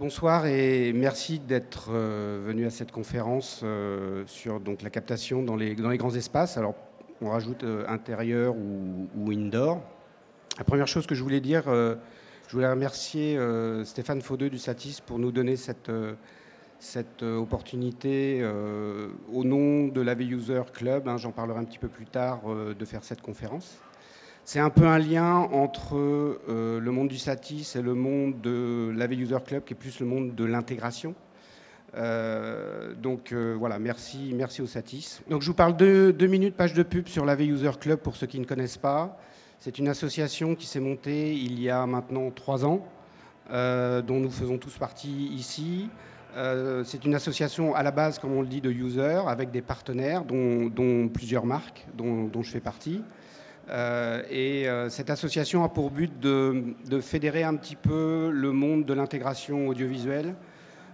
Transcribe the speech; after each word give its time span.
bonsoir 0.00 0.46
et 0.46 0.94
merci 0.94 1.40
d'être 1.40 1.90
euh, 1.90 2.42
venu 2.46 2.64
à 2.64 2.70
cette 2.70 2.90
conférence 2.90 3.60
euh, 3.62 4.24
sur 4.26 4.58
donc, 4.58 4.80
la 4.80 4.88
captation 4.88 5.42
dans 5.42 5.56
les, 5.56 5.74
dans 5.74 5.90
les 5.90 5.98
grands 5.98 6.14
espaces. 6.14 6.56
Alors, 6.56 6.74
on 7.20 7.28
rajoute 7.28 7.64
euh, 7.64 7.84
intérieur 7.86 8.54
ou, 8.56 9.30
indoor. 9.30 9.82
La 10.56 10.64
première 10.64 10.88
chose 10.88 11.06
que 11.06 11.14
je 11.14 11.22
voulais 11.22 11.42
dire, 11.42 11.64
je 11.66 12.52
voulais 12.52 12.70
remercier 12.70 13.38
Stéphane 13.84 14.20
Faudeux 14.20 14.50
du 14.50 14.58
Satis 14.58 15.00
pour 15.00 15.18
nous 15.18 15.32
donner 15.32 15.56
cette, 15.56 15.90
cette 16.78 17.22
opportunité 17.22 18.44
au 19.32 19.44
nom 19.44 19.86
de 19.86 20.00
l'AV 20.02 20.22
User 20.22 20.62
Club, 20.74 21.08
hein, 21.08 21.16
j'en 21.16 21.30
parlerai 21.30 21.60
un 21.60 21.64
petit 21.64 21.78
peu 21.78 21.88
plus 21.88 22.04
tard, 22.04 22.40
de 22.78 22.84
faire 22.84 23.04
cette 23.04 23.22
conférence. 23.22 23.80
C'est 24.44 24.58
un 24.58 24.70
peu 24.70 24.86
un 24.86 24.98
lien 24.98 25.34
entre 25.52 25.96
euh, 25.96 26.80
le 26.80 26.90
monde 26.90 27.08
du 27.08 27.18
Satis 27.18 27.76
et 27.76 27.82
le 27.82 27.94
monde 27.94 28.40
de 28.40 28.92
l'AV 28.96 29.12
User 29.12 29.38
Club, 29.44 29.64
qui 29.64 29.74
est 29.74 29.76
plus 29.76 30.00
le 30.00 30.06
monde 30.06 30.34
de 30.34 30.44
l'intégration. 30.44 31.14
Euh, 31.96 32.94
donc 32.94 33.32
euh, 33.32 33.54
voilà, 33.58 33.78
merci, 33.78 34.32
merci 34.34 34.62
au 34.62 34.66
Satis. 34.66 35.22
Donc 35.28 35.42
je 35.42 35.46
vous 35.46 35.54
parle 35.54 35.76
de 35.76 36.14
deux 36.16 36.26
minutes, 36.26 36.56
page 36.56 36.74
de 36.74 36.82
pub 36.82 37.06
sur 37.08 37.24
l'AV 37.24 37.42
User 37.42 37.70
Club 37.78 38.00
pour 38.00 38.16
ceux 38.16 38.26
qui 38.26 38.40
ne 38.40 38.44
connaissent 38.44 38.78
pas. 38.78 39.18
C'est 39.58 39.78
une 39.78 39.88
association 39.88 40.54
qui 40.54 40.66
s'est 40.66 40.80
montée 40.80 41.34
il 41.34 41.60
y 41.60 41.68
a 41.68 41.86
maintenant 41.86 42.30
trois 42.30 42.64
ans, 42.64 42.86
dont 43.50 44.20
nous 44.20 44.30
faisons 44.30 44.56
tous 44.56 44.78
partie 44.78 45.26
ici. 45.34 45.90
c'est 46.84 47.04
une 47.04 47.14
association 47.14 47.74
à 47.74 47.82
la 47.82 47.90
base, 47.90 48.18
comme 48.18 48.32
on 48.32 48.40
le 48.40 48.48
dit, 48.48 48.62
de 48.62 48.70
users, 48.70 49.28
avec 49.28 49.50
des 49.50 49.60
partenaires, 49.60 50.24
dont, 50.24 51.10
plusieurs 51.12 51.44
marques, 51.44 51.86
dont 51.92 52.42
je 52.42 52.50
fais 52.50 52.60
partie. 52.60 53.02
Euh, 53.70 54.22
et 54.28 54.68
euh, 54.68 54.88
cette 54.88 55.10
association 55.10 55.62
a 55.62 55.68
pour 55.68 55.90
but 55.90 56.18
de, 56.18 56.74
fédérer 57.00 57.44
un 57.44 57.54
petit 57.54 57.76
peu 57.76 58.30
le 58.32 58.52
monde 58.52 58.84
de 58.84 58.92
l'intégration 58.92 59.68
audiovisuelle. 59.68 60.34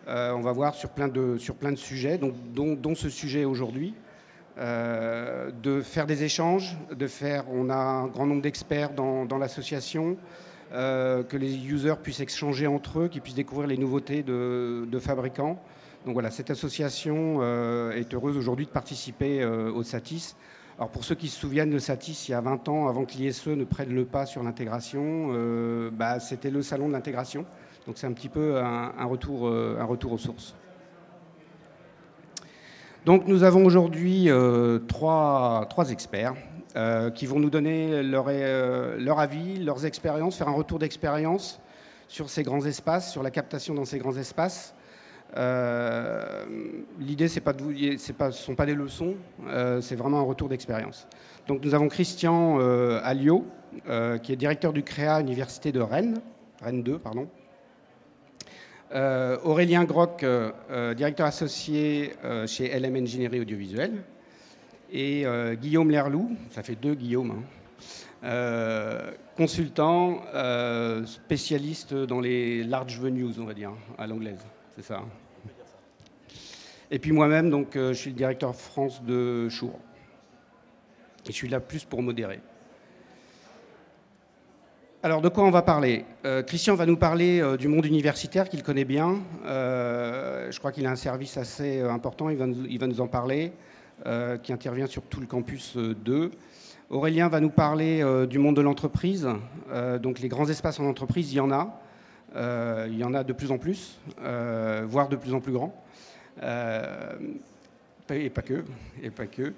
Euh, 0.08 0.32
on 0.32 0.40
va 0.40 0.52
voir 0.52 0.74
sur 0.74 0.90
plein 0.90 1.08
de, 1.08 1.38
sur 1.38 1.54
plein 1.56 1.72
de 1.72 1.76
sujets, 1.76 2.18
donc, 2.18 2.34
dont, 2.52 2.94
ce 2.94 3.08
sujet 3.08 3.44
aujourd'hui. 3.44 3.94
de 4.56 5.80
faire 5.82 6.06
des 6.06 6.22
échanges, 6.22 6.76
de 6.94 7.06
faire, 7.06 7.44
on 7.50 7.70
a 7.70 7.76
un 7.76 8.06
grand 8.06 8.26
nombre 8.26 8.42
d'experts 8.42 8.92
dans, 8.92 9.38
l'association, 9.38 10.16
que 10.70 11.36
les 11.36 11.66
users 11.66 11.96
puissent 12.02 12.20
échanger 12.20 12.66
entre 12.66 13.00
eux, 13.00 13.08
qu'ils 13.08 13.22
puissent 13.22 13.34
découvrir 13.34 13.68
les 13.68 13.76
nouveautés 13.76 14.22
de, 14.22 14.86
de 14.86 14.98
fabricants. 14.98 15.60
Donc 16.04 16.14
voilà, 16.14 16.30
cette 16.30 16.50
association 16.50 17.42
est 17.92 18.14
heureuse 18.14 18.36
aujourd'hui 18.36 18.66
de 18.66 18.70
participer 18.70 19.44
au 19.44 19.82
SATIS. 19.82 20.36
Alors 20.78 20.90
pour 20.90 21.04
ceux 21.04 21.14
qui 21.14 21.28
se 21.28 21.40
souviennent 21.40 21.70
de 21.70 21.78
Satis, 21.78 22.28
il 22.28 22.32
y 22.32 22.34
a 22.34 22.40
20 22.42 22.68
ans, 22.68 22.88
avant 22.88 23.06
que 23.06 23.12
l'ISE 23.12 23.46
ne 23.46 23.64
prenne 23.64 23.94
le 23.94 24.04
pas 24.04 24.26
sur 24.26 24.42
l'intégration, 24.42 25.28
euh, 25.30 25.90
bah, 25.90 26.20
c'était 26.20 26.50
le 26.50 26.60
salon 26.60 26.88
de 26.88 26.92
l'intégration. 26.92 27.46
Donc 27.86 27.96
c'est 27.96 28.06
un 28.06 28.12
petit 28.12 28.28
peu 28.28 28.58
un, 28.58 29.04
retour, 29.06 29.46
euh, 29.46 29.78
retour 29.88 30.12
aux 30.12 30.18
sources. 30.18 30.54
Donc 33.06 33.26
nous 33.26 33.42
avons 33.42 33.64
aujourd'hui 33.64 34.28
euh, 34.28 34.78
trois, 34.80 35.66
experts 35.88 36.34
qui 37.14 37.24
vont 37.24 37.40
nous 37.40 37.48
donner 37.48 38.02
leur 38.02 38.28
avis, 39.18 39.64
leurs 39.64 39.86
expériences, 39.86 40.36
faire 40.36 40.48
un 40.48 40.52
retour 40.52 40.78
d'expérience 40.78 41.58
sur 42.06 42.28
ces 42.28 42.42
grands 42.42 42.66
espaces, 42.66 43.10
sur 43.10 43.22
la 43.22 43.30
captation 43.30 43.72
dans 43.72 43.86
ces 43.86 43.96
grands 43.96 44.18
espaces. 44.18 44.75
Euh, 45.36 46.44
l'idée, 46.98 47.28
ce 47.28 47.40
ne 47.40 48.30
sont 48.30 48.54
pas 48.54 48.66
des 48.66 48.74
leçons, 48.74 49.16
euh, 49.46 49.80
c'est 49.80 49.96
vraiment 49.96 50.20
un 50.20 50.24
retour 50.24 50.48
d'expérience. 50.48 51.06
Donc 51.46 51.64
nous 51.64 51.74
avons 51.74 51.88
Christian 51.88 52.58
euh, 52.60 53.00
Alliot, 53.02 53.46
qui 54.22 54.32
est 54.32 54.36
directeur 54.36 54.72
du 54.72 54.82
CREA 54.82 55.20
Université 55.20 55.70
de 55.70 55.80
Rennes, 55.80 56.20
Rennes 56.62 56.82
2, 56.82 56.98
pardon. 56.98 57.28
Aurélien 59.44 59.84
Groc, 59.84 60.24
directeur 60.96 61.26
associé 61.26 62.12
chez 62.46 62.68
LM 62.78 62.96
Ingénierie 62.96 63.40
Audiovisuelle. 63.40 64.02
Et 64.90 65.26
Guillaume 65.60 65.90
Lerlou, 65.90 66.36
ça 66.50 66.62
fait 66.62 66.76
deux 66.76 66.94
Guillaume, 66.94 67.42
hein, 68.22 69.00
consultant, 69.36 70.22
spécialiste 71.04 71.92
dans 71.92 72.20
les 72.20 72.64
large 72.64 72.98
venues, 72.98 73.26
on 73.38 73.44
va 73.44 73.52
dire, 73.52 73.72
à 73.98 74.06
l'anglaise 74.06 74.46
c'est 74.76 74.82
ça. 74.82 75.02
Et 76.90 76.98
puis 76.98 77.12
moi-même, 77.12 77.50
donc, 77.50 77.74
euh, 77.74 77.94
je 77.94 77.98
suis 77.98 78.10
le 78.10 78.16
directeur 78.16 78.54
France 78.54 79.02
de 79.02 79.48
Chour. 79.48 79.78
Et 81.24 81.28
je 81.28 81.32
suis 81.32 81.48
là 81.48 81.60
plus 81.60 81.84
pour 81.84 82.02
modérer. 82.02 82.40
Alors, 85.02 85.22
de 85.22 85.28
quoi 85.28 85.44
on 85.44 85.50
va 85.50 85.62
parler? 85.62 86.04
Euh, 86.24 86.42
Christian 86.42 86.74
va 86.74 86.84
nous 86.84 86.96
parler 86.96 87.40
euh, 87.40 87.56
du 87.56 87.68
monde 87.68 87.86
universitaire 87.86 88.48
qu'il 88.48 88.62
connaît 88.62 88.84
bien. 88.84 89.20
je 89.44 90.58
crois 90.58 90.72
qu'il 90.72 90.86
a 90.86 90.90
un 90.90 90.96
service 90.96 91.36
assez 91.38 91.80
important, 91.80 92.28
il 92.28 92.36
va 92.36 92.46
nous, 92.46 92.66
il 92.68 92.78
va 92.78 92.86
nous 92.86 93.00
en 93.00 93.08
parler, 93.08 93.52
qui 94.42 94.52
intervient 94.52 94.86
sur 94.86 95.02
tout 95.02 95.20
le 95.20 95.26
campus 95.26 95.76
2. 95.76 96.30
Aurélien 96.90 97.28
va 97.28 97.40
nous 97.40 97.50
parler 97.50 98.04
du 98.28 98.38
monde 98.38 98.56
de 98.56 98.60
l'entreprise. 98.60 99.26
donc, 100.02 100.20
les 100.20 100.28
grands 100.28 100.48
espaces 100.48 100.78
en 100.78 100.84
entreprise, 100.84 101.32
il 101.32 101.36
y 101.36 101.40
en 101.40 101.50
a. 101.50 101.80
Euh, 102.36 102.86
il 102.90 102.98
y 102.98 103.04
en 103.04 103.14
a 103.14 103.24
de 103.24 103.32
plus 103.32 103.50
en 103.50 103.58
plus, 103.58 103.98
euh, 104.22 104.84
voire 104.86 105.08
de 105.08 105.16
plus 105.16 105.32
en 105.32 105.40
plus 105.40 105.52
grands. 105.52 105.74
Euh, 106.42 107.14
et 108.10 108.30
pas 108.30 108.42
que, 108.42 108.62
et 109.02 109.10
pas 109.10 109.26
que. 109.26 109.54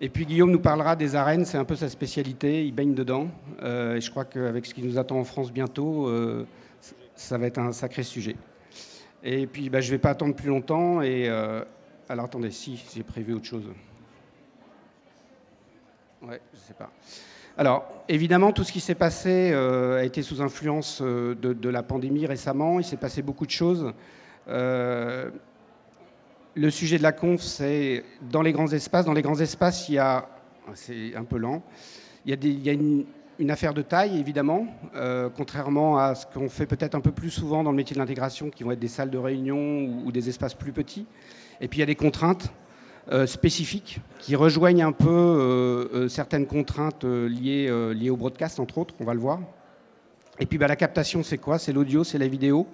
Et 0.00 0.08
puis 0.08 0.26
Guillaume 0.26 0.50
nous 0.50 0.60
parlera 0.60 0.96
des 0.96 1.14
arènes, 1.14 1.44
c'est 1.44 1.56
un 1.56 1.64
peu 1.64 1.76
sa 1.76 1.88
spécialité, 1.88 2.66
il 2.66 2.72
baigne 2.72 2.94
dedans. 2.94 3.28
et 3.62 4.00
je 4.00 4.10
crois 4.10 4.26
qu'avec 4.26 4.66
ce 4.66 4.74
qui 4.74 4.82
nous 4.82 4.98
attend 4.98 5.18
en 5.18 5.24
France 5.24 5.50
bientôt, 5.50 6.12
ça 7.14 7.38
va 7.38 7.46
être 7.46 7.58
un 7.58 7.72
sacré 7.72 8.02
sujet. 8.02 8.36
Et 9.22 9.46
puis 9.46 9.70
bah, 9.70 9.80
je 9.80 9.86
ne 9.86 9.92
vais 9.92 9.98
pas 9.98 10.10
attendre 10.10 10.34
plus 10.34 10.50
longtemps. 10.50 11.00
Et 11.00 11.30
alors 12.10 12.26
attendez, 12.26 12.50
si 12.50 12.84
j'ai 12.94 13.02
prévu 13.02 13.32
autre 13.32 13.46
chose. 13.46 13.64
Je 16.30 16.58
sais 16.58 16.74
pas. 16.74 16.90
Alors, 17.58 18.04
évidemment, 18.08 18.52
tout 18.52 18.64
ce 18.64 18.72
qui 18.72 18.80
s'est 18.80 18.94
passé 18.94 19.50
euh, 19.52 20.00
a 20.00 20.04
été 20.04 20.20
sous 20.20 20.42
influence 20.42 21.00
euh, 21.02 21.34
de, 21.34 21.68
la 21.70 21.82
pandémie 21.82 22.26
récemment. 22.26 22.78
Il 22.80 22.84
s'est 22.84 22.98
passé 22.98 23.22
beaucoup 23.22 23.46
de 23.46 23.50
choses. 23.50 23.92
Euh, 24.48 25.30
le 26.54 26.70
sujet 26.70 26.98
de 26.98 27.02
la 27.02 27.12
conf, 27.12 27.40
c'est 27.40 28.04
dans 28.30 28.42
les 28.42 28.52
grands 28.52 28.70
espaces. 28.70 29.06
Dans 29.06 29.14
les 29.14 29.22
grands 29.22 29.40
espaces, 29.40 29.88
il 29.88 29.94
y 29.94 29.98
a, 29.98 30.28
c'est 30.74 31.16
un 31.16 31.24
peu 31.24 31.38
lent, 31.38 31.62
il 32.26 32.64
y 32.64 32.68
a, 32.68 32.72
une, 32.72 33.06
affaire 33.50 33.72
de 33.72 33.82
taille, 33.82 34.18
évidemment, 34.18 34.66
contrairement 35.36 35.98
à 35.98 36.14
ce 36.14 36.26
qu'on 36.26 36.48
fait 36.48 36.66
peut-être 36.66 36.94
un 36.94 37.00
peu 37.00 37.12
plus 37.12 37.30
souvent 37.30 37.62
dans 37.62 37.70
le 37.70 37.76
métier 37.76 37.94
de 37.94 38.00
l'intégration, 38.00 38.48
qui 38.48 38.64
vont 38.64 38.72
être 38.72 38.78
des 38.78 38.88
salles 38.88 39.10
de 39.10 39.18
réunion 39.18 40.02
ou 40.04 40.10
des 40.10 40.28
espaces 40.30 40.54
plus 40.54 40.72
petits. 40.72 41.06
Et 41.60 41.68
puis, 41.68 41.78
il 41.78 41.80
y 41.80 41.82
a 41.82 41.86
des 41.86 41.94
contraintes. 41.94 42.50
Euh, 43.12 43.24
spécifiques 43.28 44.00
qui 44.18 44.34
rejoignent 44.34 44.82
un 44.82 44.90
peu 44.90 45.06
euh, 45.08 45.88
euh, 45.94 46.08
certaines 46.08 46.44
contraintes 46.44 47.04
liées, 47.04 47.70
liées 47.94 48.10
au 48.10 48.16
broadcast, 48.16 48.58
entre 48.58 48.78
autres, 48.78 48.94
on 48.98 49.04
va 49.04 49.14
le 49.14 49.20
voir. 49.20 49.38
Et 50.40 50.46
puis 50.46 50.58
bah, 50.58 50.66
la 50.66 50.74
captation, 50.74 51.22
c'est 51.22 51.38
quoi? 51.38 51.58
C'est 51.58 51.72
l'audio, 51.72 52.02
c'est 52.02 52.18
la 52.18 52.26
vidéo. 52.26 52.66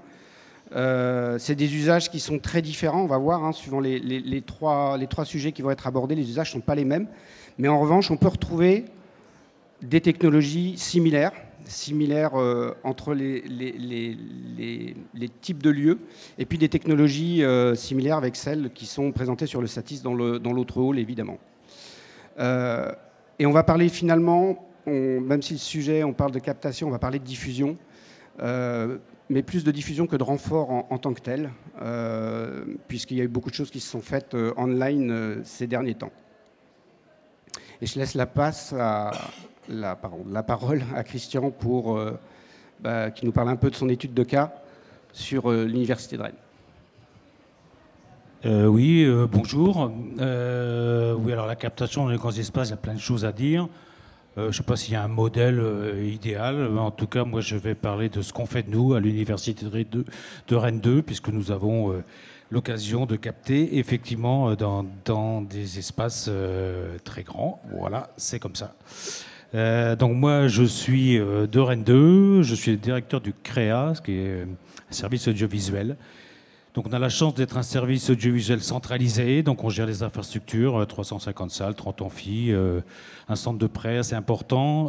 c'est 0.70 1.54
des 1.54 1.74
usages 1.74 2.10
qui 2.10 2.18
sont 2.18 2.38
très 2.38 2.62
différents, 2.62 3.02
on 3.02 3.06
va 3.06 3.18
voir, 3.18 3.44
hein, 3.44 3.52
suivant 3.52 3.80
les, 3.80 3.98
les, 3.98 4.40
trois, 4.40 4.96
les 4.96 5.06
trois 5.06 5.26
sujets 5.26 5.52
qui 5.52 5.60
vont 5.60 5.70
être 5.70 5.86
abordés, 5.86 6.14
les 6.14 6.28
usages 6.30 6.48
ne 6.48 6.60
sont 6.60 6.66
pas 6.66 6.74
les 6.74 6.86
mêmes. 6.86 7.08
Mais 7.58 7.68
en 7.68 7.78
revanche, 7.78 8.10
on 8.10 8.16
peut 8.16 8.28
retrouver 8.28 8.86
des 9.82 10.00
technologies 10.00 10.78
similaires 10.78 11.32
similaires 11.66 12.34
euh, 12.34 12.74
entre 12.84 13.14
les, 13.14 13.42
types 15.40 15.62
de 15.62 15.70
lieux 15.70 15.98
et 16.38 16.46
puis 16.46 16.58
des 16.58 16.68
technologies 16.68 17.42
euh, 17.44 17.74
similaires 17.74 18.16
avec 18.16 18.36
celles 18.36 18.70
qui 18.72 18.86
sont 18.86 19.12
présentées 19.12 19.46
sur 19.46 19.60
le 19.60 19.66
Satis 19.66 20.02
dans 20.02 20.14
l'autre 20.14 20.80
hall, 20.80 20.98
évidemment. 20.98 21.38
Euh, 22.38 22.92
et 23.38 23.46
on 23.46 23.52
va 23.52 23.62
parler 23.62 23.88
finalement, 23.88 24.68
même 24.86 25.42
si 25.42 25.54
le 25.54 25.58
sujet, 25.58 26.04
on 26.04 26.12
parle 26.12 26.32
de 26.32 26.38
captation, 26.38 26.88
on 26.88 26.90
va 26.90 26.98
parler 26.98 27.18
de 27.18 27.24
diffusion, 27.24 27.76
mais 28.38 29.42
plus 29.42 29.64
de 29.64 29.70
diffusion 29.70 30.06
que 30.06 30.16
de 30.16 30.22
renfort 30.22 30.70
en, 30.70 30.86
en 30.90 30.98
tant 30.98 31.12
que 31.12 31.20
tel, 31.20 31.50
puisqu'il 32.88 33.16
y 33.16 33.20
a 33.20 33.24
eu 33.24 33.28
beaucoup 33.28 33.50
de 33.50 33.54
choses 33.54 33.70
qui 33.70 33.80
se 33.80 33.90
sont 33.90 34.00
faites 34.00 34.36
online 34.56 35.40
ces 35.44 35.66
derniers 35.66 35.94
temps. 35.94 36.12
Et 37.80 37.86
je 37.86 37.98
laisse 37.98 38.14
la 38.14 38.26
passe 38.26 38.72
à, 38.78 39.10
la, 39.68 39.94
parole 40.42 40.82
à 40.94 41.04
Christian 41.04 41.50
pour 41.50 41.96
euh, 41.96 42.18
bah, 42.80 43.10
qui 43.10 43.24
nous 43.24 43.32
parle 43.32 43.48
un 43.48 43.56
peu 43.56 43.70
de 43.70 43.76
son 43.76 43.88
étude 43.88 44.14
de 44.14 44.22
cas 44.22 44.52
sur 45.12 45.50
euh, 45.50 45.64
l'université 45.64 46.16
de 46.16 46.22
Rennes. 46.22 46.34
Euh, 48.44 48.66
oui, 48.66 49.06
bonjour. 49.30 49.92
oui, 50.18 51.32
alors 51.32 51.46
la 51.46 51.54
captation 51.54 52.04
dans 52.04 52.10
les 52.10 52.16
grands 52.16 52.32
espaces, 52.32 52.68
il 52.68 52.72
y 52.72 52.74
a 52.74 52.78
plein 52.78 52.94
de 52.94 52.98
choses 52.98 53.24
à 53.24 53.30
dire. 53.30 53.68
je 54.36 54.42
ne 54.42 54.50
sais 54.50 54.64
pas 54.64 54.74
s'il 54.74 54.94
y 54.94 54.96
a 54.96 55.04
un 55.04 55.08
modèle 55.08 55.62
idéal, 56.02 56.76
en 56.76 56.90
tout 56.90 57.06
cas, 57.06 57.22
moi, 57.22 57.40
je 57.40 57.54
vais 57.54 57.76
parler 57.76 58.08
de 58.08 58.20
ce 58.20 58.32
qu'on 58.32 58.46
fait 58.46 58.64
de 58.64 58.70
nous 58.70 58.94
à 58.94 59.00
l'université 59.00 59.64
de, 59.64 60.56
Rennes 60.56 60.80
2, 60.80 61.02
puisque 61.02 61.28
nous 61.28 61.52
avons 61.52 62.02
l'occasion 62.50 63.06
de 63.06 63.14
capter 63.14 63.78
effectivement 63.78 64.56
dans 64.56 65.42
des 65.42 65.78
espaces 65.78 66.28
très 67.04 67.22
grands. 67.22 67.62
Voilà, 67.70 68.10
c'est 68.16 68.40
comme 68.40 68.56
ça. 68.56 68.74
Donc 69.52 70.16
moi, 70.16 70.48
je 70.48 70.64
suis 70.64 71.18
de 71.18 71.58
Rennes 71.58 71.84
2, 71.84 72.42
je 72.42 72.54
suis 72.54 72.70
le 72.70 72.76
directeur 72.78 73.20
du 73.20 73.34
CREA, 73.42 73.94
ce 73.94 74.00
qui 74.00 74.12
est 74.12 74.42
un 74.42 74.92
service 74.92 75.28
audiovisuel. 75.28 75.96
Donc 76.74 76.86
on 76.88 76.92
a 76.92 76.98
la 76.98 77.10
chance 77.10 77.34
d'être 77.34 77.58
un 77.58 77.62
service 77.62 78.08
audiovisuel 78.08 78.62
centralisé, 78.62 79.42
donc 79.42 79.62
on 79.62 79.68
gère 79.68 79.84
les 79.84 80.02
infrastructures, 80.02 80.86
350 80.86 81.50
salles, 81.50 81.74
30 81.74 82.00
amphis, 82.00 82.50
un 83.28 83.36
centre 83.36 83.58
de 83.58 83.66
presse 83.66 84.14
important, 84.14 84.88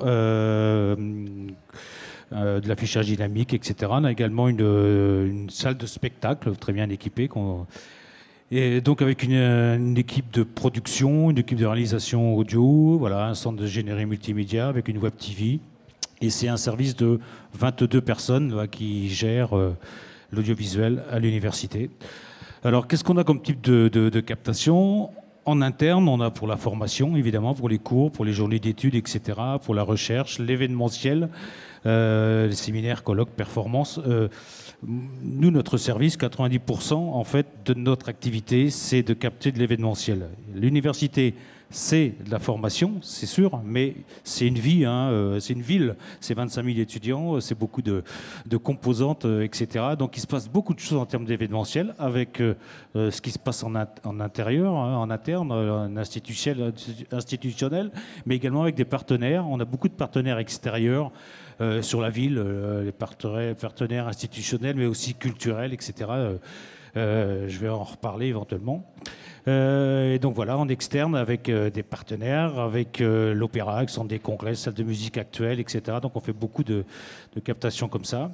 euh, 2.33 2.61
de 2.61 2.67
l'affichage 2.67 3.05
dynamique, 3.05 3.53
etc. 3.53 3.91
On 3.91 4.05
a 4.05 4.11
également 4.11 4.47
une, 4.47 5.49
salle 5.49 5.77
de 5.77 5.85
spectacle 5.85 6.55
très 6.55 6.73
bien 6.73 6.89
équipée 6.89 7.27
et 8.51 8.81
donc 8.81 9.01
avec 9.01 9.23
une, 9.23 9.95
équipe 9.97 10.31
de 10.31 10.43
production, 10.43 11.31
une 11.31 11.39
équipe 11.39 11.57
de 11.57 11.65
réalisation 11.65 12.35
audio, 12.35 12.97
voilà, 12.97 13.27
un 13.27 13.33
centre 13.33 13.59
de 13.59 13.65
générique 13.65 14.07
multimédia 14.07 14.67
avec 14.67 14.87
une 14.87 14.97
web 14.97 15.13
TV. 15.17 15.59
Et 16.21 16.29
c'est 16.29 16.47
un 16.47 16.57
service 16.57 16.95
de 16.95 17.19
22 17.55 17.99
personnes 18.01 18.67
qui 18.69 19.09
gèrent 19.09 19.57
euh, 19.57 19.75
l'audiovisuel 20.31 21.03
à 21.11 21.19
l'université. 21.19 21.89
Alors 22.63 22.87
qu'est-ce 22.87 23.03
qu'on 23.03 23.17
a 23.17 23.23
comme 23.23 23.41
type 23.41 23.61
de, 23.61 24.19
captation? 24.21 25.09
En 25.45 25.61
interne, 25.61 26.07
on 26.07 26.21
a 26.21 26.31
pour 26.31 26.47
la 26.47 26.55
formation, 26.55 27.17
évidemment, 27.17 27.53
pour 27.53 27.67
les 27.67 27.79
cours, 27.79 28.11
pour 28.11 28.23
les 28.23 28.31
journées 28.31 28.59
d'études, 28.59 28.95
etc., 28.95 29.37
pour 29.61 29.75
la 29.75 29.83
recherche, 29.83 30.39
l'événementiel, 30.39 31.27
euh, 31.85 32.47
les 32.47 32.55
séminaires, 32.55 33.03
colloques, 33.03 33.31
performances. 33.31 33.99
Euh, 34.07 34.29
nous, 34.87 35.51
notre 35.51 35.77
service, 35.77 36.17
90% 36.17 36.93
en 36.93 37.23
fait 37.23 37.47
de 37.65 37.73
notre 37.73 38.09
activité, 38.09 38.69
c'est 38.69 39.03
de 39.03 39.13
capter 39.13 39.51
de 39.51 39.59
l'événementiel. 39.59 40.29
L'université, 40.53 41.35
c'est 41.73 42.13
de 42.23 42.29
la 42.29 42.39
formation, 42.39 42.99
c'est 43.01 43.25
sûr, 43.25 43.59
mais 43.65 43.95
c'est 44.23 44.47
une 44.47 44.59
vie, 44.59 44.85
hein, 44.85 45.09
euh, 45.09 45.39
c'est 45.39 45.53
une 45.53 45.63
ville, 45.63 45.95
c'est 46.19 46.35
25 46.35 46.63
000 46.65 46.77
étudiants, 46.77 47.39
c'est 47.41 47.57
beaucoup 47.57 47.81
de, 47.81 48.03
composantes, 48.57 49.25
euh, 49.25 49.41
etc. 49.41 49.85
Donc 49.97 50.15
il 50.15 50.19
se 50.19 50.27
passe 50.27 50.47
beaucoup 50.47 50.75
de 50.75 50.79
choses 50.79 50.99
en 50.99 51.07
termes 51.07 51.25
d'événementiel, 51.25 51.95
avec 51.97 52.39
euh, 52.41 52.53
ce 52.93 53.21
qui 53.21 53.31
se 53.31 53.39
passe 53.39 53.63
en, 53.63 53.73
intérieur, 53.75 54.75
hein, 54.75 54.97
en 54.97 55.09
interne, 55.09 55.51
en 55.51 55.97
institutionnel, 55.97 57.91
mais 58.27 58.35
également 58.35 58.61
avec 58.61 58.75
des 58.75 58.85
partenaires. 58.85 59.47
On 59.49 59.59
a 59.59 59.65
beaucoup 59.65 59.89
de 59.89 59.93
partenaires 59.93 60.37
extérieurs. 60.37 61.11
Sur 61.81 62.01
la 62.01 62.09
ville, 62.09 62.39
les 62.83 62.91
partenaires 62.91 64.07
institutionnels, 64.07 64.75
mais 64.75 64.85
aussi 64.85 65.13
culturels, 65.13 65.73
etc. 65.73 66.09
je 66.95 67.57
vais 67.59 67.69
en 67.69 67.83
reparler 67.83 68.27
éventuellement. 68.27 68.85
Euh, 69.47 70.13
et 70.13 70.19
donc 70.19 70.35
voilà, 70.35 70.57
en 70.57 70.69
externe 70.69 71.15
avec 71.15 71.49
euh, 71.49 71.69
des 71.69 71.83
partenaires, 71.83 72.59
avec 72.59 73.01
euh, 73.01 73.33
l'opéra, 73.33 73.85
qui 73.85 73.93
sont 73.93 74.05
des 74.05 74.19
congrès, 74.19 74.55
salles 74.55 74.73
de 74.73 74.83
musique 74.83 75.17
actuelles, 75.17 75.59
etc. 75.59 75.97
Donc 76.01 76.15
on 76.15 76.21
fait 76.21 76.33
beaucoup 76.33 76.63
de 76.63 76.85
captations 77.43 77.89
comme 77.89 78.05
ça. 78.05 78.31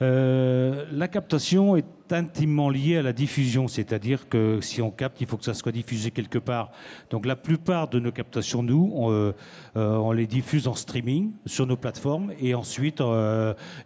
Euh, 0.00 0.84
la 0.92 1.08
captation 1.08 1.76
est 1.76 1.84
intimement 2.10 2.70
liée 2.70 2.96
à 2.96 3.02
la 3.02 3.12
diffusion, 3.12 3.68
c'est-à-dire 3.68 4.28
que 4.28 4.60
si 4.62 4.80
on 4.80 4.90
capte, 4.90 5.20
il 5.20 5.26
faut 5.26 5.36
que 5.36 5.44
ça 5.44 5.54
soit 5.54 5.72
diffusé 5.72 6.10
quelque 6.10 6.38
part. 6.38 6.70
Donc 7.10 7.26
la 7.26 7.36
plupart 7.36 7.88
de 7.88 7.98
nos 7.98 8.12
captations, 8.12 8.62
nous, 8.62 8.92
on, 8.94 9.10
euh, 9.10 9.32
euh, 9.76 10.14
les 10.14 10.26
diffuse 10.26 10.68
en 10.68 10.74
streaming 10.74 11.32
sur 11.44 11.66
nos 11.66 11.76
plateformes 11.76 12.32
et 12.40 12.54
ensuite 12.54 13.02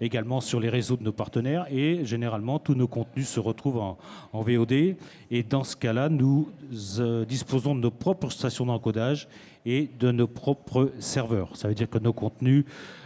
également 0.00 0.40
sur 0.40 0.60
les 0.60 0.68
réseaux 0.68 0.96
de 0.96 1.02
nos 1.02 1.12
partenaires. 1.12 1.66
Et 1.70 2.04
généralement, 2.04 2.58
tous 2.58 2.74
nos 2.74 2.88
contenus 2.88 3.28
se 3.28 3.40
retrouvent 3.40 3.78
en, 3.78 3.98
en 4.32 4.42
VOD. 4.42 4.96
Et 5.30 5.42
dans 5.42 5.64
ce 5.64 5.76
cas-là, 5.76 6.08
nous 6.08 6.48
disposons 7.26 7.74
de 7.74 7.80
nos 7.80 7.90
propres 7.90 8.30
stations 8.30 8.66
d'encodage 8.66 9.28
et 9.66 9.88
de 9.98 10.10
nos 10.10 10.26
propres 10.26 10.90
serveurs. 10.98 11.56
Ça 11.56 11.68
veut 11.68 11.74
dire 11.74 11.88
que 11.88 11.98
nos 11.98 12.12
contenus 12.12 12.64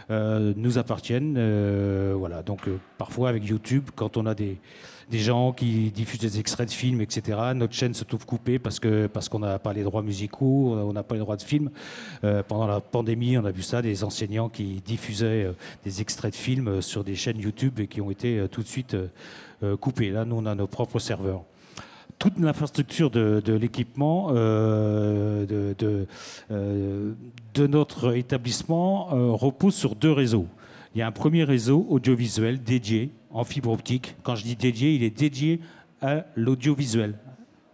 euh, 0.09 0.53
nous 0.55 0.77
appartiennent. 0.77 1.35
Euh, 1.37 2.15
voilà. 2.17 2.41
Donc 2.41 2.67
euh, 2.67 2.79
parfois 2.97 3.29
avec 3.29 3.45
YouTube, 3.45 3.89
quand 3.95 4.17
on 4.17 4.25
a 4.25 4.33
des, 4.33 4.57
gens 5.11 5.51
qui 5.51 5.91
diffusent 5.91 6.21
des 6.21 6.39
extraits 6.39 6.69
de 6.69 6.73
films, 6.73 7.01
etc. 7.01 7.37
Notre 7.55 7.73
chaîne 7.73 7.93
se 7.93 8.03
trouve 8.03 8.25
coupée 8.25 8.57
parce 8.59 8.79
que 8.79 9.07
parce 9.07 9.27
qu'on 9.29 9.39
n'a 9.39 9.59
pas 9.59 9.73
les 9.73 9.83
droits 9.83 10.03
musicaux, 10.03 10.77
on 10.77 10.93
n'a 10.93 11.03
pas 11.03 11.15
les 11.15 11.21
droits 11.21 11.37
de 11.37 11.41
films. 11.41 11.71
pendant 12.21 12.67
la 12.67 12.81
pandémie, 12.81 13.37
on 13.37 13.45
a 13.45 13.51
vu 13.51 13.61
ça, 13.61 13.81
des 13.81 14.03
enseignants 14.03 14.49
qui 14.49 14.81
diffusaient 14.85 15.49
des 15.85 16.01
extraits 16.01 16.33
de 16.33 16.37
films 16.37 16.81
sur 16.81 17.03
des 17.05 17.15
chaînes 17.15 17.39
YouTube 17.39 17.79
et 17.79 17.87
qui 17.87 18.01
ont 18.01 18.11
été 18.11 18.47
tout 18.51 18.63
de 18.63 18.67
suite 18.67 18.97
coupés. 19.79 20.09
Là, 20.09 20.25
nous, 20.25 20.35
on 20.35 20.45
a 20.45 20.55
nos 20.55 20.67
propres 20.67 20.99
serveurs 20.99 21.43
toute 22.19 22.39
l'infrastructure 22.39 23.09
de, 23.09 23.53
l'équipement 23.53 24.29
euh, 24.31 25.45
euh, 26.51 27.13
de, 27.53 27.67
notre 27.67 28.15
établissement 28.15 29.09
euh, 29.13 29.31
repose 29.31 29.75
sur 29.75 29.95
deux 29.95 30.11
réseaux. 30.11 30.47
Il 30.95 30.99
y 30.99 31.01
a 31.01 31.07
un 31.07 31.11
premier 31.11 31.43
réseau 31.43 31.85
audiovisuel 31.89 32.63
dédié 32.63 33.11
en 33.31 33.43
fibre 33.43 33.71
optique. 33.71 34.15
Quand 34.23 34.35
je 34.35 34.43
dis 34.43 34.55
dédié, 34.55 34.95
il 34.95 35.03
est 35.03 35.15
dédié 35.15 35.59
à 36.01 36.25
l'audiovisuel, 36.35 37.15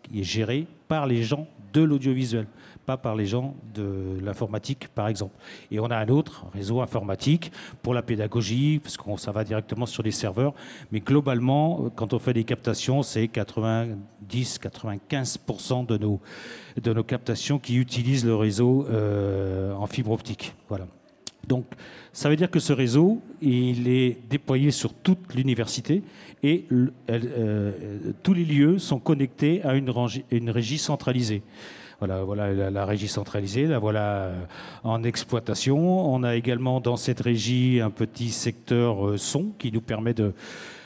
qui 0.03 0.19
est 0.19 0.23
géré 0.23 0.67
par 0.87 1.07
les 1.07 1.23
gens 1.23 1.47
de 1.73 1.81
l'audiovisuel 1.81 2.47
pas 2.85 2.97
par 2.97 3.15
les 3.15 3.25
gens 3.25 3.55
de 3.73 4.19
l'informatique, 4.21 4.89
par 4.89 5.07
exemple. 5.07 5.33
Et 5.71 5.79
on 5.79 5.85
a 5.85 5.95
un 5.97 6.09
autre 6.09 6.45
réseau 6.53 6.81
informatique 6.81 7.51
pour 7.81 7.93
la 7.93 8.01
pédagogie, 8.01 8.79
parce 8.79 8.97
que 8.97 9.03
ça 9.17 9.31
va 9.31 9.43
directement 9.43 9.85
sur 9.85 10.01
les 10.03 10.11
serveurs. 10.11 10.53
Mais 10.91 10.99
globalement, 10.99 11.89
quand 11.95 12.13
on 12.13 12.19
fait 12.19 12.33
des 12.33 12.43
captations, 12.43 13.01
c'est 13.03 13.25
90-95% 13.25 15.85
de 15.85 15.97
nos, 16.93 17.03
captations 17.03 17.59
qui 17.59 17.77
utilisent 17.77 18.25
le 18.25 18.35
réseau 18.35 18.85
euh, 18.89 19.73
en 19.73 19.87
fibre 19.87 20.11
optique. 20.11 20.53
Voilà. 20.69 20.87
Donc, 21.47 21.65
ça 22.13 22.29
veut 22.29 22.35
dire 22.35 22.49
que 22.49 22.59
ce 22.59 22.71
réseau, 22.71 23.21
il 23.41 23.89
est 23.89 24.17
déployé 24.29 24.71
sur 24.71 24.93
toute 24.93 25.33
l'université 25.35 26.03
et 26.41 26.65
euh, 27.09 28.13
tous 28.21 28.33
les 28.33 28.45
lieux 28.45 28.77
sont 28.77 28.99
connectés 28.99 29.61
à 29.63 29.75
une 29.75 30.49
régie 30.49 30.77
centralisée. 30.77 31.41
Voilà, 31.99 32.23
voilà 32.23 32.69
la, 32.69 32.85
régie 32.85 33.07
centralisée, 33.07 33.65
la 33.65 33.79
voilà 33.79 34.01
euh, 34.01 34.45
en 34.83 35.03
exploitation. 35.03 35.77
On 36.13 36.23
a 36.23 36.35
également 36.35 36.79
dans 36.79 36.97
cette 36.97 37.21
régie 37.21 37.79
un 37.81 37.91
petit 37.91 38.29
secteur 38.29 39.07
euh, 39.07 39.17
son 39.17 39.51
qui 39.57 39.71
nous 39.71 39.81
permet 39.81 40.13
de, 40.13 40.33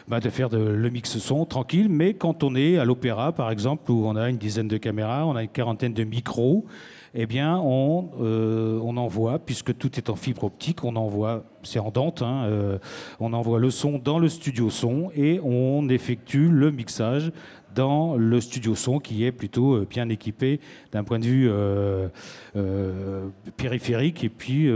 bah, 0.08 0.22
faire 0.22 0.50
le 0.50 0.90
mix 0.90 1.18
son 1.18 1.46
tranquille. 1.46 1.90
Mais 1.90 2.14
quand 2.14 2.44
on 2.44 2.56
est 2.56 2.78
à 2.78 2.86
l'opéra, 2.86 3.32
par 3.32 3.52
exemple, 3.52 3.92
où 3.92 4.06
on 4.06 4.16
a 4.16 4.30
une 4.30 4.38
dizaine 4.38 4.68
de 4.68 4.78
caméras, 4.78 5.26
on 5.26 5.36
a 5.36 5.44
une 5.44 5.50
quarantaine 5.50 5.94
de 5.94 6.04
micros, 6.04 6.66
eh 7.14 7.26
bien, 7.26 7.58
on, 7.58 8.10
euh, 8.22 8.80
envoie, 8.80 9.40
puisque 9.40 9.76
tout 9.78 9.98
est 9.98 10.10
en 10.10 10.16
fibre 10.16 10.44
optique, 10.44 10.84
on 10.84 10.96
envoie, 10.96 11.46
c'est 11.64 11.80
en 11.80 11.90
dente, 11.90 12.22
hein, 12.22 12.80
on 13.20 13.34
envoie 13.34 13.60
le 13.60 13.70
son 13.70 13.98
dans 13.98 14.20
le 14.20 14.28
studio 14.28 14.70
son 14.70 15.10
et 15.16 15.40
on 15.44 15.88
effectue 15.90 16.50
le 16.50 16.72
mixage 16.72 17.32
dans 17.78 18.18
le 18.18 18.42
studio 18.42 18.74
son 18.74 18.98
qui 18.98 19.24
est 19.24 19.32
plutôt 19.32 19.76
euh, 19.76 19.88
bien 19.88 20.10
équipé 20.10 20.60
d'un 20.92 21.04
point 21.04 21.20
de 21.20 21.26
vue 21.26 21.48
euh, 21.48 22.08
euh, 22.56 23.30
périphérique 23.56 24.24
et 24.24 24.30
puis 24.30 24.68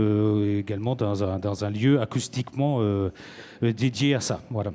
également 0.58 0.94
dans 0.94 1.24
un, 1.24 1.40
dans 1.40 1.64
un, 1.64 1.70
lieu 1.70 2.00
acoustiquement 2.00 2.80
dédié 3.60 4.14
à 4.14 4.20
ça. 4.20 4.40
Voilà. 4.50 4.72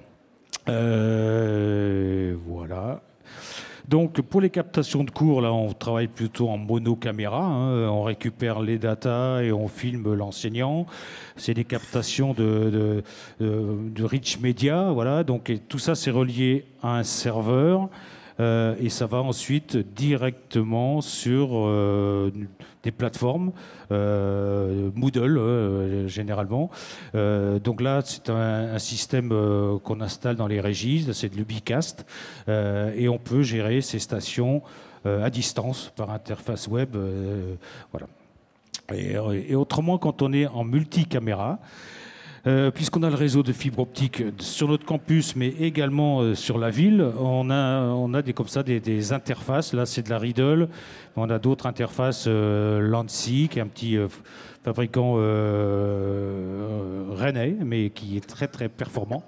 voilà. 2.46 3.02
Donc 3.88 4.20
pour 4.22 4.42
les 4.42 4.50
captations 4.50 5.06
de 5.06 5.12
cours, 5.12 5.42
là, 5.42 5.54
on 5.54 5.72
travaille 5.72 6.08
plutôt 6.08 6.50
en 6.50 6.58
monocaméra. 6.58 7.46
Hein. 7.46 7.88
On 7.90 8.04
récupère 8.04 8.60
les 8.62 8.78
datas 8.78 9.42
et 9.42 9.54
on 9.54 9.70
filme 9.70 10.14
l'enseignant. 10.14 10.86
C'est 11.38 11.54
des 11.54 11.64
captations 11.64 12.34
de, 12.34 13.04
de, 13.40 14.04
rich 14.04 14.40
media, 14.42 14.92
voilà. 14.92 15.24
Donc 15.24 15.54
tout 15.70 15.80
ça, 15.80 15.96
c'est 15.96 16.12
relié 16.12 16.66
à 16.84 16.98
un 16.98 17.04
serveur. 17.04 17.90
Euh, 18.40 18.76
et 18.80 18.90
ça 18.90 19.08
va 19.08 19.22
ensuite 19.22 19.78
directement 19.78 21.02
sur 21.02 21.50
euh, 21.54 22.32
des 22.84 22.92
plateformes, 22.92 23.52
euh, 23.92 24.92
Moodle 24.96 26.08
généralement. 26.08 26.70
donc 27.14 27.82
là, 27.82 28.02
c'est 28.04 28.30
un, 28.30 28.78
système 28.80 29.30
qu'on 29.84 30.02
installe 30.02 30.36
dans 30.36 30.48
les 30.48 30.62
régies, 30.62 31.08
c'est 31.14 31.30
de 31.30 31.36
l'Ubicast, 31.36 32.06
et 32.48 33.10
on 33.10 33.18
peut 33.18 33.42
gérer 33.42 33.82
ces 33.82 34.00
stations 34.00 34.62
à 35.06 35.30
distance 35.30 35.92
par 35.96 36.12
interface 36.12 36.68
web. 36.68 36.96
voilà. 37.92 38.08
Et, 38.94 39.16
et, 39.50 39.56
autrement, 39.56 39.98
quand 39.98 40.22
on 40.22 40.32
est 40.32 40.48
en 40.48 40.64
multicaméra, 40.64 41.60
euh, 42.46 42.72
puisqu'on 42.72 43.04
a 43.04 43.10
le 43.10 43.16
réseau 43.16 43.44
de 43.44 43.52
fibre 43.52 43.80
optique 43.80 44.24
sur 44.40 44.68
notre 44.68 44.86
campus, 44.86 45.36
mais 45.36 45.48
également 45.48 46.22
euh, 46.22 46.36
sur 46.36 46.58
la 46.58 46.70
ville, 46.70 47.06
on 47.20 47.50
a, 47.50 48.22
des, 48.22 48.34
comme 48.34 48.48
ça 48.48 48.64
des, 48.64 49.14
interfaces. 49.14 49.74
Là, 49.74 49.86
c'est 49.86 50.04
de 50.04 50.10
la 50.10 50.18
Riddle. 50.20 50.70
On 51.16 51.30
a 51.30 51.40
d'autres 51.40 51.66
interfaces, 51.66 52.26
euh, 52.28 52.80
Lancy, 52.80 53.50
qui 53.50 53.60
est 53.60 53.62
un 53.62 53.68
petit 53.68 53.98
fabricant 54.64 55.14
rennais, 57.16 57.56
mais 57.64 57.90
qui 57.90 58.18
est 58.18 58.28
très 58.28 58.48
très 58.48 58.70
performant. 58.70 59.24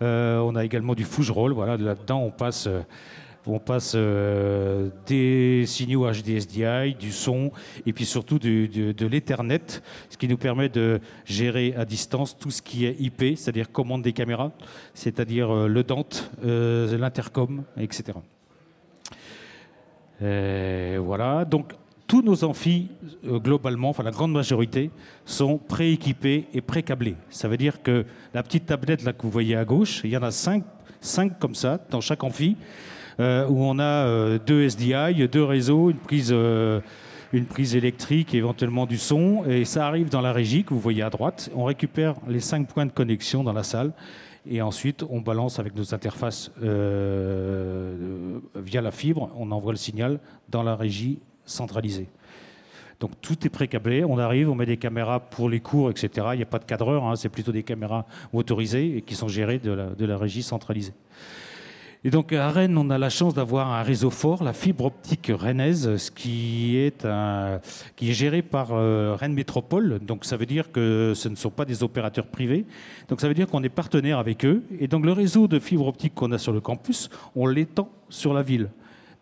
on 0.00 0.56
a 0.56 0.64
également 0.64 0.94
du 0.94 1.04
Fougerolles. 1.04 1.52
Voilà, 1.52 1.76
là-dedans, 1.76 2.22
on 2.22 2.30
passe 2.30 2.68
On 3.46 3.58
passe 3.58 3.92
euh, 3.94 4.90
des 5.06 5.64
signaux 5.66 6.06
HDSDI, 6.10 6.94
du 6.98 7.12
son 7.12 7.50
et 7.86 7.92
puis 7.92 8.04
surtout 8.04 8.38
de 8.38 9.06
l'Ethernet, 9.06 9.82
ce 10.10 10.16
qui 10.18 10.28
nous 10.28 10.36
permet 10.36 10.68
de 10.68 11.00
gérer 11.24 11.74
à 11.76 11.84
distance 11.84 12.36
tout 12.36 12.50
ce 12.50 12.60
qui 12.60 12.84
est 12.84 12.96
IP, 13.00 13.36
c'est-à-dire 13.36 13.70
commande 13.70 14.02
des 14.02 14.12
caméras, 14.12 14.52
c'est-à-dire 14.92 15.50
euh, 15.50 15.66
le 15.66 15.82
Dante, 15.82 16.30
euh, 16.44 16.98
l'intercom, 16.98 17.64
etc. 17.78 18.18
voilà, 20.20 21.44
donc 21.44 21.72
tous 22.06 22.22
nos 22.22 22.44
amphis, 22.44 22.88
globalement, 23.24 23.90
enfin 23.90 24.02
la 24.02 24.10
grande 24.10 24.32
majorité, 24.32 24.90
sont 25.24 25.58
prééquipés 25.58 26.48
et 26.52 26.60
pré-câblés. 26.60 27.16
Ça 27.30 27.48
veut 27.48 27.58
dire 27.58 27.82
que 27.82 28.04
la 28.34 28.42
petite 28.42 28.66
tablette 28.66 29.04
là 29.04 29.12
que 29.12 29.22
vous 29.22 29.30
voyez 29.30 29.56
à 29.56 29.64
gauche, 29.64 30.00
il 30.04 30.10
y 30.10 30.16
en 30.16 30.22
a 30.22 30.30
cinq, 30.30 30.64
cinq 31.00 31.38
comme 31.38 31.54
ça 31.54 31.78
dans 31.90 32.00
chaque 32.00 32.24
amphi. 32.24 32.56
Euh, 33.20 33.46
où 33.48 33.64
on 33.64 33.80
a 33.80 34.06
euh, 34.06 34.38
deux 34.38 34.62
SDI, 34.68 35.26
deux 35.26 35.42
réseaux, 35.42 35.90
une 35.90 35.96
prise, 35.96 36.30
euh, 36.30 36.80
une 37.32 37.46
prise 37.46 37.74
électrique, 37.74 38.32
éventuellement 38.32 38.86
du 38.86 38.96
son, 38.96 39.44
et 39.44 39.64
ça 39.64 39.88
arrive 39.88 40.08
dans 40.08 40.20
la 40.20 40.32
régie 40.32 40.62
que 40.62 40.72
vous 40.72 40.78
voyez 40.78 41.02
à 41.02 41.10
droite. 41.10 41.50
On 41.56 41.64
récupère 41.64 42.14
les 42.28 42.38
cinq 42.38 42.68
points 42.68 42.86
de 42.86 42.92
connexion 42.92 43.42
dans 43.42 43.52
la 43.52 43.64
salle. 43.64 43.92
Et 44.50 44.62
ensuite, 44.62 45.04
on 45.10 45.20
balance 45.20 45.58
avec 45.58 45.74
nos 45.74 45.92
interfaces 45.94 46.50
via 46.58 46.70
la 48.80 48.90
fibre, 48.92 49.30
on 49.36 49.50
envoie 49.50 49.72
le 49.72 49.78
signal 49.78 50.20
dans 50.48 50.62
la 50.62 50.74
régie 50.74 51.18
centralisée. 51.44 52.08
Donc 52.98 53.10
tout 53.20 53.46
est 53.46 53.50
pré-câblé, 53.50 54.04
on 54.04 54.16
arrive, 54.18 54.48
on 54.48 54.54
met 54.54 54.64
des 54.64 54.78
caméras 54.78 55.20
pour 55.20 55.50
les 55.50 55.60
cours, 55.60 55.90
etc. 55.90 56.28
Il 56.32 56.36
n'y 56.36 56.42
a 56.42 56.46
pas 56.46 56.60
de 56.60 56.64
cadreur, 56.64 57.04
hein, 57.04 57.14
c'est 57.16 57.28
plutôt 57.28 57.52
des 57.52 57.62
caméras 57.62 58.06
motorisées 58.32 58.96
et 58.96 59.02
qui 59.02 59.14
sont 59.16 59.28
gérées 59.28 59.58
de 59.58 60.04
la 60.06 60.16
régie 60.16 60.42
centralisée. 60.42 60.94
Et 62.04 62.10
donc 62.10 62.32
à 62.32 62.48
Rennes, 62.50 62.78
on 62.78 62.90
a 62.90 62.98
la 62.98 63.10
chance 63.10 63.34
d'avoir 63.34 63.72
un 63.72 63.82
réseau 63.82 64.10
fort, 64.10 64.44
la 64.44 64.52
fibre 64.52 64.84
optique 64.84 65.32
rennaise, 65.34 65.96
ce 65.96 66.12
qui 66.12 66.76
est, 66.76 67.04
un, 67.04 67.58
géré 68.00 68.40
par 68.42 68.68
euh, 68.70 69.16
Rennes 69.18 69.34
Métropole. 69.34 69.98
Donc 70.00 70.24
ça 70.24 70.36
veut 70.36 70.46
dire 70.46 70.70
que 70.70 71.12
ce 71.16 71.28
ne 71.28 71.34
sont 71.34 71.50
pas 71.50 71.64
des 71.64 71.82
opérateurs 71.82 72.28
privés. 72.28 72.66
Donc 73.08 73.20
ça 73.20 73.26
veut 73.26 73.34
dire 73.34 73.48
qu'on 73.48 73.64
est 73.64 73.68
partenaire 73.68 74.20
avec 74.20 74.44
eux. 74.44 74.62
Et 74.78 74.86
donc 74.86 75.04
le 75.04 75.12
réseau 75.12 75.48
de 75.48 75.58
fibre 75.58 75.88
optique 75.88 76.14
qu'on 76.14 76.30
a 76.30 76.38
sur 76.38 76.52
le 76.52 76.60
campus, 76.60 77.10
on 77.34 77.48
l'étend 77.48 77.90
sur 78.08 78.32
la 78.32 78.42
ville. 78.42 78.70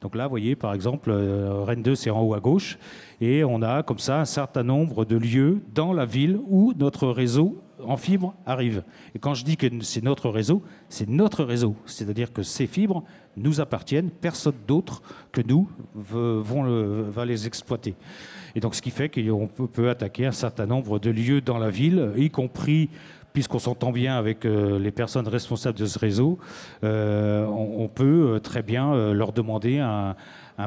Donc 0.02 0.14
là, 0.14 0.24
vous 0.24 0.30
voyez, 0.30 0.54
par 0.54 0.74
exemple, 0.74 1.10
euh, 1.10 1.64
Rennes 1.64 1.82
2, 1.82 1.94
c'est 1.94 2.10
en 2.10 2.20
haut 2.20 2.34
à 2.34 2.40
gauche. 2.40 2.76
Et 3.22 3.42
on 3.42 3.62
a 3.62 3.82
comme 3.82 3.98
ça 3.98 4.20
un 4.20 4.26
certain 4.26 4.62
nombre 4.62 5.06
de 5.06 5.16
lieux 5.16 5.62
dans 5.74 5.94
la 5.94 6.04
ville 6.04 6.38
où 6.46 6.74
notre 6.76 7.08
réseau 7.08 7.56
en 7.84 7.96
fibre 7.96 8.34
arrive. 8.46 8.82
Et 9.14 9.18
quand 9.18 9.34
je 9.34 9.44
dis 9.44 9.56
que 9.56 9.66
c'est 9.82 10.02
notre 10.02 10.30
réseau, 10.30 10.62
c'est 10.88 11.08
notre 11.08 11.44
réseau. 11.44 11.76
C'est-à-dire 11.86 12.32
que 12.32 12.42
ces 12.42 12.66
fibres 12.66 13.04
nous 13.36 13.60
appartiennent, 13.60 14.10
personne 14.10 14.54
d'autre 14.66 15.02
que 15.32 15.40
nous 15.40 15.68
va 15.94 17.24
les 17.24 17.46
exploiter. 17.46 17.94
Et 18.54 18.60
donc 18.60 18.74
ce 18.74 18.82
qui 18.82 18.90
fait 18.90 19.08
qu'on 19.08 19.48
peut, 19.48 19.90
attaquer 19.90 20.26
un 20.26 20.32
certain 20.32 20.66
nombre 20.66 20.98
de 20.98 21.10
lieux 21.10 21.40
dans 21.40 21.58
la 21.58 21.70
ville, 21.70 22.12
y 22.16 22.30
compris 22.30 22.88
puisqu'on 23.36 23.58
s'entend 23.58 23.92
bien 23.92 24.16
avec 24.16 24.46
euh, 24.46 24.78
les 24.78 24.90
personnes 24.90 25.28
responsables 25.28 25.78
de 25.78 25.84
ce 25.84 25.98
réseau, 25.98 26.38
euh, 26.84 27.44
on, 27.44 27.86
peut 27.86 28.36
euh, 28.36 28.38
très 28.38 28.62
bien 28.62 29.12
leur 29.12 29.34
demander 29.34 29.78
un, 29.78 30.16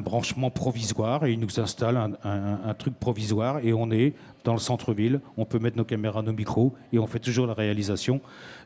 branchement 0.04 0.52
provisoire 0.52 1.26
et 1.26 1.32
ils 1.32 1.40
nous 1.40 1.60
installent 1.60 2.16
un, 2.24 2.74
truc 2.76 2.94
provisoire 3.00 3.58
et 3.64 3.74
on 3.74 3.90
est 3.90 4.14
dans 4.44 4.54
le 4.54 4.60
centre-ville, 4.60 5.20
on 5.36 5.46
peut 5.46 5.58
mettre 5.58 5.78
nos 5.78 5.84
caméras, 5.84 6.22
nos 6.22 6.32
micros 6.32 6.76
et 6.94 7.00
on 7.00 7.08
fait 7.08 7.18
toujours 7.18 7.48
la 7.48 7.56
réalisation 7.56 8.22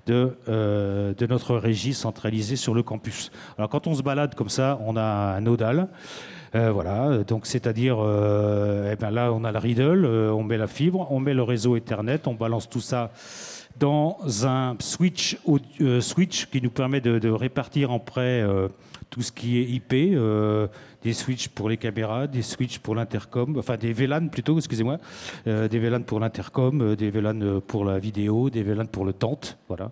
de, 0.05 0.35
notre 1.29 1.55
régie 1.55 1.93
centralisée 1.93 2.57
sur 2.57 2.73
le 2.73 2.83
campus. 2.83 3.31
Alors 3.57 3.69
quand 3.69 3.87
on 3.87 3.95
se 3.95 4.03
balade 4.03 4.35
comme 4.35 4.49
ça, 4.49 4.81
on 4.85 4.97
a 4.97 5.37
un 5.37 5.39
nodal. 5.39 5.87
Voilà, 6.53 7.23
donc 7.23 7.47
c'est-à-dire, 7.47 7.95
eh 7.99 8.95
ben 8.97 9.09
là 9.09 9.31
on 9.31 9.45
a 9.45 9.51
la 9.53 9.61
Riddle, 9.61 10.05
on 10.05 10.43
met 10.43 10.57
la 10.57 10.67
fibre, 10.67 11.07
on 11.09 11.21
met 11.21 11.33
le 11.33 11.43
réseau 11.43 11.77
Ethernet, 11.77 12.27
on 12.27 12.33
balance 12.33 12.69
tout 12.69 12.81
ça 12.81 13.11
dans 13.79 14.17
un 14.45 14.75
switch, 14.79 15.37
switch 15.99 16.45
qui 16.47 16.61
nous 16.61 16.69
permet 16.69 17.01
de, 17.01 17.19
de 17.19 17.29
répartir 17.29 17.91
en 17.91 17.99
près 17.99 18.43
tout 19.13 19.21
ce 19.21 19.31
qui 19.31 19.59
est 19.59 19.65
IP, 19.65 19.93
euh, 19.93 20.67
des 21.03 21.13
switches 21.13 21.47
pour 21.47 21.69
les 21.69 21.77
caméras, 21.77 22.25
des 22.25 22.41
switches 22.41 22.79
pour 22.79 22.95
l'intercom, 22.95 23.55
enfin 23.59 23.77
des 23.77 23.93
VLAN 23.93 24.27
plutôt, 24.29 24.57
excusez-moi, 24.57 24.97
euh, 25.45 25.67
des 25.67 25.77
VLAN 25.77 26.01
pour 26.01 26.19
l'intercom, 26.19 26.81
euh, 26.81 26.95
des 26.95 27.11
VLAN 27.11 27.61
pour 27.61 27.85
la 27.85 27.99
vidéo, 27.99 28.49
des 28.49 28.63
VLAN 28.63 28.87
pour 28.87 29.05
le 29.05 29.13
tente, 29.13 29.59
voilà. 29.67 29.91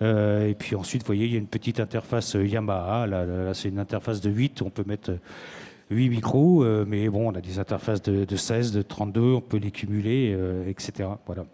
et 0.00 0.54
puis 0.58 0.76
ensuite, 0.76 1.02
vous 1.02 1.06
voyez, 1.08 1.26
il 1.26 1.32
y 1.32 1.36
a 1.36 1.38
une 1.38 1.46
petite 1.46 1.78
interface 1.78 2.38
Yamaha, 2.40 3.06
là, 3.06 3.52
c'est 3.52 3.68
une 3.68 3.78
interface 3.78 4.22
de 4.22 4.30
8, 4.30 4.62
on 4.62 4.70
peut 4.70 4.84
mettre 4.86 5.12
8 5.90 6.08
micros, 6.08 6.64
mais 6.86 7.06
bon, 7.10 7.32
on 7.32 7.34
a 7.34 7.42
des 7.42 7.58
interfaces 7.58 8.00
de, 8.00 8.36
16, 8.36 8.72
de 8.72 8.80
32, 8.80 9.20
on 9.20 9.40
peut 9.42 9.58
les 9.58 9.70
cumuler, 9.70 10.34
etc. 10.66 11.10
Voilà. 11.26 11.44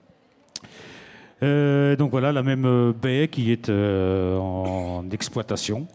Donc 1.43 2.11
voilà 2.11 2.33
la 2.33 2.43
même 2.43 2.93
baie 2.93 3.29
qui 3.29 3.53
est 3.53 3.71
en 3.71 5.05
exploitation. 5.11 5.87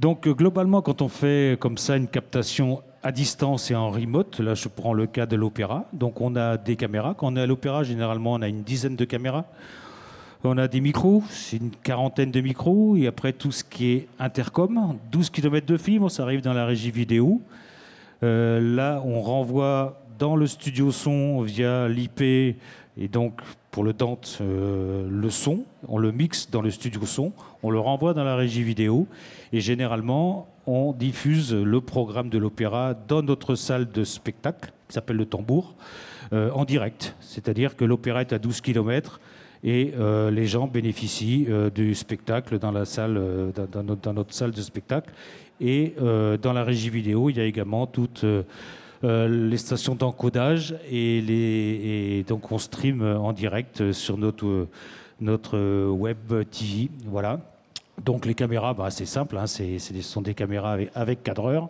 Donc 0.00 0.26
euh, 0.26 0.32
globalement, 0.32 0.80
quand 0.80 1.02
on 1.02 1.08
fait 1.08 1.58
comme 1.60 1.76
ça 1.76 1.96
une 1.96 2.08
captation 2.08 2.82
à 3.02 3.12
distance 3.12 3.70
et 3.70 3.74
en 3.74 3.90
remote, 3.90 4.40
là 4.40 4.54
je 4.54 4.68
prends 4.68 4.94
le 4.94 5.06
cas 5.06 5.26
de 5.26 5.36
l'opéra, 5.36 5.84
donc 5.92 6.22
on 6.22 6.36
a 6.36 6.56
des 6.56 6.74
caméras. 6.74 7.14
Quand 7.16 7.32
on 7.32 7.36
est 7.36 7.42
à 7.42 7.46
l'opéra, 7.46 7.82
généralement 7.82 8.32
on 8.32 8.42
a 8.42 8.48
une 8.48 8.62
dizaine 8.62 8.96
de 8.96 9.04
caméras. 9.04 9.44
On 10.42 10.56
a 10.56 10.68
des 10.68 10.80
micros, 10.80 11.22
c'est 11.28 11.58
une 11.58 11.70
quarantaine 11.70 12.30
de 12.30 12.40
micros, 12.40 12.96
et 12.96 13.06
après 13.06 13.34
tout 13.34 13.52
ce 13.52 13.62
qui 13.62 13.92
est 13.92 14.08
intercom, 14.18 14.96
12 15.12 15.28
km 15.28 15.66
de 15.66 15.76
fibre, 15.76 16.10
ça 16.10 16.22
arrive 16.22 16.40
dans 16.40 16.54
la 16.54 16.64
régie 16.64 16.90
vidéo. 16.90 17.42
Euh, 18.22 18.58
là, 18.58 19.02
on 19.04 19.20
renvoie 19.20 20.00
dans 20.18 20.36
le 20.36 20.46
studio 20.46 20.92
son 20.92 21.42
via 21.42 21.88
l'IP, 21.88 22.56
et 22.96 23.08
donc 23.08 23.40
pour 23.70 23.84
le 23.84 23.92
Dante, 23.92 24.38
euh, 24.40 25.08
le 25.08 25.30
son, 25.30 25.64
on 25.88 25.98
le 25.98 26.10
mixe 26.10 26.50
dans 26.50 26.60
le 26.60 26.70
studio 26.70 27.06
son, 27.06 27.32
on 27.62 27.70
le 27.70 27.78
renvoie 27.78 28.14
dans 28.14 28.24
la 28.24 28.34
régie 28.34 28.62
vidéo 28.62 29.06
et 29.52 29.60
généralement 29.60 30.48
on 30.66 30.92
diffuse 30.92 31.54
le 31.54 31.80
programme 31.80 32.30
de 32.30 32.38
l'opéra 32.38 32.94
dans 32.94 33.22
notre 33.22 33.54
salle 33.54 33.90
de 33.90 34.04
spectacle 34.04 34.72
qui 34.88 34.94
s'appelle 34.94 35.16
le 35.16 35.26
tambour 35.26 35.74
euh, 36.32 36.50
en 36.52 36.64
direct. 36.64 37.14
C'est-à-dire 37.20 37.76
que 37.76 37.84
l'opéra 37.84 38.22
est 38.22 38.32
à 38.32 38.38
12 38.38 38.60
km 38.60 39.20
et 39.62 39.92
euh, 39.98 40.30
les 40.30 40.46
gens 40.46 40.66
bénéficient 40.66 41.46
du 41.74 41.94
spectacle 41.94 42.58
dans, 42.58 42.72
la 42.72 42.84
salle, 42.84 43.14
dans, 43.54 43.82
notre, 43.82 44.00
dans, 44.02 44.14
notre, 44.14 44.34
salle 44.34 44.50
de 44.50 44.62
spectacle. 44.62 45.12
Et 45.60 45.94
dans 45.98 46.54
la 46.54 46.64
régie 46.64 46.88
vidéo, 46.88 47.28
il 47.28 47.36
y 47.36 47.40
a 47.40 47.44
également 47.44 47.86
toute 47.86 48.24
les 49.02 49.56
stations 49.56 49.94
d'encodage 49.94 50.74
et, 50.90 52.24
donc 52.28 52.52
on 52.52 52.58
stream 52.58 53.02
en 53.02 53.32
direct 53.32 53.92
sur 53.92 54.18
notre, 54.18 54.68
notre 55.20 55.88
web 55.90 56.18
TV. 56.50 56.90
Voilà. 57.06 57.40
Donc 58.04 58.24
les 58.24 58.34
caméras, 58.34 58.74
bah, 58.74 58.90
c'est 58.90 59.06
simple, 59.06 59.36
hein, 59.36 59.46
ce 59.46 59.78
sont 60.02 60.22
des 60.22 60.34
caméras 60.34 60.72
avec, 60.72 60.90
avec, 60.94 61.22
cadreur 61.22 61.68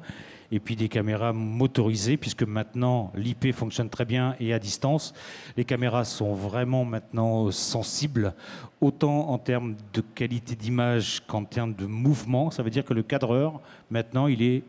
et 0.53 0.61
puis 0.61 0.77
des 0.77 0.89
caméras 0.89 1.33
motorisées, 1.33 2.17
puisque 2.17 2.43
maintenant 2.43 3.13
l'IP 3.15 3.53
fonctionne 3.53 3.89
très 3.89 4.05
bien 4.05 4.35
et 4.41 4.53
à 4.53 4.59
distance. 4.59 5.13
Les 5.57 5.65
caméras 5.65 6.05
sont 6.05 6.35
vraiment 6.35 6.85
maintenant 6.85 7.51
sensibles, 7.51 8.35
autant 8.81 9.29
en 9.31 9.39
termes 9.39 9.77
de 9.93 10.01
qualité 10.01 10.57
d'image 10.57 11.23
qu'en 11.27 11.45
termes 11.45 11.75
de 11.75 11.87
mouvement. 11.87 12.51
Ça 12.51 12.63
veut 12.63 12.71
dire 12.71 12.85
que 12.85 12.95
le 12.95 13.03
cadreur, 13.03 13.61
maintenant, 13.91 14.27
il 14.27 14.43
est 14.43 14.63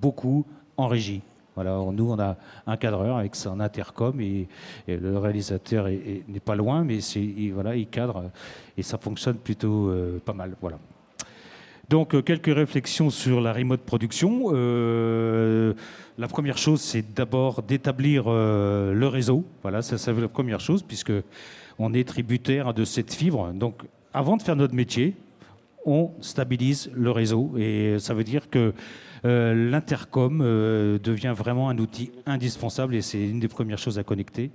beaucoup 0.00 0.44
en 0.76 0.88
régie. 0.88 1.22
Nous, 1.64 2.10
on 2.10 2.18
a 2.18 2.36
un 2.66 2.76
cadreur 2.76 3.16
avec 3.16 3.34
son 3.36 3.60
intercom 3.60 4.20
et, 4.20 4.48
le 4.86 5.18
réalisateur 5.18 5.88
n'est 5.88 6.40
pas 6.40 6.56
loin, 6.56 6.84
mais 6.84 6.98
il, 6.98 7.86
cadre 7.90 8.30
et 8.76 8.82
ça 8.82 8.98
fonctionne 8.98 9.36
plutôt 9.36 9.88
euh, 9.88 10.20
pas 10.24 10.32
mal. 10.32 10.54
Donc, 11.88 12.14
euh, 12.14 12.22
quelques 12.22 12.54
réflexions 12.54 13.10
sur 13.10 13.40
la 13.40 13.52
remote 13.52 13.80
production. 13.80 14.50
Euh, 14.52 15.74
la 16.18 16.28
première 16.28 16.58
chose, 16.58 16.80
c'est 16.80 17.14
d'abord 17.14 17.62
d'établir 17.62 18.24
le 18.28 19.06
réseau. 19.06 19.44
Voilà, 19.62 19.82
ça, 19.82 19.98
c'est 19.98 20.12
la 20.12 20.28
première 20.28 20.60
chose, 20.60 20.82
puisque 20.82 21.12
on 21.78 21.94
est 21.94 22.06
tributaire 22.06 22.74
de 22.74 22.84
cette 22.84 23.14
fibre. 23.14 23.52
Donc, 23.52 23.82
avant 24.12 24.36
de 24.36 24.42
faire 24.42 24.56
notre 24.56 24.74
métier, 24.74 25.14
on 25.84 26.10
stabilise 26.20 26.90
le 26.94 27.10
réseau. 27.10 27.52
Et 27.56 27.98
ça 27.98 28.14
veut 28.14 28.24
dire 28.24 28.50
que 28.50 28.74
euh, 29.24 29.70
l'intercom 29.70 30.40
euh, 30.42 30.98
devient 30.98 31.34
vraiment 31.36 31.68
un 31.68 31.78
outil 31.78 32.10
indispensable 32.26 32.94
et 32.94 33.02
c'est 33.02 33.22
une 33.22 33.40
des 33.40 33.48
premières 33.48 33.78
choses 33.78 33.98
à 33.98 34.04
connecter. 34.04 34.50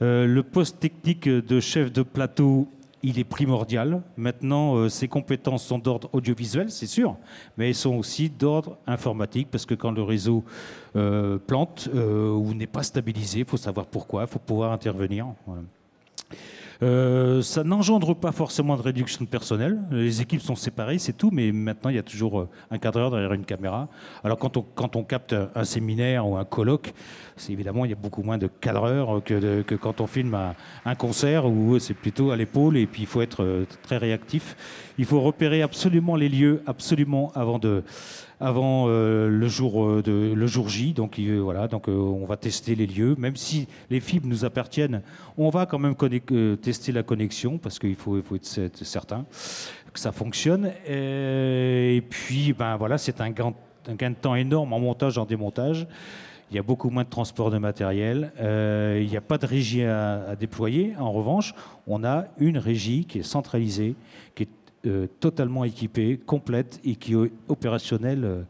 Euh, 0.00 0.26
le 0.26 0.42
poste 0.42 0.80
technique 0.80 1.28
de 1.28 1.60
chef 1.60 1.92
de 1.92 2.02
plateau 2.02 2.68
il 3.04 3.18
est 3.18 3.24
primordial. 3.24 4.00
Maintenant, 4.16 4.88
ses 4.88 5.08
compétences 5.08 5.64
sont 5.64 5.80
d'ordre 5.80 6.08
audiovisuel, 6.12 6.70
c'est 6.70 6.86
sûr, 6.86 7.16
mais 7.56 7.68
elles 7.68 7.74
sont 7.74 7.96
aussi 7.96 8.30
d'ordre 8.30 8.78
informatique, 8.86 9.48
parce 9.50 9.66
que 9.66 9.74
quand 9.74 9.90
le 9.90 10.04
réseau 10.04 10.44
plante 11.48 11.88
ou 11.92 12.54
n'est 12.54 12.68
pas 12.68 12.84
stabilisé, 12.84 13.40
il 13.40 13.44
faut 13.44 13.56
savoir 13.56 13.86
pourquoi, 13.86 14.22
il 14.22 14.28
faut 14.28 14.38
pouvoir 14.38 14.70
intervenir. 14.70 15.26
Euh, 16.82 17.42
ça 17.42 17.62
n'engendre 17.62 18.14
pas 18.14 18.32
forcément 18.32 18.76
de 18.76 18.82
réduction 18.82 19.24
de 19.24 19.28
personnel. 19.28 19.78
Les 19.92 20.20
équipes 20.20 20.40
sont 20.40 20.56
séparées, 20.56 20.98
c'est 20.98 21.12
tout, 21.12 21.30
mais 21.32 21.52
maintenant 21.52 21.90
il 21.90 21.96
y 21.96 21.98
a 21.98 22.02
toujours 22.02 22.40
euh, 22.40 22.48
un 22.72 22.78
cadreur 22.78 23.12
derrière 23.12 23.32
une 23.34 23.44
caméra. 23.44 23.88
Alors 24.24 24.36
quand 24.38 24.56
on, 24.96 25.04
capte 25.04 25.34
un 25.54 25.64
séminaire 25.64 26.26
ou 26.26 26.36
un 26.36 26.44
colloque, 26.44 26.92
c'est 27.36 27.52
évidemment 27.52 27.84
il 27.84 27.90
y 27.90 27.94
a 27.94 27.96
beaucoup 27.96 28.22
moins 28.22 28.38
de 28.38 28.48
cadreurs 28.48 29.22
que, 29.22 29.62
que 29.62 29.74
quand 29.76 30.00
on 30.00 30.08
filme 30.08 30.34
un, 30.34 30.54
un 30.84 30.94
concert 30.96 31.46
où 31.46 31.78
c'est 31.78 31.94
plutôt 31.94 32.32
à 32.32 32.36
l'épaule 32.36 32.76
et 32.76 32.86
puis 32.86 33.02
il 33.02 33.06
faut 33.06 33.22
être 33.22 33.44
euh, 33.44 33.64
très 33.82 33.98
réactif. 33.98 34.56
Il 34.98 35.04
faut 35.04 35.20
repérer 35.20 35.62
absolument 35.62 36.16
les 36.16 36.28
lieux, 36.28 36.62
absolument 36.66 37.30
avant 37.34 37.58
de 37.58 37.84
avant 38.42 38.86
euh, 38.88 39.28
le, 39.28 39.46
jour, 39.46 39.86
euh, 39.86 40.02
de, 40.02 40.32
le 40.34 40.46
jour 40.46 40.68
J. 40.68 40.92
Donc 40.92 41.18
euh, 41.18 41.38
voilà, 41.38 41.68
donc 41.68 41.86
on 41.88 42.26
va 42.26 42.36
tester 42.36 42.74
les 42.74 42.86
lieux. 42.86 43.14
Même 43.16 43.36
si 43.36 43.68
les 43.88 44.00
fibres 44.00 44.26
nous 44.26 44.44
appartiennent, 44.44 45.02
on 45.38 45.48
va 45.48 45.64
quand 45.64 45.78
même 45.78 45.94
tester 46.60 46.92
la 46.92 47.04
connexion 47.04 47.58
parce 47.58 47.78
qu'il 47.78 47.94
faut, 47.94 48.18
être 48.18 48.84
certain 48.84 49.24
que 49.92 50.00
ça 50.00 50.10
fonctionne. 50.10 50.72
Et, 50.88 52.02
puis 52.10 52.52
ben 52.52 52.76
voilà, 52.76 52.98
c'est 52.98 53.20
un 53.20 53.30
gain, 53.30 53.54
un 53.88 53.94
gain 53.94 54.10
de 54.10 54.16
temps 54.16 54.34
énorme 54.34 54.72
en 54.72 54.80
montage, 54.80 55.18
en 55.18 55.24
démontage. 55.24 55.86
Il 56.50 56.56
y 56.56 56.58
a 56.58 56.62
beaucoup 56.62 56.90
moins 56.90 57.04
de 57.04 57.08
transport 57.08 57.50
de 57.50 57.58
matériel. 57.58 58.32
il 58.40 59.08
n'y 59.08 59.16
a 59.16 59.22
pas 59.22 59.38
de 59.38 59.46
régie 59.46 59.84
à, 59.84 60.24
à, 60.30 60.36
déployer. 60.36 60.94
En 60.98 61.12
revanche, 61.12 61.54
on 61.86 62.04
a 62.04 62.24
une 62.38 62.58
régie 62.58 63.04
qui 63.04 63.20
est 63.20 63.22
centralisée, 63.22 63.94
qui 64.34 64.42
est 64.42 64.48
euh, 64.84 65.06
totalement 65.20 65.64
équipée, 65.64 66.18
complète 66.18 66.80
et 66.84 66.96
qui 66.96 67.14
est 67.14 67.30
opérationnelle 67.48 68.24
euh, 68.24 68.42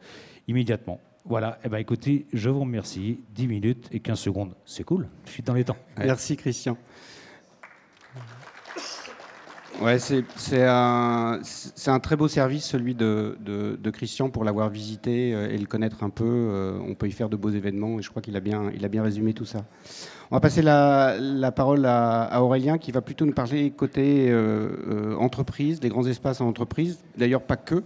immédiatement. 0.49 0.99
Voilà, 1.27 1.59
eh 1.63 1.69
ben, 1.69 1.77
écoutez, 1.77 2.27
je 2.33 2.49
vous 2.49 2.61
remercie. 2.61 3.21
10 3.35 3.47
minutes 3.47 3.89
et 3.93 4.01
15 4.01 4.19
secondes, 4.19 4.55
c'est 4.65 4.83
cool, 4.83 5.09
je 5.27 5.31
suis 5.31 5.43
dans 5.43 5.53
les 5.53 5.65
temps. 5.65 5.77
Merci 5.99 6.37
Christian. 6.37 6.79
Ouais, 9.81 9.99
c'est 9.99 10.25
un, 10.65 11.41
un, 11.87 12.01
très 12.01 12.17
beau 12.17 12.29
service, 12.29 12.65
celui 12.65 12.95
de, 12.95 13.37
de, 13.41 13.91
Christian, 13.91 14.31
pour 14.31 14.45
l'avoir 14.45 14.71
visité 14.71 15.35
euh, 15.35 15.51
et 15.51 15.59
le 15.59 15.67
connaître 15.67 16.03
un 16.03 16.11
peu. 16.11 16.81
On 16.87 16.95
peut 16.95 17.09
y 17.09 17.13
faire 17.13 17.29
de 17.29 17.37
beaux 17.37 17.51
événements 17.51 17.99
et 17.99 18.03
je 18.03 18.09
crois 18.09 18.23
qu'il 18.23 18.37
a, 18.37 18.41
bien, 18.41 18.71
il 18.75 18.85
a 18.85 18.89
bien 18.89 19.03
résumé 19.03 19.35
tout 19.35 19.45
ça. 19.45 19.65
On 20.33 20.37
va 20.37 20.41
passer 20.41 20.63
la, 20.63 21.53
parole 21.55 21.85
à, 21.85 22.43
Aurélien 22.43 22.79
qui 22.79 22.91
va 22.91 23.03
plutôt 23.03 23.27
nous 23.27 23.35
parler 23.35 23.71
côté 23.71 24.31
euh, 24.31 24.71
euh, 24.89 25.15
entreprise, 25.17 25.79
des 25.79 25.91
grands 25.91 26.07
espaces 26.07 26.41
en 26.41 26.49
entreprise. 26.49 27.05
D'ailleurs, 27.19 27.43
pas 27.43 27.57
que. 27.57 27.85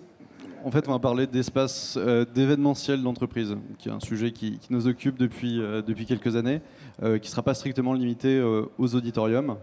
En 0.65 0.71
fait, 0.71 0.87
on 0.87 0.93
va 0.93 1.01
parler 1.01 1.27
d'espace 1.27 1.99
euh, 2.01 2.25
d'événementiel 2.25 3.03
d'entreprise, 3.03 3.57
qui 3.79 3.89
est 3.89 3.93
un 3.93 3.99
sujet 3.99 4.31
qui, 4.31 4.61
nous 4.71 4.87
occupe 4.87 5.19
depuis, 5.19 5.57
depuis 5.59 6.07
quelques 6.07 6.37
années, 6.37 6.61
qui 7.01 7.05
ne 7.05 7.25
sera 7.25 7.43
pas 7.43 7.55
strictement 7.55 7.95
limité 7.95 8.41
aux 8.79 8.95
auditoriums. 8.95 9.57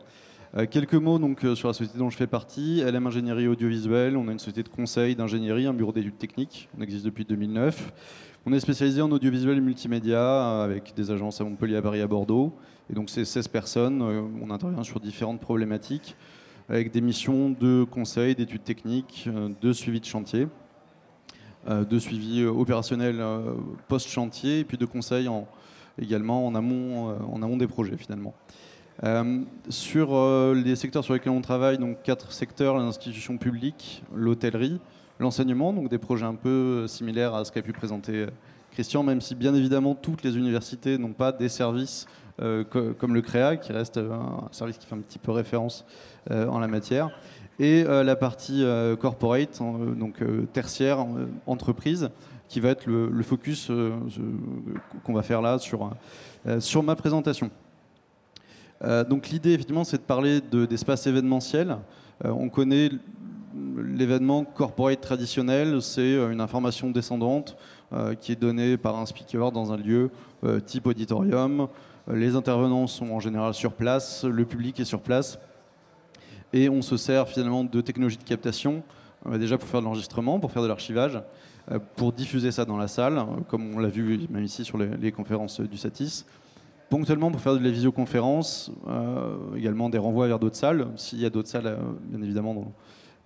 quelques 0.70 0.96
mots 0.96 1.20
donc, 1.20 1.40
sur 1.56 1.70
la 1.70 1.74
société 1.74 1.98
dont 1.98 2.10
je 2.10 2.18
fais 2.18 2.28
partie. 2.28 2.84
LM 2.86 3.08
Ingénierie 3.08 3.48
Audiovisuelle, 3.48 4.18
on 4.18 4.28
a 4.28 4.34
une 4.34 4.40
société 4.40 4.62
de 4.62 4.68
conseil 4.68 5.16
d'ingénierie, 5.16 5.68
un 5.68 5.74
bureau 5.74 5.94
d'études 5.94 6.18
techniques, 6.18 6.68
on 6.78 6.82
existe 6.82 7.06
depuis 7.06 7.24
2009. 7.24 7.94
On 8.46 8.52
est 8.52 8.60
spécialisé 8.60 9.02
en 9.02 9.10
audiovisuel 9.10 9.58
et 9.58 9.62
multimédia 9.62 10.62
avec 10.64 10.94
des 10.98 11.12
agences 11.12 11.40
à 11.40 11.46
Montpellier, 11.46 11.78
à 11.78 11.82
Paris, 11.82 12.02
à 12.02 12.08
Bordeaux. 12.08 12.52
Et 12.90 12.94
donc 12.94 13.10
c'est 13.10 13.24
16 13.24 13.48
personnes, 13.48 14.02
euh, 14.02 14.22
on 14.42 14.50
intervient 14.50 14.84
sur 14.84 15.00
différentes 15.00 15.40
problématiques 15.40 16.18
avec 16.68 16.92
des 16.92 17.00
missions 17.00 17.52
de 17.52 17.86
conseil, 17.86 18.36
d'études 18.36 18.66
techniques, 18.66 19.30
euh, 19.30 19.48
de 19.62 19.72
suivi 19.72 20.02
de 20.02 20.06
chantier, 20.06 20.50
euh, 21.70 21.86
de 21.86 21.98
suivi 21.98 22.44
opérationnel 22.44 23.24
post-chantier 23.88 24.60
et 24.60 24.64
puis 24.66 24.78
de 24.78 24.86
conseil 24.86 25.30
également 25.98 26.46
en 26.46 26.54
amont, 26.54 27.16
en 27.32 27.42
amont 27.42 27.56
des 27.56 27.68
projets 27.68 27.96
finalement. 27.96 28.34
sur 29.70 30.54
les 30.54 30.76
secteurs 30.76 31.06
sur 31.06 31.14
lesquels 31.14 31.32
on 31.32 31.40
travaille, 31.40 31.78
donc 31.78 32.02
quatre 32.04 32.34
secteurs, 32.34 32.78
les 32.78 32.84
institutions 32.84 33.38
publiques, 33.38 34.04
l'hôtellerie, 34.14 34.82
l'enseignement, 35.24 35.74
donc 35.74 35.90
des 35.90 35.98
projets 35.98 36.26
un 36.26 36.36
peu 36.36 36.86
similaires 36.88 37.34
à 37.34 37.44
ce 37.44 37.52
qu'a 37.52 37.64
pu 37.64 37.74
présenter 37.74 38.28
Christian, 38.74 39.04
même 39.04 39.22
si 39.22 39.36
bien 39.36 39.54
évidemment 39.54 39.96
toutes 39.96 40.24
les 40.24 40.38
universités 40.38 40.98
n'ont 40.98 41.14
pas 41.14 41.32
des 41.32 41.50
services 41.50 42.08
euh, 42.42 42.64
comme 42.64 43.14
le 43.14 43.22
CREA, 43.22 43.58
qui 43.58 43.72
reste 43.72 43.98
un 43.98 44.48
service 44.52 44.80
qui 44.80 44.88
fait 44.88 44.96
un 44.96 45.02
petit 45.02 45.20
peu 45.20 45.32
référence 45.32 45.86
euh, 46.32 46.48
en 46.48 46.58
la 46.58 46.68
matière, 46.68 47.12
et 47.60 47.86
euh, 47.88 48.04
la 48.04 48.16
partie 48.16 48.66
corporate, 49.00 49.60
donc 49.60 50.24
tertiaire, 50.52 51.06
entreprise, 51.46 52.10
qui 52.50 52.60
va 52.60 52.70
être 52.70 52.88
le, 52.88 53.24
focus 53.24 53.72
qu'on 55.04 55.14
va 55.14 55.22
faire 55.22 55.42
là 55.42 55.60
sur, 55.60 55.92
sur 56.60 56.84
ma 56.84 56.96
présentation. 56.96 57.52
donc 59.10 59.30
l'idée, 59.30 59.54
effectivement, 59.54 59.84
c'est 59.84 59.98
de 59.98 60.04
parler 60.04 60.42
d'espace 60.42 61.06
événementiel. 61.08 61.78
on 62.24 62.50
connaît 62.50 62.90
l'événement 63.78 64.44
corporate 64.44 65.02
traditionnel, 65.02 65.82
c'est 65.82 66.16
une 66.16 66.42
information 66.42 66.90
descendante 66.90 67.58
qui 68.22 68.32
est 68.32 68.36
donnée 68.36 68.78
par 68.78 68.98
un 68.98 69.06
speaker 69.06 69.52
dans 69.52 69.72
un 69.72 69.78
lieu 69.78 70.10
type 70.66 70.88
auditorium, 70.88 71.68
les 72.12 72.36
intervenants 72.36 72.88
sont 72.88 73.12
en 73.12 73.20
général 73.20 73.54
sur 73.54 73.74
place, 73.74 74.26
le 74.26 74.46
public 74.46 74.80
est 74.80 74.86
sur 74.86 75.02
place. 75.02 75.40
Et 76.52 76.70
on 76.70 76.82
se 76.82 76.98
sert 76.98 77.28
finalement 77.28 77.64
de 77.64 77.82
technologies 77.82 78.18
de 78.18 78.24
captation, 78.24 78.84
euh, 79.28 79.38
déjà 79.38 79.58
pour 79.58 79.68
faire 79.68 79.80
de 79.80 79.86
l'enregistrement, 79.86 80.40
pour 80.40 80.52
faire 80.52 80.62
de 80.62 80.68
l'archivage, 80.68 81.22
euh, 81.72 81.80
pour 81.96 82.12
diffuser 82.12 82.52
ça 82.52 82.66
dans 82.66 82.78
la 82.78 82.88
salle, 82.88 83.18
euh, 83.18 83.24
comme 83.48 83.74
on 83.76 83.80
l'a 83.80 83.88
vu 83.88 84.28
même 84.30 84.44
ici 84.44 84.66
sur 84.66 84.78
les, 84.78 85.12
conférences 85.12 85.62
du 85.62 85.78
Satis. 85.78 86.26
Ponctuellement 86.90 87.32
pour 87.32 87.40
faire 87.40 87.54
de 87.54 87.64
la 87.64 87.72
visioconférence, 87.72 88.70
également 89.56 89.90
des 89.90 89.98
renvois 89.98 90.28
vers 90.28 90.38
d'autres 90.38 90.58
salles, 90.58 90.90
s'il 90.96 91.20
y 91.20 91.26
a 91.26 91.32
d'autres 91.32 91.48
salles, 91.48 91.76
bien 92.04 92.22
évidemment, 92.22 92.72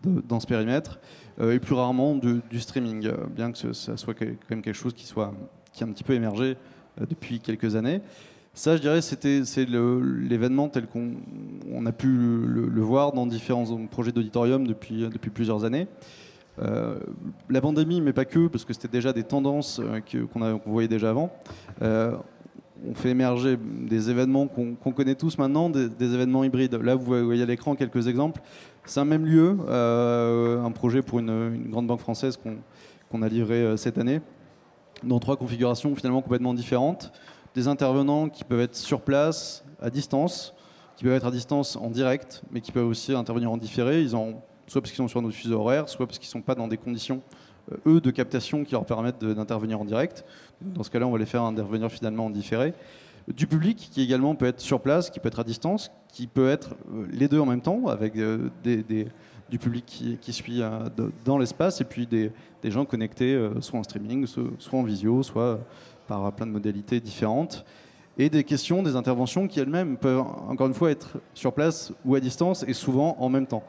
ce 0.04 0.46
périmètre. 0.46 1.00
et 1.42 1.60
plus 1.60 1.76
rarement 1.76 2.16
du, 2.16 2.60
streaming, 2.60 3.12
bien 3.36 3.52
que 3.52 3.74
ça 3.74 3.98
soit 3.98 4.14
quand 4.14 4.26
même 4.50 4.62
quelque 4.62 4.74
chose 4.74 4.94
qui, 4.94 5.06
soit, 5.06 5.34
qui 5.74 5.84
a 5.84 5.88
un 5.88 5.92
petit 5.92 6.04
peu 6.04 6.14
émergé 6.14 6.58
depuis 7.00 7.40
quelques 7.40 7.76
années. 7.76 8.02
Ça, 8.54 8.76
je 8.76 8.82
dirais, 8.82 9.02
c'était 9.02 9.46
c'est 9.46 9.66
l'événement 9.66 10.68
tel 10.68 10.88
qu'on 10.88 11.86
a 11.86 11.92
pu 11.92 12.08
le, 12.08 12.82
voir 12.82 13.14
dans 13.14 13.28
différents 13.28 13.86
projets 13.86 14.12
d'auditorium 14.12 14.66
depuis, 14.66 15.08
depuis 15.10 15.30
plusieurs 15.30 15.64
années. 15.64 15.88
Euh, 16.60 16.98
la 17.50 17.62
pandémie, 17.62 18.02
mais 18.02 18.14
pas 18.14 18.26
que, 18.26 18.48
parce 18.48 18.66
que 18.66 18.74
c'était 18.74 18.88
déjà 18.88 19.14
des 19.14 19.24
tendances 19.24 19.80
euh, 19.80 20.00
qu'on 20.34 20.60
voyait 20.66 20.88
déjà 20.88 21.12
avant. 21.12 21.32
Euh, 21.82 22.16
on 22.88 22.94
fait 22.94 23.10
émerger 23.10 23.58
des 23.58 24.10
événements 24.10 24.48
qu'on 24.48 24.92
connaît 24.92 25.16
tous 25.16 25.38
maintenant, 25.38 25.70
des, 25.70 26.14
événements 26.14 26.44
hybrides. 26.44 26.76
Là, 26.76 26.96
vous 26.96 27.26
voyez 27.26 27.42
à 27.42 27.46
l'écran 27.46 27.76
quelques 27.76 28.08
exemples. 28.08 28.42
C'est 28.88 29.00
un 29.00 29.06
même 29.06 29.26
lieu, 29.26 29.58
un 29.70 30.72
projet 30.72 31.02
pour 31.02 31.20
une, 31.20 31.70
grande 31.70 31.88
banque 31.88 32.00
française 32.00 32.40
qu'on 33.12 33.22
a 33.22 33.28
livré 33.28 33.78
cette 33.78 33.98
année, 33.98 34.22
dans 35.04 35.20
trois 35.20 35.38
configurations 35.38 35.96
finalement 35.96 36.22
complètement 36.22 36.54
différentes 36.54 37.12
des 37.58 37.68
intervenants 37.68 38.30
qui 38.30 38.44
peuvent 38.44 38.62
être 38.62 38.76
sur 38.76 39.02
place, 39.02 39.66
à 39.82 39.90
distance, 39.90 40.54
qui 40.96 41.04
peuvent 41.04 41.16
être 41.16 41.26
à 41.26 41.32
distance 41.32 41.76
en 41.76 41.90
direct, 41.90 42.44
mais 42.52 42.62
qui 42.62 42.72
peuvent 42.72 42.88
aussi 42.88 43.14
intervenir 43.14 43.52
en 43.52 43.58
différé. 43.58 44.02
Ils 44.02 44.16
ont, 44.16 44.42
soit 44.68 44.80
parce 44.80 44.92
qu'ils 44.92 44.98
sont 44.98 45.08
sur 45.08 45.24
nos 45.24 45.32
fuseaux 45.32 45.60
horaires, 45.60 45.90
soit 45.90 46.06
parce 46.06 46.20
qu'ils 46.20 46.28
ne 46.28 46.34
sont 46.34 46.42
pas 46.42 46.54
dans 46.54 46.68
des 46.68 46.78
conditions, 46.78 47.24
euh, 47.72 47.78
eux, 47.96 48.00
de 48.00 48.12
captation 48.12 48.64
qui 48.64 48.74
leur 48.74 48.86
permettent 48.86 49.26
d'intervenir 49.26 49.82
en 49.82 49.86
direct. 49.86 50.24
Dans 50.62 50.84
ce 50.84 50.92
cas-là, 50.92 51.08
on 51.08 51.12
va 51.12 51.18
les 51.18 51.26
faire 51.26 51.42
intervenir 51.42 51.92
finalement 51.92 52.28
en 52.28 52.30
différé. 52.30 52.76
Du 53.28 53.46
public 53.46 53.90
qui 53.92 54.02
également 54.02 54.36
peut 54.36 54.46
être 54.46 54.62
sur 54.62 54.80
place, 54.80 55.10
qui 55.10 55.20
peut 55.20 55.28
être 55.28 55.40
à 55.40 55.44
distance, 55.44 55.92
qui 56.08 56.28
peut 56.28 56.50
être 56.50 56.76
euh, 56.94 57.06
les 57.12 57.28
deux 57.28 57.40
en 57.40 57.46
même 57.46 57.62
temps, 57.62 57.88
avec 57.88 58.16
euh, 58.16 58.50
du 59.50 59.60
public 59.60 59.86
qui, 59.86 60.34
suit 60.34 60.62
dans 61.26 61.38
l'espace, 61.38 61.82
et 61.82 61.84
puis 61.84 62.08
des, 62.08 62.32
gens 62.64 62.86
connectés 62.86 63.38
soit 63.62 63.80
en 63.80 63.84
streaming, 63.84 64.26
soit 64.26 64.80
en 64.80 64.84
visio, 64.84 65.24
soit 65.24 65.60
par 66.08 66.34
plein 66.34 66.46
de 66.46 66.52
modalités 66.52 67.00
différentes, 67.00 67.66
et 68.18 68.30
des 68.30 68.44
questions, 68.44 68.82
des 68.82 68.96
interventions 68.96 69.48
qui 69.48 69.60
elles-mêmes 69.60 69.98
peuvent 69.98 70.20
encore 70.20 70.68
une 70.68 70.74
fois 70.74 70.92
être 70.92 71.18
sur 71.34 71.54
place 71.54 71.94
ou 72.04 72.16
à 72.16 72.20
distance 72.20 72.64
et 72.68 72.74
souvent 72.74 73.16
en 73.20 73.30
même 73.30 73.46
temps. 73.46 73.64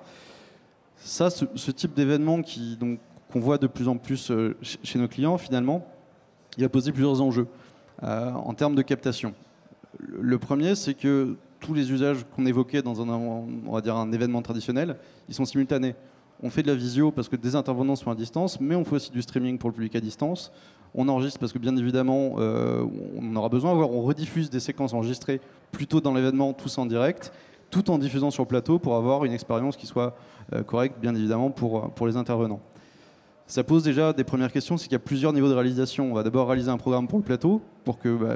Ce, 0.96 1.70
type 1.70 1.94
d'événement 1.94 2.40
qu'on 3.30 3.40
voit 3.40 3.58
de 3.58 3.66
plus 3.66 3.88
en 3.88 3.96
plus 3.96 4.30
euh, 4.30 4.56
chez 4.62 4.98
nos 4.98 5.06
clients, 5.06 5.38
finalement, 5.38 5.86
il 6.56 6.64
a 6.64 6.68
posé 6.68 6.92
plusieurs 6.92 7.20
enjeux 7.20 7.46
euh, 8.02 8.32
en 8.32 8.54
termes 8.54 8.74
de 8.74 8.82
captation. 8.82 9.34
Le 9.98 10.38
premier, 10.38 10.74
c'est 10.74 10.94
que 10.94 11.36
tous 11.60 11.74
les 11.74 11.90
usages 11.90 12.24
qu'on 12.34 12.46
évoquait 12.46 12.82
dans 12.82 13.00
un, 13.00 13.08
on 13.08 13.72
va 13.72 13.80
dire 13.80 13.96
un 13.96 14.12
événement 14.12 14.42
traditionnel, 14.42 14.96
ils 15.28 15.34
sont 15.34 15.44
simultanés. 15.44 15.94
On 16.42 16.50
fait 16.50 16.62
de 16.62 16.68
la 16.68 16.74
visio 16.74 17.10
parce 17.10 17.28
que 17.28 17.36
des 17.36 17.56
intervenants 17.56 17.96
sont 17.96 18.10
à 18.10 18.14
distance, 18.14 18.60
mais 18.60 18.76
on 18.76 18.84
fait 18.84 18.96
aussi 18.96 19.10
du 19.10 19.22
streaming 19.22 19.58
pour 19.58 19.70
le 19.70 19.74
public 19.74 19.96
à 19.96 20.00
distance. 20.00 20.52
On 20.94 21.08
enregistre 21.08 21.40
parce 21.40 21.52
que 21.52 21.58
bien 21.58 21.76
évidemment, 21.76 22.36
euh, 22.38 22.84
on 23.16 23.34
aura 23.34 23.48
besoin, 23.48 23.74
voire 23.74 23.90
on 23.90 24.02
rediffuse 24.02 24.48
des 24.48 24.60
séquences 24.60 24.94
enregistrées 24.94 25.40
plutôt 25.72 26.00
dans 26.00 26.14
l'événement, 26.14 26.52
tous 26.52 26.78
en 26.78 26.86
direct, 26.86 27.32
tout 27.70 27.90
en 27.90 27.98
diffusant 27.98 28.30
sur 28.30 28.44
le 28.44 28.48
plateau 28.48 28.78
pour 28.78 28.94
avoir 28.94 29.24
une 29.24 29.32
expérience 29.32 29.76
qui 29.76 29.86
soit 29.86 30.16
euh, 30.52 30.62
correcte, 30.62 30.98
bien 31.00 31.14
évidemment, 31.14 31.50
pour, 31.50 31.90
pour 31.90 32.06
les 32.06 32.16
intervenants. 32.16 32.60
Ça 33.48 33.64
pose 33.64 33.82
déjà 33.82 34.12
des 34.12 34.24
premières 34.24 34.52
questions, 34.52 34.76
c'est 34.76 34.84
qu'il 34.84 34.92
y 34.92 34.96
a 34.96 34.98
plusieurs 34.98 35.32
niveaux 35.32 35.48
de 35.48 35.54
réalisation. 35.54 36.10
On 36.10 36.14
va 36.14 36.22
d'abord 36.22 36.48
réaliser 36.48 36.70
un 36.70 36.76
programme 36.76 37.08
pour 37.08 37.18
le 37.18 37.24
plateau, 37.24 37.62
pour 37.82 37.98
que 37.98 38.14
bah, 38.14 38.34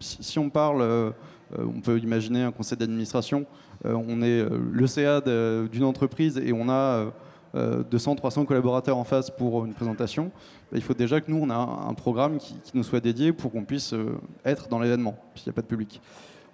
si 0.00 0.38
on 0.38 0.50
parle 0.50 0.82
euh, 0.82 1.10
on 1.56 1.80
peut 1.80 1.98
imaginer 1.98 2.42
un 2.42 2.52
conseil 2.52 2.76
d'administration. 2.76 3.46
on 3.84 4.22
est 4.22 4.44
le 4.44 4.86
CA 4.86 5.20
d'une 5.20 5.82
entreprise 5.82 6.36
et 6.38 6.52
on 6.52 6.68
a 6.68 7.06
200, 7.54 8.14
300 8.14 8.44
collaborateurs 8.44 8.96
en 8.96 9.02
face 9.02 9.30
pour 9.30 9.64
une 9.64 9.72
présentation. 9.72 10.30
Bah, 10.70 10.76
il 10.76 10.82
faut 10.82 10.94
déjà 10.94 11.20
que 11.20 11.28
nous, 11.28 11.38
on 11.42 11.50
a 11.50 11.56
un 11.56 11.94
programme 11.94 12.36
qui, 12.36 12.54
nous 12.74 12.84
soit 12.84 13.00
dédié 13.00 13.32
pour 13.32 13.50
qu'on 13.50 13.64
puisse 13.64 13.94
être 14.44 14.68
dans 14.68 14.78
l'événement, 14.78 15.16
s'il 15.34 15.48
n'y 15.48 15.54
a 15.54 15.54
pas 15.54 15.62
de 15.62 15.66
public. 15.66 16.00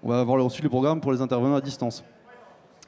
On 0.03 0.09
va 0.09 0.21
avoir 0.21 0.43
aussi 0.43 0.63
le 0.63 0.69
programme 0.71 1.01
pour 1.01 1.13
les 1.13 1.21
intervenants 1.21 1.57
à 1.57 1.61
distance. 1.61 2.05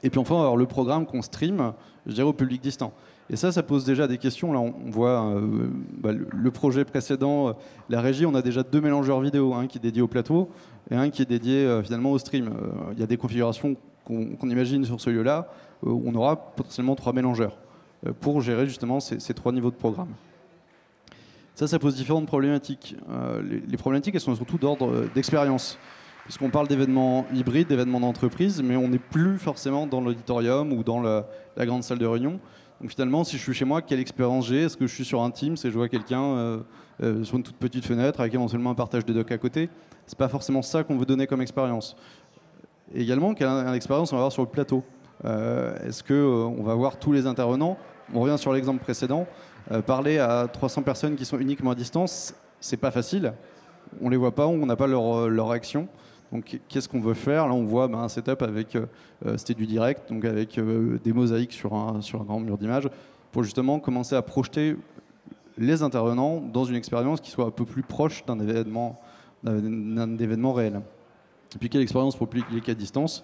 Et 0.01 0.09
puis 0.09 0.19
enfin, 0.19 0.33
on 0.35 0.37
va 0.37 0.45
avoir 0.45 0.57
le 0.57 0.65
programme 0.65 1.05
qu'on 1.05 1.21
stream, 1.21 1.73
je 2.07 2.13
dirais, 2.13 2.27
au 2.27 2.33
public 2.33 2.61
distant. 2.61 2.93
Et 3.31 3.35
ça, 3.35 3.51
ça 3.51 3.61
pose 3.61 3.85
déjà 3.85 4.07
des 4.07 4.17
questions. 4.17 4.51
Là, 4.51 4.59
on 4.59 4.89
voit 4.89 5.23
euh, 5.23 5.69
bah, 5.97 6.11
le 6.11 6.51
projet 6.51 6.83
précédent, 6.83 7.49
euh, 7.49 7.53
la 7.89 8.01
régie, 8.01 8.25
on 8.25 8.33
a 8.33 8.41
déjà 8.41 8.63
deux 8.63 8.81
mélangeurs 8.81 9.21
vidéo, 9.21 9.53
un 9.53 9.67
qui 9.67 9.77
est 9.77 9.81
dédié 9.81 10.01
au 10.01 10.07
plateau 10.07 10.49
et 10.89 10.95
un 10.95 11.09
qui 11.09 11.21
est 11.21 11.25
dédié 11.25 11.57
euh, 11.57 11.83
finalement 11.83 12.11
au 12.11 12.17
stream. 12.17 12.49
Il 12.93 12.99
y 12.99 13.03
a 13.03 13.07
des 13.07 13.17
configurations 13.17 13.75
qu'on 14.05 14.49
imagine 14.49 14.83
sur 14.83 14.99
ce 14.99 15.11
lieu-là, 15.11 15.49
où 15.83 16.01
on 16.03 16.15
aura 16.15 16.35
potentiellement 16.35 16.95
trois 16.95 17.13
mélangeurs 17.13 17.59
pour 18.21 18.41
gérer 18.41 18.65
justement 18.65 18.99
ces, 18.99 19.33
trois 19.35 19.51
niveaux 19.51 19.69
de 19.69 19.75
programme. 19.75 20.07
Ça, 21.53 21.67
ça 21.67 21.77
pose 21.77 21.95
différentes 21.95 22.25
problématiques. 22.25 22.95
Les, 23.43 23.77
problématiques, 23.77 24.15
elles 24.15 24.21
sont 24.21 24.33
surtout 24.33 24.57
d'ordre 24.57 25.05
d'expérience 25.13 25.77
puisqu'on 26.29 26.51
parle 26.51 26.67
d'événements 26.67 27.25
hybrides, 27.33 27.67
d'événements 27.67 27.99
d'entreprise, 27.99 28.61
mais 28.61 28.75
on 28.75 28.87
n'est 28.87 28.99
plus 28.99 29.39
forcément 29.39 29.87
dans 29.87 29.99
l'auditorium 29.99 30.71
ou 30.73 30.83
dans 30.83 31.01
la, 31.01 31.25
grande 31.57 31.83
salle 31.83 31.97
de 31.97 32.05
réunion. 32.05 32.39
Donc 32.81 32.91
finalement, 32.91 33.23
si 33.23 33.37
je 33.37 33.41
suis 33.41 33.53
chez 33.53 33.65
moi, 33.65 33.81
quelle 33.81 33.99
expérience 33.99 34.47
j'ai? 34.47 34.63
Est-ce 34.63 34.77
que 34.77 34.87
je 34.87 34.93
suis 34.93 35.03
sur 35.03 35.21
un 35.21 35.31
Teams 35.31 35.57
et 35.63 35.69
je 35.69 35.75
vois 35.75 35.89
quelqu'un 35.89 36.23
euh, 36.23 36.59
euh, 37.03 37.23
sur 37.25 37.35
une 37.35 37.43
toute 37.43 37.57
petite 37.57 37.85
fenêtre 37.85 38.21
avec 38.21 38.33
éventuellement 38.33 38.71
un 38.71 38.75
partage 38.75 39.05
de 39.05 39.11
doc 39.11 39.31
à 39.31 39.37
côté? 39.37 39.69
C'est 40.05 40.17
pas 40.17 40.29
forcément 40.29 40.61
ça 40.61 40.83
qu'on 40.83 40.97
veut 40.97 41.05
donner 41.05 41.27
comme 41.27 41.41
expérience. 41.41 41.97
également, 42.95 43.33
quelle 43.33 43.49
expérience 43.75 44.13
on 44.13 44.15
va 44.15 44.21
avoir 44.21 44.31
sur 44.31 44.43
le 44.43 44.47
plateau? 44.49 44.83
Euh, 45.25 45.77
Est-ce 45.85 46.03
qu'on 46.03 46.63
va 46.63 46.73
voir 46.73 46.97
tous 46.97 47.11
les 47.11 47.27
intervenants? 47.27 47.77
On 48.13 48.21
revient 48.21 48.37
sur 48.37 48.53
l'exemple 48.53 48.81
précédent. 48.81 49.27
parler 49.85 50.17
à 50.17 50.47
300 50.47 50.81
personnes 50.81 51.15
qui 51.15 51.25
sont 51.25 51.37
uniquement 51.37 51.71
à 51.71 51.75
distance, 51.75 52.33
c'est 52.59 52.77
pas 52.77 52.91
facile. 52.91 53.33
On 54.01 54.09
les 54.09 54.17
voit 54.17 54.33
pas, 54.33 54.47
on 54.47 54.65
n'a 54.65 54.75
pas 54.75 54.87
leur, 54.87 55.29
leur 55.29 55.49
réaction. 55.49 55.87
Donc 56.31 56.59
qu'est-ce 56.67 56.87
qu'on 56.87 56.99
veut 56.99 57.13
faire? 57.13 57.47
Là, 57.47 57.53
on 57.53 57.63
voit 57.63 57.87
ben, 57.87 57.99
un 57.99 58.09
setup 58.09 58.41
avec, 58.41 58.75
euh, 58.75 58.85
euh, 59.25 59.37
c'était 59.37 59.55
du 59.55 59.65
direct, 59.65 60.09
donc 60.11 60.25
avec 60.25 60.57
euh, 60.57 60.99
des 61.03 61.11
mosaïques 61.11 61.53
sur 61.53 61.73
un, 61.73 61.99
grand 62.25 62.39
mur 62.39 62.57
d'image, 62.57 62.87
pour 63.31 63.43
justement 63.43 63.79
commencer 63.79 64.15
à 64.15 64.21
projeter 64.21 64.75
les 65.57 65.81
intervenants 65.81 66.39
dans 66.41 66.65
une 66.65 66.75
expérience 66.75 67.19
qui 67.19 67.31
soit 67.31 67.45
un 67.45 67.51
peu 67.51 67.65
plus 67.65 67.83
proche 67.83 68.25
d'un 68.25 68.39
événement, 68.39 68.99
réel. 69.43 70.81
Et 71.55 71.57
puis 71.57 71.69
quelle 71.69 71.81
expérience 71.81 72.15
pour 72.15 72.27
public 72.27 72.69
à 72.69 72.73
distance? 72.73 73.23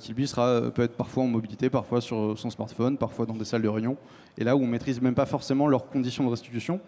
Qui 0.00 0.12
lui 0.12 0.28
sera 0.28 0.70
peut 0.70 0.82
être 0.82 0.96
parfois 0.96 1.22
en 1.22 1.28
mobilité, 1.28 1.70
parfois 1.70 2.02
sur 2.02 2.38
son 2.38 2.50
smartphone, 2.50 2.98
parfois 2.98 3.24
dans 3.24 3.34
des 3.34 3.46
salles 3.46 3.62
de 3.62 3.68
réunion, 3.68 3.96
et 4.36 4.44
là 4.44 4.54
où 4.54 4.60
on 4.60 4.66
maîtrise 4.66 5.00
même 5.00 5.14
pas 5.14 5.24
forcément 5.24 5.66
leurs 5.66 5.88
conditions 5.88 6.24
de 6.24 6.28
restitution, 6.28 6.78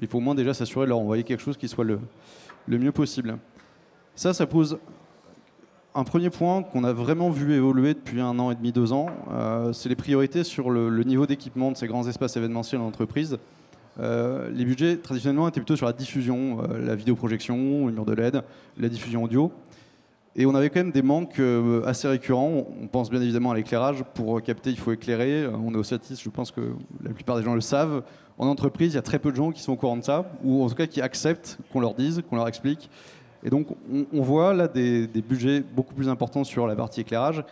il 0.00 0.08
faut 0.08 0.18
au 0.18 0.20
moins 0.20 0.34
déjà 0.34 0.52
s'assurer 0.52 0.86
de 0.86 0.88
leur 0.88 0.98
envoyer 0.98 1.22
quelque 1.22 1.40
chose 1.40 1.56
qui 1.56 1.68
soit 1.68 1.84
le 1.84 2.00
mieux 2.66 2.90
possible. 2.90 3.38
Ça, 4.16 4.34
ça 4.34 4.46
pose 4.46 4.78
un 5.94 6.04
premier 6.04 6.30
point 6.30 6.62
qu'on 6.62 6.84
a 6.84 6.92
vraiment 6.92 7.30
vu 7.30 7.54
évoluer 7.54 7.94
depuis 7.94 8.20
un 8.20 8.38
an 8.38 8.50
et 8.50 8.54
demi, 8.54 8.72
deux 8.72 8.92
ans, 8.92 9.06
euh, 9.30 9.72
c'est 9.72 9.88
les 9.88 9.96
priorités 9.96 10.44
sur 10.44 10.70
le, 10.70 11.02
niveau 11.04 11.26
d'équipement 11.26 11.70
de 11.70 11.76
ces 11.76 11.86
grands 11.86 12.06
espaces 12.08 12.36
événementiels 12.36 12.80
en 12.80 12.86
entreprise. 12.86 13.38
Euh, 14.00 14.50
les 14.50 14.64
budgets 14.64 14.96
traditionnellement 14.96 15.48
étaient 15.48 15.60
plutôt 15.60 15.76
sur 15.76 15.84
la 15.84 15.92
diffusion, 15.92 16.62
euh, 16.62 16.78
la 16.78 16.94
vidéoprojection, 16.94 17.86
le 17.86 17.92
mur 17.92 18.06
de 18.06 18.14
LED, 18.14 18.42
la 18.78 18.88
diffusion 18.88 19.22
audio. 19.24 19.52
Et 20.34 20.46
on 20.46 20.54
avait 20.54 20.70
quand 20.70 20.80
même 20.80 20.92
des 20.92 21.02
manques 21.02 21.42
assez 21.84 22.08
récurrents. 22.08 22.66
On 22.80 22.86
pense 22.86 23.10
bien 23.10 23.20
évidemment 23.20 23.50
à 23.50 23.54
l'éclairage. 23.54 24.02
Pour 24.14 24.40
capter, 24.40 24.70
il 24.70 24.78
faut 24.78 24.90
éclairer. 24.90 25.46
On 25.46 25.74
est 25.74 25.76
au 25.76 25.82
Satis, 25.82 26.22
je 26.22 26.30
pense 26.30 26.50
que 26.50 26.72
la 27.04 27.10
plupart 27.10 27.36
des 27.36 27.42
gens 27.42 27.54
le 27.54 27.60
savent. 27.60 28.02
En 28.38 28.46
entreprise, 28.46 28.92
il 28.92 28.94
y 28.94 28.98
a 28.98 29.02
très 29.02 29.18
peu 29.18 29.30
de 29.30 29.36
gens 29.36 29.52
qui 29.52 29.60
sont 29.60 29.72
au 29.72 29.76
courant 29.76 29.98
de 29.98 30.02
ça, 30.02 30.24
ou 30.42 30.64
en 30.64 30.68
tout 30.70 30.74
cas 30.74 30.86
qui 30.86 31.02
acceptent 31.02 31.58
qu'on 31.70 31.80
leur 31.80 31.92
dise, 31.92 32.22
qu'on 32.30 32.36
leur 32.36 32.48
explique. 32.48 32.88
Et 33.44 33.50
donc, 33.50 33.66
on, 34.12 34.22
voit 34.22 34.54
là 34.54 34.68
des, 34.68 35.06
budgets 35.06 35.60
beaucoup 35.60 35.94
plus 35.94 36.08
importants 36.08 36.44
sur 36.44 36.66
la 36.66 36.76
partie 36.76 37.00
éclairage. 37.00 37.44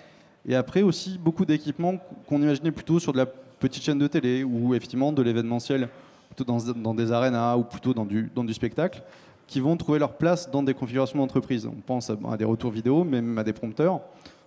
Et 0.47 0.55
après 0.55 0.83
aussi 0.83 1.19
beaucoup 1.19 1.45
d'équipements 1.45 1.97
qu'on 2.27 2.41
imaginait 2.41 2.71
plutôt 2.71 2.99
sur 2.99 3.13
de 3.13 3.19
la 3.19 3.27
petite 3.27 3.83
chaîne 3.83 3.99
de 3.99 4.07
télé 4.07 4.45
ou 4.45 4.75
effectivement 4.75 5.13
de 5.13 5.23
l'événementiel, 5.23 5.89
plutôt 6.35 6.45
dans, 6.45 6.95
des 6.95 7.13
arénas 7.13 7.57
ou 7.57 7.65
plutôt 7.65 7.93
dans 7.93 8.05
du, 8.05 8.55
spectacle, 8.55 9.03
qui 9.47 9.61
vont 9.61 9.77
trouver 9.77 9.99
leur 9.99 10.15
place 10.15 10.51
dans 10.51 10.63
des 10.63 10.75
configurations 10.75 11.19
d'entreprise. 11.19 11.67
On 11.67 11.81
pense 11.81 12.11
à, 12.11 12.37
des 12.37 12.45
retours 12.45 12.71
vidéo, 12.71 13.05
même 13.05 13.37
à 13.37 13.45
des 13.45 13.53
prompteurs. 13.53 14.01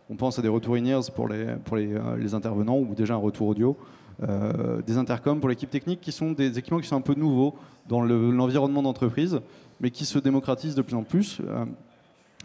On 0.09 0.15
pense 0.15 0.39
à 0.39 0.41
des 0.41 0.47
retours 0.47 0.75
in-ears 0.75 1.11
pour, 1.13 1.27
les, 1.27 1.45
pour 1.65 1.77
les, 1.77 1.93
euh, 1.93 2.33
intervenants 2.33 2.77
ou 2.77 2.95
déjà 2.95 3.13
un 3.13 3.17
retour 3.17 3.49
audio. 3.49 3.77
Euh, 4.21 4.81
des 4.81 4.97
intercoms 4.97 5.39
pour 5.39 5.49
l'équipe 5.49 5.69
technique 5.69 5.99
qui 5.99 6.11
sont 6.11 6.31
des 6.31 6.57
équipements 6.57 6.79
qui 6.79 6.87
sont 6.87 6.95
un 6.95 7.01
peu 7.01 7.15
nouveaux 7.15 7.55
dans 7.89 8.01
l'environnement 8.01 8.83
d'entreprise 8.83 9.41
mais 9.79 9.91
qui 9.91 10.05
se 10.05 10.19
démocratise 10.19 10.75
de 10.75 10.81
plus 10.81 10.95
en 10.95 11.03
plus 11.03 11.39
euh, 11.41 11.65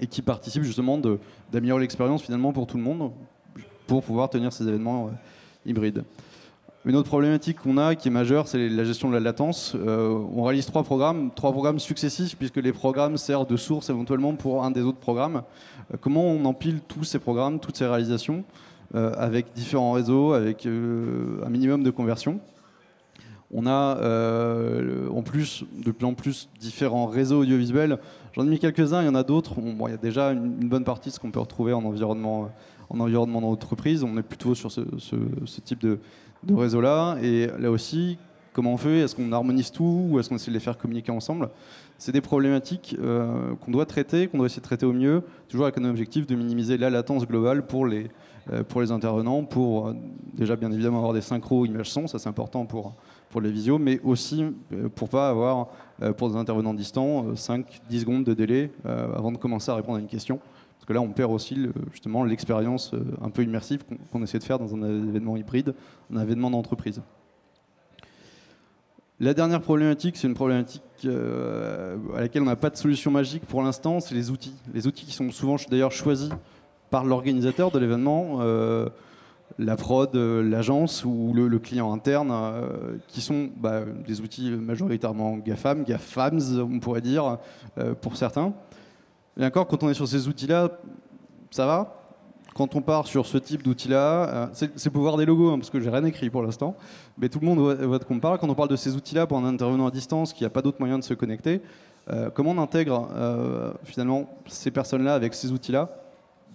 et 0.00 0.06
qui 0.06 0.22
participe 0.22 0.62
justement 0.62 0.98
d'améliorer 1.52 1.82
l'expérience 1.82 2.22
finalement 2.22 2.52
pour 2.52 2.66
tout 2.66 2.76
le 2.76 2.82
monde 2.82 3.12
pour 3.86 4.02
pouvoir 4.02 4.28
tenir 4.30 4.52
ces 4.52 4.68
événements 4.68 5.06
euh, 5.06 5.10
hybrides. 5.66 6.04
Une 6.84 6.94
autre 6.94 7.08
problématique 7.08 7.58
qu'on 7.58 7.76
a 7.76 7.94
qui 7.94 8.08
est 8.08 8.10
majeure, 8.10 8.48
c'est 8.48 8.68
la 8.68 8.84
gestion 8.84 9.08
de 9.08 9.14
la 9.14 9.20
latence. 9.20 9.74
Euh, 9.74 10.16
on 10.34 10.44
réalise 10.44 10.66
trois 10.66 10.84
programmes, 10.84 11.30
trois 11.34 11.52
programmes 11.52 11.80
successifs, 11.80 12.36
puisque 12.36 12.56
les 12.56 12.72
programmes 12.72 13.16
servent 13.16 13.48
de 13.48 13.56
source 13.56 13.90
éventuellement 13.90 14.34
pour 14.34 14.64
un 14.64 14.70
des 14.70 14.82
autres 14.82 14.98
programmes. 14.98 15.42
comment 16.00 16.24
on 16.24 16.44
empile 16.44 16.80
tous 16.86 17.04
ces 17.04 17.18
programmes, 17.18 17.58
toutes 17.58 17.76
ces 17.76 17.86
réalisations, 17.86 18.44
avec 18.94 19.52
différents 19.54 19.92
réseaux, 19.92 20.32
avec 20.32 20.66
un 20.66 21.50
minimum 21.50 21.82
de 21.82 21.90
conversion? 21.90 22.40
On 23.52 23.66
a 23.66 23.98
euh, 23.98 25.08
en 25.08 25.22
plus 25.22 25.64
de 25.72 25.90
plus 25.90 26.06
en 26.06 26.14
plus 26.14 26.48
différents 26.60 27.06
réseaux 27.06 27.40
audiovisuels. 27.42 27.98
J'en 28.34 28.46
ai 28.46 28.50
mis 28.50 28.58
quelques-uns, 28.58 29.02
il 29.02 29.06
y 29.06 29.08
en 29.08 29.14
a 29.14 29.22
d'autres. 29.22 29.54
il 29.58 29.90
y 29.90 29.94
a 29.94 29.96
déjà 29.96 30.32
une, 30.32 30.68
bonne 30.68 30.84
partie 30.84 31.08
de 31.08 31.14
ce 31.14 31.20
qu'on 31.20 31.30
peut 31.30 31.40
retrouver 31.40 31.72
en 31.72 31.84
environnement, 31.84 32.44
euh, 32.44 32.46
en 32.90 33.00
environnement 33.00 33.40
d'entreprise. 33.40 34.04
On 34.04 34.16
est 34.18 34.22
plutôt 34.22 34.54
sur 34.54 34.70
ce, 34.70 34.80
type 35.64 35.80
de, 35.80 35.98
réseau-là. 36.48 37.16
Et 37.22 37.48
là 37.58 37.70
aussi, 37.70 38.18
comment 38.52 38.74
on 38.74 38.76
fait? 38.76 38.98
Est-ce 38.98 39.16
qu'on 39.16 39.32
harmonise 39.32 39.72
tout 39.72 40.08
ou 40.10 40.20
est-ce 40.20 40.28
qu'on 40.28 40.36
essaie 40.36 40.50
de 40.50 40.56
les 40.56 40.60
faire 40.60 40.76
communiquer 40.76 41.10
ensemble? 41.10 41.48
C'est 41.96 42.12
des 42.12 42.20
problématiques 42.20 42.96
euh, 43.00 43.54
qu'on 43.56 43.70
doit 43.70 43.86
traiter, 43.86 44.28
qu'on 44.28 44.38
doit 44.38 44.46
essayer 44.46 44.60
de 44.60 44.66
traiter 44.66 44.86
au 44.86 44.92
mieux, 44.92 45.22
toujours 45.48 45.64
avec 45.64 45.78
un 45.78 45.84
objectif 45.86 46.26
de 46.26 46.34
minimiser 46.36 46.76
la 46.76 46.90
latence 46.90 47.26
globale 47.26 47.66
pour 47.66 47.86
les, 47.86 48.10
intervenants, 48.90 49.42
pour 49.44 49.94
déjà 50.34 50.54
bien 50.54 50.70
évidemment 50.70 50.98
avoir 50.98 51.12
des 51.12 51.20
synchros 51.22 51.66
image-son, 51.66 52.06
ça 52.06 52.18
c'est 52.18 52.28
important 52.28 52.66
pour 52.66 52.94
pour 53.30 53.40
les 53.40 53.50
visios, 53.50 53.78
mais 53.78 54.00
aussi 54.02 54.44
euh, 54.72 54.88
pour 54.88 55.08
pas 55.08 55.28
avoir, 55.28 55.68
euh, 56.02 56.12
pour 56.12 56.30
des 56.30 56.36
intervenants 56.36 56.74
distants, 56.74 57.32
5-10 57.32 57.64
euh, 57.66 57.98
secondes 58.00 58.24
de 58.24 58.34
délai 58.34 58.70
avant 58.84 59.32
de 59.32 59.38
commencer 59.38 59.70
à 59.70 59.74
répondre 59.74 59.98
à 59.98 60.00
une 60.00 60.08
question. 60.08 60.38
Parce 60.76 60.86
que 60.86 60.92
là, 60.92 61.00
on 61.00 61.10
perd 61.10 61.32
aussi 61.32 61.68
justement 61.92 62.24
l'expérience 62.24 62.92
un 63.20 63.30
peu 63.30 63.42
immersive 63.42 63.84
qu'on 64.12 64.22
essaie 64.22 64.38
de 64.38 64.44
faire 64.44 64.58
dans 64.58 64.74
un 64.74 65.08
événement 65.08 65.36
hybride, 65.36 65.74
un 66.14 66.22
événement 66.22 66.50
d'entreprise. 66.50 67.02
La 69.20 69.34
dernière 69.34 69.60
problématique, 69.60 70.16
c'est 70.16 70.28
une 70.28 70.34
problématique 70.34 70.82
à 71.04 72.20
laquelle 72.20 72.42
on 72.42 72.46
n'a 72.46 72.56
pas 72.56 72.70
de 72.70 72.76
solution 72.76 73.10
magique 73.10 73.44
pour 73.44 73.62
l'instant, 73.62 73.98
c'est 73.98 74.14
les 74.14 74.30
outils. 74.30 74.54
Les 74.72 74.86
outils 74.86 75.04
qui 75.04 75.12
sont 75.12 75.30
souvent 75.32 75.56
d'ailleurs 75.68 75.90
choisis 75.90 76.30
par 76.90 77.04
l'organisateur 77.04 77.70
de 77.72 77.78
l'événement 77.80 78.38
la 79.58 79.76
prod, 79.76 80.14
euh, 80.14 80.42
l'agence 80.42 81.04
ou 81.04 81.32
le, 81.34 81.58
client 81.58 81.92
interne, 81.92 82.30
euh, 82.32 82.96
qui 83.08 83.20
sont 83.20 83.48
bah, 83.56 83.80
des 84.06 84.20
outils 84.20 84.50
majoritairement 84.50 85.36
GAFAM, 85.36 85.84
GAFAMS, 85.84 86.60
on 86.60 86.78
pourrait 86.78 87.00
dire, 87.00 87.38
euh, 87.78 87.94
pour 87.94 88.16
certains. 88.16 88.52
Et 89.38 89.44
encore, 89.44 89.66
quand 89.66 89.82
on 89.82 89.90
est 89.90 89.94
sur 89.94 90.06
ces 90.06 90.28
outils-là, 90.28 90.70
ça 91.50 91.66
va. 91.66 91.94
Quand 92.54 92.74
on 92.74 92.82
part 92.82 93.06
sur 93.06 93.24
ce 93.24 93.38
type 93.38 93.62
d'outils-là, 93.62 94.50
c'est 94.52 94.90
pouvoir 94.90 95.16
des 95.16 95.24
logos, 95.24 95.52
hein, 95.52 95.58
parce 95.58 95.70
que 95.70 95.78
j'ai 95.78 95.90
rien 95.90 96.04
écrit 96.04 96.28
pour 96.28 96.42
l'instant, 96.42 96.74
mais 97.16 97.28
tout 97.28 97.38
le 97.38 97.46
monde 97.46 97.58
voit 97.58 97.98
de 97.98 98.04
quoi 98.04 98.16
on 98.16 98.18
parle. 98.18 98.38
Quand 98.38 98.48
on 98.48 98.54
parle 98.56 98.68
de 98.68 98.74
ces 98.74 98.96
outils-là 98.96 99.28
pour 99.28 99.38
un 99.38 99.44
intervenant 99.44 99.86
à 99.86 99.92
distance 99.92 100.32
qui 100.32 100.42
n'a 100.42 100.50
pas 100.50 100.60
d'autre 100.60 100.78
moyen 100.80 100.98
de 100.98 101.04
se 101.04 101.14
connecter, 101.14 101.62
comment 102.34 102.50
on 102.50 102.58
intègre 102.58 103.08
finalement 103.84 104.28
ces 104.48 104.72
personnes-là 104.72 105.14
avec 105.14 105.34
ces 105.34 105.52
outils-là 105.52 105.88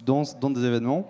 dans, 0.04 0.24
dans 0.42 0.50
des 0.50 0.62
événements 0.62 1.08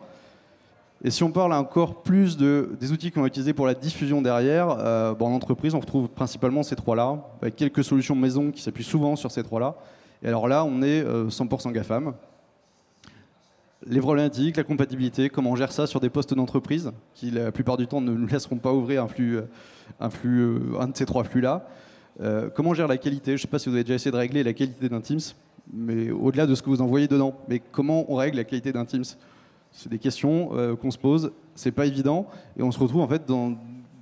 et 1.07 1.11
si 1.11 1.23
on 1.23 1.31
parle 1.31 1.53
encore 1.53 2.03
plus 2.03 2.38
de, 2.38 2.71
des 2.81 2.90
outils 2.90 3.11
qu'on 3.11 3.21
va 3.21 3.27
utiliser 3.27 3.53
pour 3.53 3.67
la 3.67 3.75
diffusion 3.75 4.23
derrière, 4.23 4.71
euh, 4.71 5.14
en 5.21 5.33
entreprise, 5.33 5.75
on 5.75 5.81
retrouve 5.81 6.09
principalement 6.09 6.62
ces 6.62 6.77
trois-là, 6.77 7.23
avec 7.43 7.57
quelques 7.57 7.85
solutions 7.85 8.14
maison 8.14 8.51
qui 8.51 8.62
s'appuient 8.62 8.83
souvent 8.83 9.14
sur 9.14 9.31
ces 9.31 9.43
trois-là. 9.43 9.77
Et 10.23 10.29
alors 10.29 10.49
là, 10.49 10.64
on 10.64 10.81
est 10.81 11.05
100% 11.05 11.69
euh, 11.69 11.73
GAFAM. 11.73 12.14
Les 13.87 14.01
problématiques, 14.01 14.57
la 14.57 14.64
compatibilité, 14.64 15.29
comment 15.29 15.51
on 15.51 15.57
gère 15.57 15.73
ça 15.73 15.87
sur 15.87 16.01
des 16.01 16.09
postes 16.09 16.33
d'entreprise, 16.33 16.90
qui 17.12 17.31
la 17.31 17.53
plupart 17.53 17.77
du 17.77 17.87
temps 17.87 18.01
ne 18.01 18.14
nous 18.14 18.27
laisseront 18.27 18.57
pas 18.57 18.73
ouvrir 18.73 19.05
un, 19.05 19.09
flux, 19.09 19.40
un, 20.01 20.09
flux, 20.09 20.40
euh, 20.40 20.81
un 20.81 20.88
de 20.88 20.97
ces 20.97 21.05
trois 21.05 21.25
flux-là. 21.25 21.67
comment 22.55 22.71
on 22.71 22.75
gère 22.75 22.88
la 22.88 22.97
qualité 22.97 23.33
Je 23.33 23.43
ne 23.43 23.47
sais 23.47 23.49
pas 23.49 23.59
si 23.59 23.69
vous 23.69 23.75
avez 23.75 23.85
déjà 23.85 23.97
essayé 23.97 24.11
de 24.11 24.17
régler 24.17 24.43
la 24.43 24.55
qualité 24.55 24.88
d'un 24.88 25.03
Teams. 25.03 25.21
mais 25.71 26.11
au-delà 26.11 26.47
de 26.47 26.55
ce 26.55 26.62
que 26.62 26.71
vous 26.71 26.81
envoyez 26.81 27.09
dedans. 27.09 27.35
Mais 27.47 27.61
comment 27.73 28.11
on 28.11 28.14
règle 28.14 28.38
la 28.38 28.45
qualité 28.45 28.73
d'un 28.73 28.87
Teams? 28.87 29.05
C'est 29.75 29.89
des 29.89 29.99
questions 29.99 30.51
euh, 30.53 30.77
qu'on 30.77 30.93
se 30.93 30.99
pose, 30.99 31.33
c'est 31.57 31.73
pas 31.73 31.85
évident, 31.85 32.29
et 32.57 32.63
on 32.63 32.71
se 32.71 32.79
retrouve 32.79 33.03
en 33.03 33.09
fait 33.09 33.27
dans, 33.27 33.55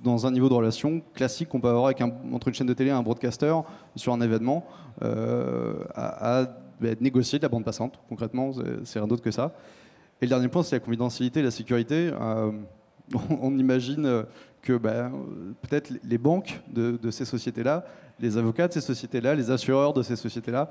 dans 0.03 0.27
un 0.27 0.31
niveau 0.31 0.47
de 0.47 0.53
relation 0.53 1.01
classique 1.15 1.49
qu'on 1.49 1.59
peut 1.59 1.67
avoir 1.67 1.85
avec 1.85 1.99
entre 2.31 2.47
une 2.47 2.53
chaîne 2.53 2.67
de 2.67 2.75
télé 2.75 2.91
et 2.91 2.93
un 2.93 3.01
broadcaster 3.01 3.55
sur 3.95 4.13
un 4.13 4.21
événement, 4.21 4.65
euh, 5.01 5.83
à, 5.95 6.45
bah, 6.79 6.89
négocier 7.01 7.39
de 7.39 7.43
la 7.43 7.49
bande 7.49 7.65
passante, 7.65 7.99
concrètement, 8.07 8.51
c'est 8.83 8.99
rien 8.99 9.07
d'autre 9.07 9.23
que 9.23 9.31
ça. 9.31 9.55
Et 10.21 10.25
le 10.25 10.29
dernier 10.29 10.47
point, 10.47 10.61
c'est 10.61 10.75
la 10.75 10.79
confidentialité 10.79 11.39
et 11.39 11.43
la 11.43 11.51
sécurité. 11.51 12.11
Euh, 12.21 12.51
on, 13.41 13.57
imagine 13.57 14.25
que 14.61 14.77
bah, 14.77 15.09
peut-être 15.63 15.91
les 16.03 16.17
banques 16.19 16.61
de, 16.71 17.11
ces 17.11 17.25
sociétés-là 17.25 17.83
les 18.19 18.37
avocats 18.37 18.67
de 18.67 18.73
ces 18.73 18.81
sociétés-là, 18.81 19.33
les 19.33 19.49
assureurs 19.49 19.91
de 19.91 20.03
ces 20.03 20.15
sociétés-là 20.15 20.69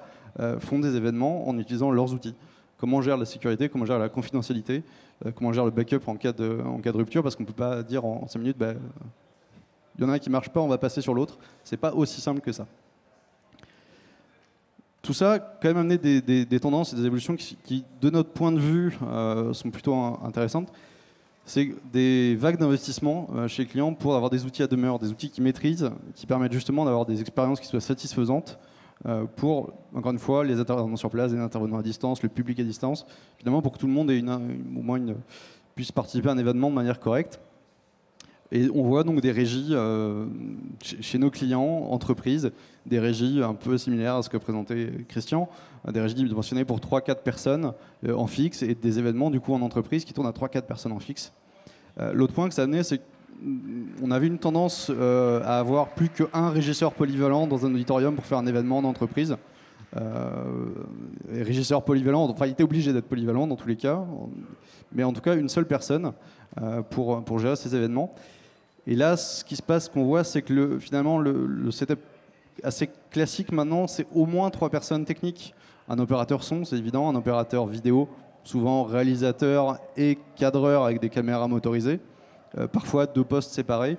font 0.60 0.78
des 0.78 0.94
événements 0.94 1.48
en 1.48 1.58
utilisant 1.58 1.90
leurs 1.90 2.14
outils. 2.14 2.36
Comment 2.82 3.00
gère 3.00 3.16
la 3.16 3.26
sécurité, 3.26 3.68
comment 3.68 3.86
gère 3.86 4.00
la 4.00 4.08
confidentialité, 4.08 4.82
euh, 5.24 5.30
comment 5.30 5.52
gère 5.52 5.64
le 5.64 5.70
backup 5.70 6.00
en 6.08 6.16
cas 6.16 6.32
de, 6.32 6.58
en 6.66 6.80
rupture, 6.92 7.22
parce 7.22 7.36
qu'on 7.36 7.44
ne 7.44 7.46
peut 7.46 7.52
pas 7.52 7.84
dire 7.84 8.04
en 8.04 8.26
5 8.26 8.40
minutes, 8.40 8.58
bah, 8.58 8.72
il 9.96 10.02
y 10.02 10.04
en 10.04 10.08
a 10.08 10.14
un 10.14 10.18
qui 10.18 10.28
ne 10.28 10.32
marche 10.32 10.48
pas, 10.48 10.58
on 10.58 10.66
va 10.66 10.78
passer 10.78 11.00
sur 11.00 11.14
l'autre. 11.14 11.38
Ce 11.62 11.72
n'est 11.72 11.78
pas 11.78 11.94
aussi 11.94 12.20
simple 12.20 12.40
que 12.40 12.50
ça. 12.50 12.66
Tout 15.00 15.12
ça 15.12 15.34
a 15.34 15.38
quand 15.38 15.68
même 15.68 15.76
amené 15.76 15.96
des, 15.96 16.58
tendances 16.58 16.92
et 16.92 16.96
des 16.96 17.06
évolutions 17.06 17.36
qui, 17.36 17.84
de 18.00 18.10
notre 18.10 18.30
point 18.30 18.50
de 18.50 18.58
vue, 18.58 18.98
euh, 19.04 19.52
sont 19.52 19.70
plutôt 19.70 19.94
intéressantes 19.94 20.72
c'est 21.44 21.70
des 21.92 22.36
vagues 22.36 22.58
d'investissement 22.58 23.28
euh, 23.34 23.48
chez 23.48 23.62
les 23.62 23.68
clients 23.68 23.94
pour 23.94 24.14
avoir 24.14 24.30
des 24.30 24.44
outils 24.44 24.62
à 24.62 24.66
demeure, 24.66 24.98
des 24.98 25.10
outils 25.10 25.30
qu'ils 25.30 25.42
maîtrisent, 25.42 25.90
qui 26.14 26.26
permettent 26.26 26.52
justement 26.52 26.84
d'avoir 26.84 27.04
des 27.04 27.20
expériences 27.20 27.60
qui 27.60 27.66
soient 27.66 27.80
satisfaisantes 27.80 28.58
pour, 29.36 29.72
encore 29.94 30.12
une 30.12 30.18
fois, 30.18 30.44
les 30.44 30.60
intervenants 30.60 30.96
sur 30.96 31.10
place, 31.10 31.32
les 31.32 31.38
intervenants 31.40 31.78
à 31.78 31.82
distance, 31.82 32.22
le 32.22 32.28
public 32.28 32.60
à 32.60 32.62
distance, 32.62 33.04
finalement 33.38 33.60
pour 33.60 33.72
que 33.72 33.78
tout 33.78 33.86
le 33.86 33.92
monde 33.92 34.10
puisse 35.74 35.90
participer 35.90 36.28
à 36.28 36.32
un 36.32 36.38
événement 36.38 36.70
de 36.70 36.74
manière 36.74 37.00
correcte. 37.00 37.40
Et 38.54 38.68
on 38.74 38.82
voit 38.82 39.02
donc 39.02 39.22
des 39.22 39.32
régies 39.32 39.68
euh, 39.70 40.26
chez 40.82 41.16
nos 41.16 41.30
clients, 41.30 41.88
entreprises, 41.90 42.52
des 42.84 42.98
régies 42.98 43.42
un 43.42 43.54
peu 43.54 43.78
similaires 43.78 44.16
à 44.16 44.22
ce 44.22 44.28
que 44.28 44.36
présentait 44.36 44.90
Christian, 45.08 45.48
des 45.90 46.02
régies 46.02 46.14
dimensionnées 46.16 46.66
pour 46.66 46.78
3-4 46.78 47.22
personnes 47.22 47.72
euh, 48.06 48.14
en 48.14 48.26
fixe 48.26 48.62
et 48.62 48.74
des 48.74 48.98
événements 48.98 49.30
du 49.30 49.40
coup 49.40 49.54
en 49.54 49.62
entreprise 49.62 50.04
qui 50.04 50.12
tournent 50.12 50.26
à 50.26 50.32
3-4 50.32 50.62
personnes 50.62 50.92
en 50.92 50.98
fixe. 50.98 51.32
Euh, 51.98 52.12
l'autre 52.12 52.34
point 52.34 52.46
que 52.46 52.54
ça 52.54 52.60
a 52.60 52.64
amené, 52.64 52.82
c'est 52.82 53.00
qu'on 54.00 54.10
avait 54.10 54.26
une 54.26 54.38
tendance 54.38 54.90
à 54.90 55.58
avoir 55.58 55.88
plus 55.88 56.08
qu'un 56.08 56.50
régisseur 56.50 56.92
polyvalent 56.92 57.46
dans 57.46 57.66
un 57.66 57.74
auditorium 57.74 58.14
pour 58.14 58.24
faire 58.24 58.38
un 58.38 58.46
événement 58.46 58.78
en 58.78 58.84
entreprise. 58.84 59.36
régisseur 61.30 61.84
polyvalent, 61.84 62.24
enfin 62.24 62.46
il 62.46 62.52
était 62.52 62.62
obligé 62.62 62.92
d'être 62.92 63.08
polyvalent 63.08 63.46
dans 63.46 63.56
tous 63.56 63.68
les 63.68 63.76
cas, 63.76 64.04
mais 64.92 65.04
en 65.04 65.12
tout 65.12 65.20
cas 65.20 65.36
une 65.36 65.48
seule 65.48 65.66
personne 65.66 66.12
pour, 66.90 67.24
pour 67.24 67.38
gérer 67.38 67.56
ces 67.56 67.74
événements. 67.74 68.14
Et 68.86 68.96
là, 68.96 69.16
ce 69.16 69.44
qui 69.44 69.56
se 69.56 69.62
passe, 69.62 69.88
qu'on 69.88 70.04
voit, 70.04 70.24
c'est 70.24 70.42
que 70.42 70.52
le, 70.52 70.78
finalement, 70.78 71.18
le, 71.18 71.70
setup 71.70 72.00
assez 72.62 72.90
classique 73.10 73.52
maintenant, 73.52 73.86
c'est 73.86 74.06
au 74.12 74.26
moins 74.26 74.50
trois 74.50 74.70
personnes 74.70 75.04
techniques. 75.04 75.54
Un 75.88 75.98
opérateur 75.98 76.42
son, 76.42 76.64
c'est 76.64 76.76
évident, 76.76 77.08
un 77.08 77.14
opérateur 77.14 77.66
vidéo, 77.66 78.08
souvent 78.44 78.82
réalisateur 78.84 79.78
et 79.96 80.18
cadreur 80.36 80.84
avec 80.84 81.00
des 81.00 81.08
caméras 81.08 81.46
motorisées, 81.48 82.00
euh, 82.00 82.11
parfois 82.72 83.06
deux 83.06 83.24
postes 83.24 83.52
séparés, 83.52 83.98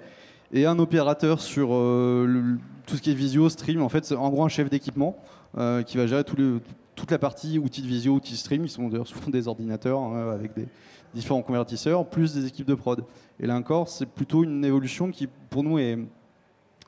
et 0.53 0.67
un 0.67 0.77
opérateur 0.77 1.41
sur 1.41 1.73
euh, 1.73 2.57
tout 2.85 2.95
ce 2.95 3.01
qui 3.01 3.11
est 3.11 3.15
visio, 3.15 3.49
stream. 3.49 3.81
En 3.81 3.89
fait, 3.89 4.05
c'est 4.05 4.15
en 4.15 4.29
gros 4.29 4.45
un 4.45 4.49
chef 4.49 4.69
d'équipement 4.69 5.17
euh, 5.57 5.81
qui 5.81 5.97
va 5.97 6.05
gérer 6.05 6.23
toute 6.23 7.11
la 7.11 7.17
partie 7.17 7.57
outils 7.57 7.81
de 7.81 7.87
visio, 7.87 8.13
outils 8.13 8.37
stream. 8.37 8.63
Ils 8.63 8.69
sont 8.69 8.87
d'ailleurs 8.87 9.07
souvent 9.07 9.31
des 9.31 9.47
ordinateurs 9.47 9.99
hein, 9.99 10.31
avec 10.31 10.53
des, 10.53 10.67
différents 11.15 11.41
convertisseurs, 11.41 12.07
plus 12.07 12.33
des 12.33 12.45
équipes 12.45 12.67
de 12.67 12.75
prod. 12.75 13.03
Et 13.39 13.47
là 13.47 13.55
encore, 13.55 13.89
c'est 13.89 14.07
plutôt 14.07 14.43
une 14.43 14.63
évolution 14.65 15.11
qui, 15.11 15.27
pour 15.27 15.63
nous, 15.63 15.77
est, 15.77 15.99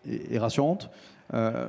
est, 0.07 0.39
rassurante. 0.39 0.89
Euh, 1.33 1.67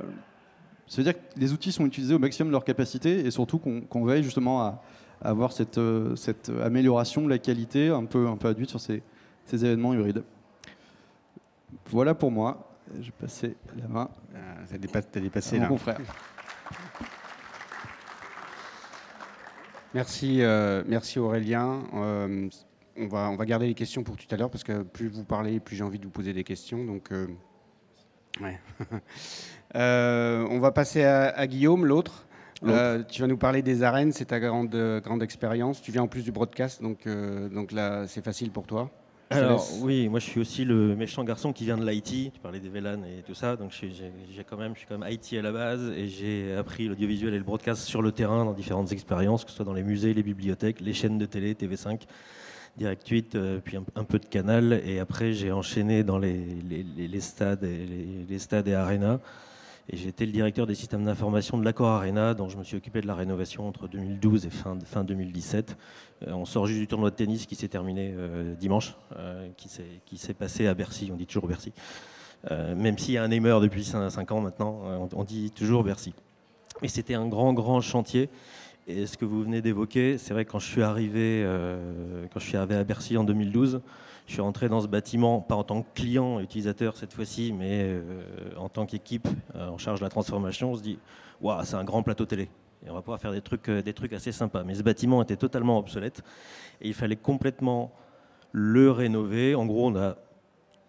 ça 0.87 0.97
veut 0.97 1.03
dire 1.03 1.13
que 1.13 1.39
les 1.39 1.53
outils 1.53 1.71
sont 1.71 1.85
utilisés 1.85 2.15
au 2.15 2.19
maximum 2.19 2.49
de 2.49 2.53
leur 2.53 2.63
capacité 2.63 3.25
et 3.25 3.31
surtout 3.31 3.59
qu'on 3.59 4.05
veille 4.05 4.23
justement 4.23 4.61
à, 4.61 4.81
avoir 5.21 5.51
cette, 5.51 5.77
euh, 5.77 6.15
cette, 6.15 6.51
amélioration 6.63 7.23
de 7.23 7.29
la 7.29 7.39
qualité 7.39 7.89
un 7.89 8.05
peu, 8.05 8.27
un 8.27 8.37
peu 8.37 8.55
sur 8.65 8.79
ces, 8.79 9.01
ces 9.47 9.65
événements 9.65 9.93
hybrides. 9.93 10.23
Voilà 11.89 12.13
pour 12.13 12.31
moi. 12.31 12.69
Je 12.99 13.05
vais 13.05 13.15
passer 13.19 13.55
la 13.77 13.87
main. 13.87 14.09
Ah, 14.35 14.73
as 14.73 14.77
dépassé, 14.77 15.59
mon 15.59 15.67
confrère. 15.67 15.99
Merci, 19.93 20.41
euh, 20.41 20.83
merci 20.85 21.17
Aurélien. 21.17 21.81
Euh, 21.95 22.49
on, 22.97 23.07
va, 23.07 23.29
on 23.31 23.35
va 23.35 23.45
garder 23.45 23.67
les 23.67 23.73
questions 23.73 24.03
pour 24.03 24.15
tout 24.15 24.27
à 24.29 24.37
l'heure 24.37 24.51
parce 24.51 24.63
que 24.63 24.83
plus 24.83 25.07
vous 25.07 25.23
parlez, 25.23 25.59
plus 25.59 25.75
j'ai 25.75 25.83
envie 25.83 25.97
de 25.97 26.03
vous 26.03 26.11
poser 26.11 26.33
des 26.33 26.43
questions. 26.43 26.83
Donc, 26.85 27.11
euh, 27.11 27.25
on 29.73 30.59
va 30.59 30.71
passer 30.71 31.03
à, 31.03 31.47
Guillaume, 31.47 31.85
l'autre. 31.85 32.27
tu 32.61 33.21
vas 33.21 33.27
nous 33.27 33.37
parler 33.37 33.61
des 33.61 33.81
arènes, 33.81 34.11
c'est 34.11 34.25
ta 34.25 34.39
grande, 34.39 34.75
grande 35.03 35.23
expérience. 35.23 35.81
Tu 35.81 35.91
viens 35.91 36.03
en 36.03 36.07
plus 36.07 36.23
du 36.23 36.31
broadcast, 36.31 36.81
donc, 36.83 37.07
donc 37.07 37.71
là, 37.71 38.05
c'est 38.07 38.23
facile 38.23 38.51
pour 38.51 38.67
toi. 38.67 38.91
Alors 39.29 39.67
oui, 39.81 40.07
moi 40.07 40.19
je 40.19 40.25
suis 40.25 40.39
aussi 40.39 40.63
le 40.63 40.95
méchant 40.95 41.23
garçon 41.23 41.51
qui 41.51 41.65
vient 41.65 41.77
de 41.77 41.85
l'IT. 41.85 42.33
Tu 42.33 42.39
parlais 42.41 42.59
des 42.59 42.69
VLAN 42.69 43.03
et 43.03 43.23
tout 43.25 43.33
ça, 43.33 43.55
donc 43.57 43.71
j'ai 43.71 44.43
quand 44.43 44.57
même, 44.57 44.73
je 44.73 44.79
suis 44.79 44.87
quand 44.87 44.97
même 44.97 45.11
IT 45.11 45.33
à 45.37 45.41
la 45.41 45.51
base 45.51 45.91
et 45.95 46.07
j'ai 46.07 46.55
appris 46.55 46.87
l'audiovisuel 46.87 47.33
et 47.33 47.37
le 47.37 47.43
broadcast 47.43 47.83
sur 47.83 48.01
le 48.01 48.11
terrain 48.11 48.45
dans 48.45 48.53
différentes 48.53 48.91
expériences, 48.91 49.43
que 49.43 49.51
ce 49.51 49.57
soit 49.57 49.65
dans 49.65 49.73
les 49.73 49.83
musées, 49.83 50.13
les 50.13 50.23
bibliothèques, 50.23 50.79
les 50.79 50.93
chaînes 50.93 51.17
de 51.17 51.25
télé, 51.25 51.55
TV5, 51.55 52.01
Direct 52.77 53.07
8, 53.07 53.35
euh, 53.35 53.59
puis 53.63 53.77
un, 53.95 54.03
peu 54.03 54.19
de 54.19 54.25
Canal, 54.25 54.81
et 54.85 54.99
après 54.99 55.33
j'ai 55.33 55.51
enchaîné 55.51 56.03
dans 56.03 56.19
les, 56.19 56.45
les, 56.95 57.19
stades 57.19 57.63
et 57.63 57.85
les, 57.85 58.25
les 58.29 58.39
stades 58.39 58.67
et 58.67 58.75
arénas. 58.75 59.19
Et 59.89 60.07
été 60.07 60.25
le 60.25 60.33
directeur 60.33 60.67
des 60.67 60.75
systèmes 60.75 61.05
d'information 61.05 61.57
de 61.57 61.63
l'Accor 61.63 61.87
Arena, 61.87 62.33
dont 62.33 62.49
je 62.49 62.57
me 62.57 62.63
suis 62.63 62.75
occupé 62.75 62.99
de 62.99 63.07
la 63.07 63.15
rénovation 63.15 63.65
entre 63.65 63.87
2012 63.87 64.45
et 64.45 64.49
fin, 64.49 64.77
fin 64.83 65.05
2017. 65.05 65.77
Euh, 66.27 66.33
on 66.33 66.43
sort 66.43 66.67
juste 66.67 66.81
du 66.81 66.87
tournoi 66.87 67.09
de 67.09 67.15
tennis 67.15 67.45
qui 67.45 67.55
s'est 67.55 67.69
terminé 67.69 68.13
euh, 68.17 68.53
dimanche, 68.55 68.95
euh, 69.15 69.47
qui 69.55 70.17
s'est 70.17 70.33
passé 70.33 70.67
à 70.67 70.73
Bercy, 70.73 71.09
on 71.13 71.15
dit 71.15 71.25
toujours 71.25 71.47
Bercy. 71.47 71.71
même 72.49 72.97
s'il 72.97 73.13
y 73.13 73.17
a 73.17 73.23
un 73.23 73.31
aimer 73.31 73.57
depuis 73.61 73.85
5 73.85 74.31
ans 74.31 74.41
maintenant, 74.41 75.09
on, 75.15 75.23
dit 75.23 75.51
toujours 75.51 75.85
Bercy. 75.85 76.13
Et 76.81 76.89
c'était 76.89 77.15
un 77.15 77.27
grand, 77.27 77.53
grand 77.53 77.79
chantier. 77.79 78.29
Et 78.87 79.05
ce 79.05 79.17
que 79.17 79.25
vous 79.25 79.41
venez 79.41 79.61
d'évoquer, 79.61 80.17
c'est 80.17 80.33
vrai 80.33 80.43
que 80.43 80.51
quand 80.51 80.59
je 80.59 80.67
suis 80.67 80.83
arrivé, 80.83 81.45
quand 82.33 82.39
je 82.39 82.45
suis 82.45 82.57
arrivé 82.57 82.75
à 82.75 82.83
Bercy 82.83 83.17
en 83.17 83.23
2012, 83.23 83.81
je 84.27 84.33
suis 84.33 84.41
rentré 84.41 84.67
dans 84.67 84.81
ce 84.81 84.87
bâtiment, 84.87 85.39
pas 85.39 85.55
en 85.55 85.63
tant 85.63 85.81
que 85.81 85.87
client, 85.95 86.41
utilisateur 86.41 86.97
cette 86.97 87.13
fois-ci, 87.13 87.53
mais 87.57 87.83
euh, 87.83 88.01
en 88.57 88.67
tant 88.67 88.85
qu'équipe 88.85 89.27
euh, 89.55 89.69
en 89.69 89.77
charge 89.77 89.99
de 89.99 90.05
la 90.05 90.09
transformation. 90.09 90.71
On 90.71 90.75
se 90.75 90.81
dit, 90.81 90.99
waouh, 91.41 91.63
c'est 91.63 91.75
un 91.75 91.85
grand 91.85 92.03
plateau 92.03 92.25
télé. 92.25 92.49
Et 92.85 92.89
on 92.89 92.93
va 92.93 93.01
pouvoir 93.01 93.21
faire 93.21 93.31
des 93.31 93.41
trucs, 93.41 93.69
euh, 93.69 93.81
des 93.81 93.93
trucs 93.93 94.11
assez 94.11 94.33
sympas. 94.33 94.63
Mais 94.65 94.75
ce 94.75 94.83
bâtiment 94.83 95.23
était 95.23 95.37
totalement 95.37 95.79
obsolète 95.79 96.23
et 96.81 96.89
il 96.89 96.93
fallait 96.93 97.15
complètement 97.15 97.93
le 98.51 98.91
rénover. 98.91 99.55
En 99.55 99.65
gros, 99.65 99.87
on 99.87 99.95
a 99.95 100.17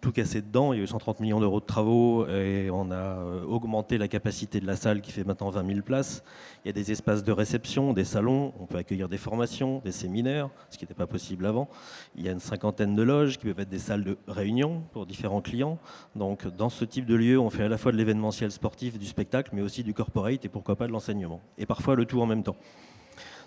tout 0.01 0.11
cassé 0.11 0.41
dedans. 0.41 0.73
Il 0.73 0.77
y 0.77 0.79
a 0.79 0.83
eu 0.83 0.87
130 0.87 1.19
millions 1.19 1.39
d'euros 1.39 1.59
de 1.59 1.65
travaux 1.65 2.27
et 2.27 2.69
on 2.71 2.91
a 2.91 2.95
euh, 2.95 3.43
augmenté 3.43 3.97
la 3.97 4.07
capacité 4.07 4.59
de 4.59 4.67
la 4.67 4.75
salle 4.75 5.01
qui 5.01 5.11
fait 5.11 5.23
maintenant 5.23 5.49
20 5.49 5.65
000 5.67 5.81
places. 5.81 6.23
Il 6.63 6.67
y 6.67 6.69
a 6.69 6.73
des 6.73 6.91
espaces 6.91 7.23
de 7.23 7.31
réception, 7.31 7.93
des 7.93 8.05
salons, 8.05 8.53
on 8.59 8.65
peut 8.65 8.77
accueillir 8.77 9.09
des 9.09 9.17
formations, 9.17 9.81
des 9.83 9.91
séminaires, 9.91 10.49
ce 10.69 10.77
qui 10.77 10.85
n'était 10.85 10.93
pas 10.93 11.07
possible 11.07 11.45
avant. 11.45 11.69
Il 12.15 12.25
y 12.25 12.29
a 12.29 12.31
une 12.31 12.39
cinquantaine 12.39 12.95
de 12.95 13.03
loges 13.03 13.37
qui 13.37 13.45
peuvent 13.45 13.59
être 13.59 13.69
des 13.69 13.79
salles 13.79 14.03
de 14.03 14.17
réunion 14.27 14.83
pour 14.93 15.05
différents 15.05 15.41
clients. 15.41 15.77
Donc 16.15 16.47
dans 16.47 16.69
ce 16.69 16.85
type 16.85 17.05
de 17.05 17.15
lieu, 17.15 17.39
on 17.39 17.49
fait 17.49 17.63
à 17.63 17.69
la 17.69 17.77
fois 17.77 17.91
de 17.91 17.97
l'événementiel 17.97 18.51
sportif, 18.51 18.97
du 18.97 19.05
spectacle, 19.05 19.51
mais 19.53 19.61
aussi 19.61 19.83
du 19.83 19.93
corporate 19.93 20.45
et 20.45 20.49
pourquoi 20.49 20.75
pas 20.75 20.87
de 20.87 20.91
l'enseignement. 20.91 21.41
Et 21.57 21.65
parfois 21.65 21.95
le 21.95 22.05
tout 22.05 22.21
en 22.21 22.25
même 22.25 22.43
temps. 22.43 22.55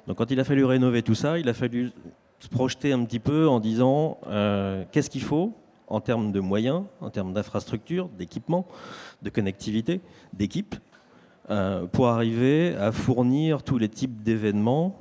Donc 0.06 0.18
quand 0.18 0.30
il 0.30 0.40
a 0.40 0.44
fallu 0.44 0.64
rénover 0.64 1.02
tout 1.02 1.14
ça, 1.14 1.38
il 1.38 1.48
a 1.48 1.54
fallu 1.54 1.92
se 2.40 2.48
projeter 2.48 2.92
un 2.92 3.04
petit 3.04 3.20
peu 3.20 3.48
en 3.48 3.60
disant 3.60 4.18
euh, 4.26 4.84
qu'est-ce 4.90 5.10
qu'il 5.10 5.22
faut 5.22 5.54
en 5.88 6.00
termes 6.00 6.32
de 6.32 6.40
moyens, 6.40 6.84
en 7.00 7.10
termes 7.10 7.32
d'infrastructures, 7.32 8.08
d'équipements, 8.08 8.66
de 9.22 9.30
connectivité, 9.30 10.00
d'équipes, 10.32 10.76
euh, 11.50 11.86
pour 11.86 12.08
arriver 12.08 12.74
à 12.76 12.92
fournir 12.92 13.62
tous 13.62 13.78
les 13.78 13.88
types 13.88 14.22
d'événements 14.22 14.98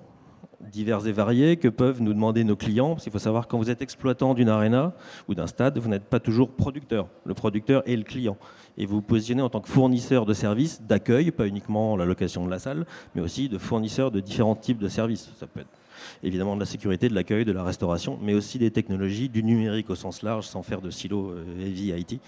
divers 0.69 1.05
et 1.07 1.11
variés 1.11 1.57
que 1.57 1.67
peuvent 1.67 2.01
nous 2.01 2.13
demander 2.13 2.43
nos 2.43 2.55
clients. 2.55 2.91
Parce 2.91 3.03
qu'il 3.03 3.11
faut 3.11 3.19
savoir, 3.19 3.47
quand 3.47 3.57
vous 3.57 3.69
êtes 3.69 3.81
exploitant 3.81 4.33
d'une 4.33 4.49
arena 4.49 4.93
ou 5.27 5.35
d'un 5.35 5.47
stade, 5.47 5.77
vous 5.77 5.89
n'êtes 5.89 6.05
pas 6.05 6.19
toujours 6.19 6.49
producteur. 6.49 7.07
Le 7.25 7.33
producteur 7.33 7.83
est 7.87 7.95
le 7.95 8.03
client. 8.03 8.37
Et 8.77 8.85
vous 8.85 8.95
vous 8.95 9.01
positionnez 9.01 9.41
en 9.41 9.49
tant 9.49 9.59
que 9.59 9.69
fournisseur 9.69 10.25
de 10.25 10.33
services 10.33 10.81
d'accueil, 10.81 11.31
pas 11.31 11.47
uniquement 11.47 11.95
la 11.97 12.05
location 12.05 12.45
de 12.45 12.51
la 12.51 12.59
salle, 12.59 12.85
mais 13.15 13.21
aussi 13.21 13.49
de 13.49 13.57
fournisseur 13.57 14.11
de 14.11 14.19
différents 14.19 14.55
types 14.55 14.79
de 14.79 14.87
services. 14.87 15.31
Évidemment 16.23 16.55
de 16.55 16.59
la 16.59 16.65
sécurité, 16.65 17.09
de 17.09 17.15
l'accueil, 17.15 17.45
de 17.45 17.51
la 17.51 17.63
restauration, 17.63 18.17
mais 18.21 18.33
aussi 18.33 18.57
des 18.57 18.71
technologies, 18.71 19.29
du 19.29 19.43
numérique 19.43 19.89
au 19.89 19.95
sens 19.95 20.21
large, 20.21 20.45
sans 20.45 20.63
faire 20.63 20.81
de 20.81 20.89
silo 20.89 21.31
euh, 21.31 21.65
heavy 21.65 21.93
IT. 21.97 22.19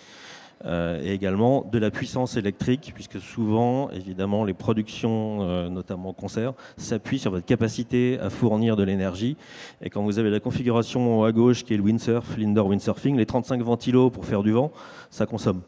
euh, 0.65 1.01
et 1.03 1.11
également 1.13 1.67
de 1.69 1.77
la 1.77 1.91
puissance 1.91 2.37
électrique, 2.37 2.91
puisque 2.93 3.19
souvent, 3.19 3.89
évidemment, 3.89 4.45
les 4.45 4.53
productions, 4.53 5.39
euh, 5.41 5.67
notamment 5.69 6.13
concert, 6.13 6.53
s'appuient 6.77 7.19
sur 7.19 7.31
votre 7.31 7.45
capacité 7.45 8.17
à 8.19 8.29
fournir 8.29 8.75
de 8.75 8.83
l'énergie. 8.83 9.35
Et 9.81 9.89
quand 9.89 10.03
vous 10.03 10.19
avez 10.19 10.29
la 10.29 10.39
configuration 10.39 11.23
à 11.23 11.31
gauche 11.31 11.63
qui 11.63 11.73
est 11.73 11.77
le 11.77 11.83
windsurf, 11.83 12.37
l'indoor 12.37 12.67
windsurfing, 12.67 13.17
les 13.17 13.25
35 13.25 13.61
ventilos 13.61 14.09
pour 14.09 14.25
faire 14.25 14.43
du 14.43 14.51
vent, 14.51 14.71
ça 15.09 15.25
consomme. 15.25 15.61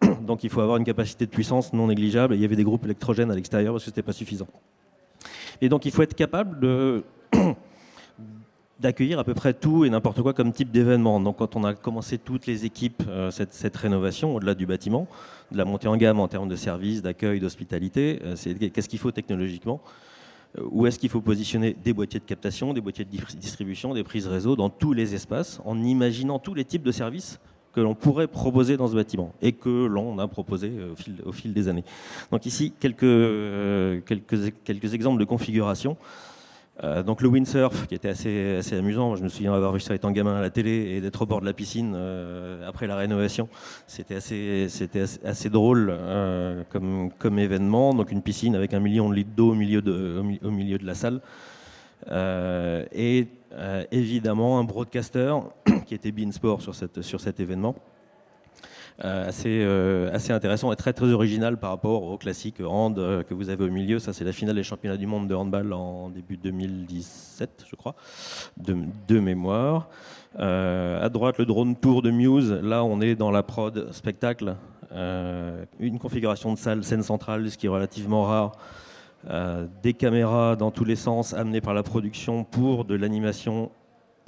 Donc 0.22 0.44
il 0.44 0.50
faut 0.50 0.60
avoir 0.60 0.76
une 0.76 0.84
capacité 0.84 1.26
de 1.26 1.30
puissance 1.30 1.72
non 1.72 1.88
négligeable. 1.88 2.34
il 2.34 2.40
y 2.40 2.44
avait 2.44 2.56
des 2.56 2.64
groupes 2.64 2.84
électrogènes 2.84 3.30
à 3.30 3.34
l'extérieur 3.34 3.74
parce 3.74 3.84
que 3.84 3.86
ce 3.86 3.90
n'était 3.90 4.02
pas 4.06 4.12
suffisant. 4.12 4.46
Et 5.60 5.68
donc 5.68 5.84
il 5.84 5.92
faut 5.92 6.02
être 6.02 6.14
capable 6.14 7.04
d'accueillir 8.80 9.18
à 9.18 9.24
peu 9.24 9.34
près 9.34 9.54
tout 9.54 9.84
et 9.84 9.90
n'importe 9.90 10.22
quoi 10.22 10.32
comme 10.34 10.52
type 10.52 10.70
d'événement. 10.70 11.20
Donc 11.20 11.38
quand 11.38 11.56
on 11.56 11.64
a 11.64 11.74
commencé 11.74 12.18
toutes 12.18 12.46
les 12.46 12.64
équipes, 12.64 13.02
euh, 13.08 13.30
cette, 13.30 13.76
rénovation, 13.76 14.34
au-delà 14.34 14.54
du 14.54 14.66
bâtiment, 14.66 15.06
de 15.50 15.58
la 15.58 15.64
montée 15.64 15.88
en 15.88 15.96
gamme 15.96 16.20
en 16.20 16.28
termes 16.28 16.48
de 16.48 16.56
services, 16.56 17.02
d'accueil, 17.02 17.40
d'hospitalité, 17.40 18.20
euh, 18.24 18.34
qu'est-ce 18.72 18.88
qu'il 18.88 18.98
faut 18.98 19.12
technologiquement 19.12 19.80
euh, 20.58 20.62
Où 20.70 20.86
est-ce 20.86 20.98
qu'il 20.98 21.08
faut 21.08 21.22
positionner 21.22 21.74
des 21.82 21.92
boîtiers 21.92 22.20
de 22.20 22.26
captation, 22.26 22.74
des 22.74 22.80
boîtiers 22.80 23.04
de 23.04 23.36
distribution, 23.36 23.94
des 23.94 24.04
prises 24.04 24.26
réseau 24.26 24.56
dans 24.56 24.68
tous 24.68 24.92
les 24.92 25.14
espaces, 25.14 25.60
en 25.64 25.82
imaginant 25.82 26.38
tous 26.38 26.54
les 26.54 26.64
types 26.64 26.82
de 26.82 26.92
services 26.92 27.40
que 27.76 27.80
l'on 27.82 27.94
pourrait 27.94 28.26
proposer 28.26 28.78
dans 28.78 28.88
ce 28.88 28.94
bâtiment 28.94 29.34
et 29.42 29.52
que 29.52 29.84
l'on 29.84 30.18
a 30.18 30.26
proposé 30.26 30.72
au 30.90 30.96
fil, 30.96 31.16
au 31.26 31.32
fil, 31.32 31.52
des 31.52 31.68
années. 31.68 31.84
Donc 32.32 32.46
ici, 32.46 32.72
quelques, 32.80 33.00
quelques, 34.06 34.54
quelques 34.64 34.94
exemples 34.94 35.20
de 35.20 35.26
configuration. 35.26 35.98
Euh, 36.84 37.02
donc 37.02 37.20
le 37.20 37.28
windsurf, 37.28 37.86
qui 37.86 37.94
était 37.94 38.08
assez, 38.08 38.56
assez 38.56 38.76
amusant, 38.76 39.14
je 39.16 39.22
me 39.22 39.28
souviens 39.28 39.52
avoir 39.52 39.72
vu 39.72 39.80
ça 39.80 39.94
étant 39.94 40.10
gamin 40.10 40.36
à 40.36 40.40
la 40.40 40.48
télé 40.48 40.70
et 40.70 41.00
d'être 41.02 41.20
au 41.20 41.26
bord 41.26 41.42
de 41.42 41.46
la 41.46 41.52
piscine 41.52 41.92
euh, 41.94 42.66
après 42.66 42.86
la 42.86 42.96
rénovation. 42.96 43.48
C'était 43.86 44.16
assez, 44.16 44.68
assez, 45.24 45.50
drôle 45.50 45.88
euh, 45.90 46.62
comme, 46.70 47.10
comme 47.18 47.38
événement. 47.38 47.92
Donc 47.92 48.10
une 48.10 48.22
piscine 48.22 48.54
avec 48.54 48.72
un 48.72 48.80
million 48.80 49.10
de 49.10 49.14
litres 49.14 49.34
d'eau 49.36 49.50
au, 49.50 49.54
milieu 49.54 49.82
de, 49.82 50.22
au, 50.42 50.50
milieu 50.50 50.78
de 50.78 50.86
la 50.86 50.94
salle. 50.94 51.20
et 52.10 53.26
évidemment 53.90 54.58
un 54.58 54.64
broadcaster 54.64 55.34
qui 55.86 55.94
était 55.94 56.12
Beansport 56.12 56.62
sur, 56.62 56.74
sur 56.74 57.20
cet 57.20 57.40
événement. 57.40 57.74
Euh, 59.04 59.28
assez, 59.28 59.60
euh, 59.62 60.10
assez 60.14 60.32
intéressant 60.32 60.72
et 60.72 60.76
très 60.76 60.94
original 61.12 61.58
par 61.58 61.68
rapport 61.68 62.04
au 62.04 62.16
classique 62.16 62.62
hand 62.66 62.98
euh, 62.98 63.22
que 63.22 63.34
vous 63.34 63.50
avez 63.50 63.64
au 63.64 63.68
milieu. 63.68 63.98
Ça, 63.98 64.14
c'est 64.14 64.24
la 64.24 64.32
finale 64.32 64.54
des 64.54 64.62
championnats 64.62 64.96
du 64.96 65.06
monde 65.06 65.28
de 65.28 65.34
handball 65.34 65.74
en 65.74 66.08
début 66.08 66.38
2017, 66.38 67.66
je 67.68 67.76
crois, 67.76 67.94
de, 68.56 69.20
mémoire. 69.20 69.90
à 70.38 71.08
droite, 71.10 71.36
le 71.36 71.44
drone 71.44 71.76
tour 71.76 72.00
de 72.00 72.10
Muse. 72.10 72.52
Là, 72.62 72.84
on 72.84 73.02
est 73.02 73.16
dans 73.16 73.30
la 73.30 73.42
prod 73.42 73.92
spectacle. 73.92 74.56
une 74.92 75.98
configuration 75.98 76.54
de 76.54 76.58
salle, 76.58 76.82
scène 76.82 77.02
centrale, 77.02 77.50
ce 77.50 77.58
qui 77.58 77.66
est 77.66 77.70
relativement 77.70 78.24
rare. 78.24 78.52
Des 79.82 79.92
caméras 79.92 80.54
dans 80.56 80.70
tous 80.70 80.84
les 80.84 80.94
sens 80.94 81.34
amenées 81.34 81.60
par 81.60 81.74
la 81.74 81.82
production 81.82 82.44
pour 82.44 82.84
de 82.84 82.94
l'animation 82.94 83.70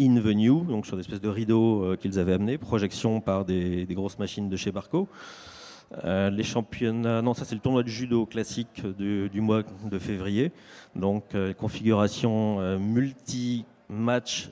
in 0.01 0.20
venue, 0.20 0.64
donc 0.64 0.87
sur 0.87 0.96
des 0.96 1.01
espèces 1.01 1.20
de 1.20 1.29
rideaux 1.29 1.83
euh, 1.83 1.96
qu'ils 1.96 2.18
avaient 2.18 2.35
amenés, 2.35 2.57
projection 2.57 3.20
par 3.20 3.44
des, 3.44 3.87
grosses 3.90 4.18
machines 4.18 4.48
de 4.48 4.57
chez 4.57 4.70
Barco. 4.70 5.09
Euh, 6.05 6.31
les 6.31 6.44
championnats, 6.44 7.22
non, 7.22 7.35
ça 7.35 7.44
c'est 7.44 7.55
le 7.55 7.61
tournoi 7.61 7.83
de 7.83 7.88
judo 7.88 8.27
classique 8.27 8.83
du, 8.98 9.40
mois 9.40 9.62
de 9.85 9.98
février. 9.98 10.53
Donc 10.94 11.35
euh, 11.35 11.53
configuration 11.53 12.79
multi-match 12.79 14.51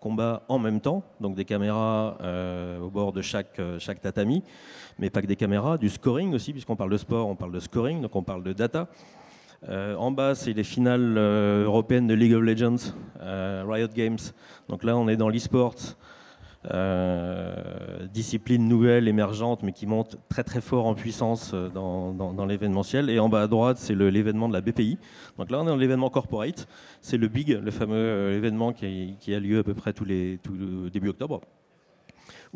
combat 0.00 0.44
en 0.48 0.58
même 0.58 0.80
temps, 0.80 1.02
donc 1.20 1.34
des 1.34 1.44
caméras 1.44 2.16
au 2.80 2.88
bord 2.88 3.12
de 3.12 3.22
chaque, 3.22 3.60
chaque 3.78 4.00
tatami, 4.00 4.42
mais 4.98 5.10
pas 5.10 5.20
que 5.20 5.26
des 5.26 5.36
caméras, 5.36 5.78
du 5.78 5.88
scoring 5.88 6.32
aussi, 6.32 6.52
puisqu'on 6.52 6.76
parle 6.76 6.90
de 6.90 6.96
sport, 6.96 7.26
on 7.26 7.34
parle 7.34 7.52
de 7.52 7.60
scoring, 7.60 8.00
donc 8.00 8.14
on 8.14 8.22
parle 8.22 8.44
de 8.44 8.52
data. 8.52 8.88
Euh, 9.68 9.94
en 9.96 10.10
bas, 10.10 10.34
c'est 10.34 10.52
les 10.52 10.64
finales 10.64 11.16
euh, 11.16 11.64
européennes 11.64 12.06
de 12.06 12.14
League 12.14 12.34
of 12.34 12.42
Legends, 12.42 12.92
euh, 13.20 13.64
Riot 13.66 13.88
Games. 13.94 14.18
Donc 14.68 14.84
là, 14.84 14.96
on 14.96 15.08
est 15.08 15.16
dans 15.16 15.28
l'e-sport, 15.28 15.74
discipline 18.12 18.66
nouvelle, 18.68 19.06
émergente, 19.06 19.62
mais 19.62 19.72
qui 19.72 19.86
monte 19.86 20.16
très 20.28 20.42
très 20.42 20.60
fort 20.60 20.86
en 20.86 20.94
puissance 20.94 21.54
dans, 21.54 22.46
l'événementiel. 22.46 23.08
Et 23.08 23.20
en 23.20 23.28
bas 23.28 23.42
à 23.42 23.46
droite, 23.46 23.78
c'est 23.78 23.94
l'événement 23.94 24.48
de 24.48 24.52
la 24.52 24.60
BPI. 24.60 24.98
Donc 25.38 25.50
là, 25.50 25.60
on 25.60 25.64
est 25.64 25.68
dans 25.68 25.76
l'événement 25.76 26.10
corporate. 26.10 26.66
C'est 27.00 27.18
le 27.18 27.28
Big, 27.28 27.50
le 27.50 27.70
fameux 27.70 28.32
événement 28.32 28.72
qui, 28.72 29.16
a 29.28 29.38
lieu 29.38 29.60
à 29.60 29.62
peu 29.62 29.74
près 29.74 29.92
tous 29.92 30.04
les, 30.04 30.40
début 30.92 31.08
octobre 31.08 31.40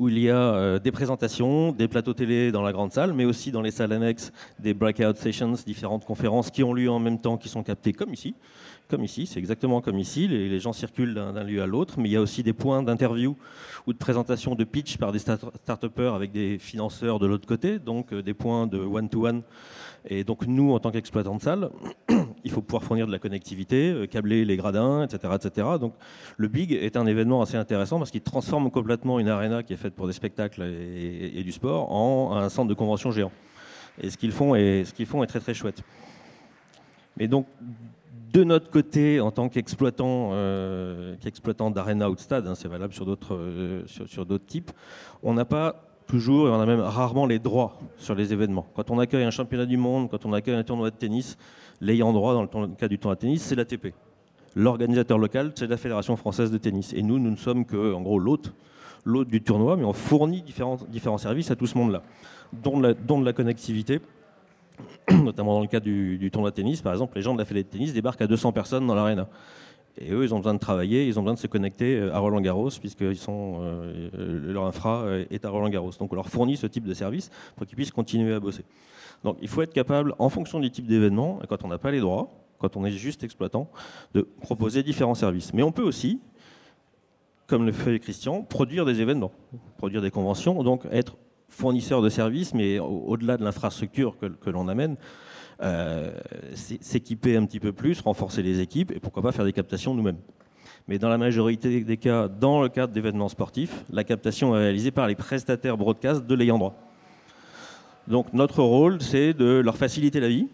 où 0.01 0.09
il 0.09 0.19
y 0.19 0.31
a 0.31 0.55
euh, 0.55 0.79
des 0.79 0.93
présentations, 0.93 1.73
des 1.73 1.87
plateaux 1.87 2.15
télé 2.15 2.51
dans 2.53 2.63
la 2.63 2.73
grande 2.73 2.91
salle, 2.91 3.13
mais 3.13 3.27
aussi 3.27 3.53
dans 3.53 3.61
les 3.61 3.71
salles 3.71 3.93
annexes 3.93 4.33
des 4.59 4.73
breakout 4.73 5.15
sessions, 5.17 5.53
différentes 5.67 6.07
conférences 6.07 6.51
qui 6.51 6.65
ont 6.65 6.73
lieu 6.73 6.91
en 6.91 6.99
même 6.99 7.21
temps, 7.21 7.37
qui 7.37 7.51
sont 7.51 7.63
captées 7.63 7.93
comme 7.93 8.15
ici. 8.15 8.35
Comme 8.89 9.05
ici, 9.05 9.27
c'est 9.27 9.39
exactement 9.39 9.83
comme 9.83 9.99
ici. 9.99 10.27
Les, 10.27 10.59
gens 10.59 10.73
circulent 10.73 11.15
d'un 11.15 11.45
lieu 11.45 11.63
à 11.63 11.67
l'autre, 11.67 12.01
mais 12.01 12.09
il 12.09 12.13
y 12.13 12.17
a 12.17 12.21
aussi 12.21 12.43
des 12.43 12.55
points 12.55 12.83
d'interview 12.83 13.37
ou 13.87 13.93
de 13.93 13.99
présentation 13.99 14.55
de 14.55 14.65
pitch 14.65 14.97
par 14.97 15.13
des 15.13 15.19
start-upers 15.19 16.15
avec 16.15 16.33
des 16.33 16.59
financeurs 16.59 17.19
de 17.19 17.27
l'autre 17.27 17.47
côté, 17.47 17.79
donc 17.79 18.15
euh, 18.15 18.23
des 18.23 18.35
points 18.35 18.67
de 18.67 18.79
one-to-one. 18.79 19.37
one 19.37 19.43
et 20.07 20.25
donc 20.25 20.47
nous, 20.47 20.73
en 20.73 20.79
tant 20.79 20.91
qu'exploitants 20.91 21.37
de 21.37 21.43
salle, 21.43 21.71
il 22.45 22.51
faut 22.51 22.63
pouvoir 22.63 22.83
fournir 22.83 23.07
de 23.07 23.13
la 23.13 23.19
connectivité, 23.19 23.91
euh, 23.91 24.07
câbler 24.07 24.45
les 24.45 24.57
gradins, 24.57 25.05
etc., 25.05 25.35
etc. 25.35 25.69
Donc 25.81 25.95
le 26.37 26.49
Big 26.49 26.73
est 26.73 26.97
un 26.97 27.07
événement 27.07 27.43
assez 27.43 27.57
intéressant 27.57 27.99
parce 27.99 28.11
qu'il 28.11 28.23
transforme 28.23 28.71
complètement 28.71 29.19
une 29.19 29.29
arena 29.29 29.63
qui 29.63 29.73
est 29.73 29.77
faite 29.77 29.95
pour 29.95 30.07
des 30.07 30.13
spectacles 30.13 30.63
et, 30.63 31.43
du 31.43 31.53
sport 31.53 31.93
en 31.93 32.37
un 32.37 32.49
centre 32.49 32.69
de 32.69 32.75
convention 32.75 33.11
géant. 33.11 33.33
Et 34.01 34.11
ce 34.11 34.17
qu'ils 34.17 34.33
font 34.33 34.55
est, 34.55 34.85
font 35.05 35.23
est 35.23 35.27
très 35.27 35.41
très 35.41 35.55
chouette. 35.55 35.83
Mais 37.17 37.29
donc 37.29 37.47
de 38.33 38.45
notre 38.45 38.71
côté, 38.71 39.21
en 39.21 39.31
tant 39.31 39.49
qu'exploitant, 39.49 40.31
euh, 40.33 41.17
qu'exploitant 41.21 41.71
ou 41.71 42.15
de 42.15 42.21
stade, 42.21 42.53
c'est 42.55 42.69
valable 42.69 42.95
euh, 43.31 43.83
sur 43.87 44.27
d'autres 44.27 44.47
types, 44.47 44.71
on 45.23 45.35
n'a 45.35 45.45
pas 45.45 45.83
toujours, 46.07 46.49
et 46.49 46.51
on 46.51 46.61
a 46.61 46.67
même 46.67 46.81
rarement 46.81 47.27
les 47.27 47.39
droits 47.39 47.79
sur 47.97 48.15
les 48.15 48.33
événements. 48.33 48.67
Quand 48.75 48.91
on 48.91 48.99
accueille 48.99 49.25
un 49.25 49.31
championnat 49.31 49.67
du 49.67 49.77
monde, 49.77 50.11
quand 50.11 50.27
on 50.27 50.33
accueille 50.33 50.57
un 50.57 50.65
tournoi 50.65 50.91
de 50.91 50.97
tennis, 50.97 51.37
l'ayant 51.81 52.13
droit 52.13 52.35
dans 52.35 52.61
le 52.61 52.69
cas 52.69 52.89
du 52.89 52.99
tournoi 52.99 53.15
de 53.17 53.21
tennis, 53.21 53.43
c'est 53.43 53.55
l'ATP. 53.55 53.95
L'organisateur 54.57 55.19
local, 55.19 55.53
c'est 55.55 55.67
la 55.67 55.77
Fédération 55.77 56.17
française 56.17 56.51
de 56.51 56.59
tennis. 56.59 56.93
Et 56.93 57.03
nous, 57.03 57.19
nous 57.19 57.31
ne 57.31 57.37
sommes 57.37 57.65
que, 57.65 57.95
en 57.95 58.01
gros, 58.01 58.19
l'hôte, 58.19 58.53
du 59.07 59.41
tournoi, 59.41 59.77
mais 59.77 59.85
on 59.85 59.93
fournit 59.93 60.43
différents, 60.43 61.19
services 61.19 61.51
à 61.51 61.57
tout 61.57 61.67
ce 61.67 61.79
monde-là, 61.79 62.03
dont, 62.53 62.79
la, 62.81 62.93
dont 62.95 63.21
de 63.21 63.25
la 63.25 63.33
connectivité, 63.33 64.01
notamment 65.11 65.55
dans 65.55 65.61
le 65.61 65.67
cas 65.69 65.81
du, 65.81 66.31
tournoi 66.33 66.51
de 66.51 66.57
tennis, 66.57 66.83
par 66.83 66.93
exemple, 66.93 67.17
les 67.17 67.23
gens 67.23 67.33
de 67.33 67.39
la 67.39 67.45
Fédération 67.45 67.71
de 67.71 67.79
tennis 67.79 67.93
débarquent 67.95 68.23
à 68.23 68.27
200 68.27 68.53
personnes 68.53 68.87
dans 68.87 68.95
l'aréna. 68.95 69.29
Et 69.99 70.13
eux, 70.13 70.25
ils 70.25 70.35
ont 70.35 70.39
besoin 70.39 70.55
de 70.55 70.59
travailler, 70.59 71.07
ils 71.07 71.19
ont 71.19 71.23
besoin 71.23 71.35
de 71.35 71.39
se 71.39 71.47
connecter 71.47 71.97
euh, 71.97 72.15
à 72.15 72.19
Roland 72.19 72.41
Garros, 72.41 72.71
puisque 72.81 73.03
euh, 73.03 74.11
leur 74.53 74.65
infra 74.65 75.03
euh, 75.03 75.25
est 75.31 75.45
à 75.45 75.51
Roland 75.51 75.69
Garros. 75.69 75.91
Donc 75.99 76.13
on 76.13 76.17
leur 76.17 76.29
fournit 76.29 76.57
ce 76.57 76.67
type 76.67 76.85
de 76.85 76.95
service 76.95 77.31
pour 77.57 77.67
qu'ils 77.67 77.77
puissent 77.77 77.91
continuer 77.91 78.33
à 78.33 78.41
bosser. 78.41 78.65
Donc 79.25 79.37
il 79.41 79.49
faut 79.49 79.63
être 79.63 79.73
capable, 79.73 80.15
en 80.19 80.29
fonction 80.29 80.61
du 80.61 80.71
type 80.71 80.87
d'événement, 80.87 81.41
quand 81.49 81.65
on 81.65 81.69
n'a 81.69 81.79
pas 81.79 81.91
les 81.91 82.01
droits, 82.01 82.31
quand 82.59 82.77
on 82.77 82.85
est 82.85 82.91
juste 82.91 83.25
exploitant, 83.25 83.71
de 84.15 84.23
proposer 84.23 84.83
différents 84.83 85.15
services. 85.15 85.53
Mais 85.55 85.63
on 85.63 85.73
peut 85.73 85.83
aussi, 85.83 86.21
comme 87.47 87.67
le 87.67 87.73
fait 87.73 87.99
Christian, 87.99 88.43
produire 88.43 88.85
des 88.85 89.01
événements, 89.01 89.33
produire 89.79 90.03
des 90.03 90.11
conventions, 90.11 90.63
donc 90.63 90.87
être 90.91 91.17
fournisseur 91.49 92.01
de 92.01 92.09
services, 92.09 92.55
mais 92.55 92.79
au-delà 92.79 93.37
de 93.37 93.45
l'infrastructure 93.45 94.17
que 94.19 94.51
l'on 94.51 94.69
amène, 94.69 94.97
euh, 95.63 96.11
s'équiper 96.55 97.37
un 97.37 97.45
petit 97.45 97.61
peu 97.61 97.73
plus, 97.73 98.01
renforcer 98.01 98.43
les 98.43 98.61
équipes 98.61 98.93
et 98.93 99.01
pourquoi 99.01 99.23
pas 99.23 99.33
faire 99.33 99.45
des 99.45 99.53
captations 99.53 99.95
nous-mêmes. 99.95 100.17
Mais 100.89 100.99
dans 100.99 101.11
la 101.11 101.19
majorité 101.19 101.85
des 101.85 101.97
cas, 101.99 102.29
dans 102.29 102.63
le 102.63 102.71
cadre 102.71 102.95
d'événements 102.95 103.29
sportifs, 103.29 103.85
la 103.91 104.03
captation 104.03 104.57
est 104.57 104.61
réalisée 104.61 104.91
par 104.91 105.07
les 105.07 105.15
prestataires 105.15 105.77
broadcast 105.77 106.25
de 106.25 106.35
l'ayant 106.35 106.57
droit. 106.57 106.90
Donc 108.09 108.33
notre 108.33 108.63
rôle, 108.63 109.01
c'est 109.01 109.35
de 109.35 109.61
leur 109.61 109.77
faciliter 109.77 110.21
la 110.21 110.29
vie 110.29 110.49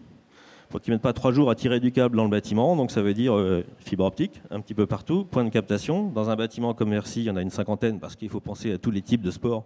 pour 0.69 0.81
qu'ils 0.81 0.91
ne 0.91 0.95
mettent 0.95 1.03
pas 1.03 1.13
trois 1.13 1.31
jours 1.31 1.49
à 1.49 1.55
tirer 1.55 1.79
du 1.79 1.91
câble 1.91 2.17
dans 2.17 2.23
le 2.23 2.29
bâtiment. 2.29 2.75
Donc 2.75 2.91
ça 2.91 3.01
veut 3.01 3.13
dire 3.13 3.35
euh, 3.35 3.63
fibre 3.79 4.05
optique 4.05 4.41
un 4.51 4.59
petit 4.59 4.73
peu 4.73 4.85
partout, 4.85 5.23
point 5.23 5.43
de 5.43 5.49
captation. 5.49 6.09
Dans 6.09 6.29
un 6.29 6.35
bâtiment 6.35 6.73
comme 6.73 6.89
Merci, 6.89 7.21
il 7.21 7.25
y 7.25 7.29
en 7.29 7.37
a 7.37 7.41
une 7.41 7.49
cinquantaine 7.49 7.99
parce 7.99 8.15
qu'il 8.15 8.29
faut 8.29 8.39
penser 8.39 8.73
à 8.73 8.77
tous 8.77 8.91
les 8.91 9.01
types 9.01 9.21
de 9.21 9.31
sports 9.31 9.65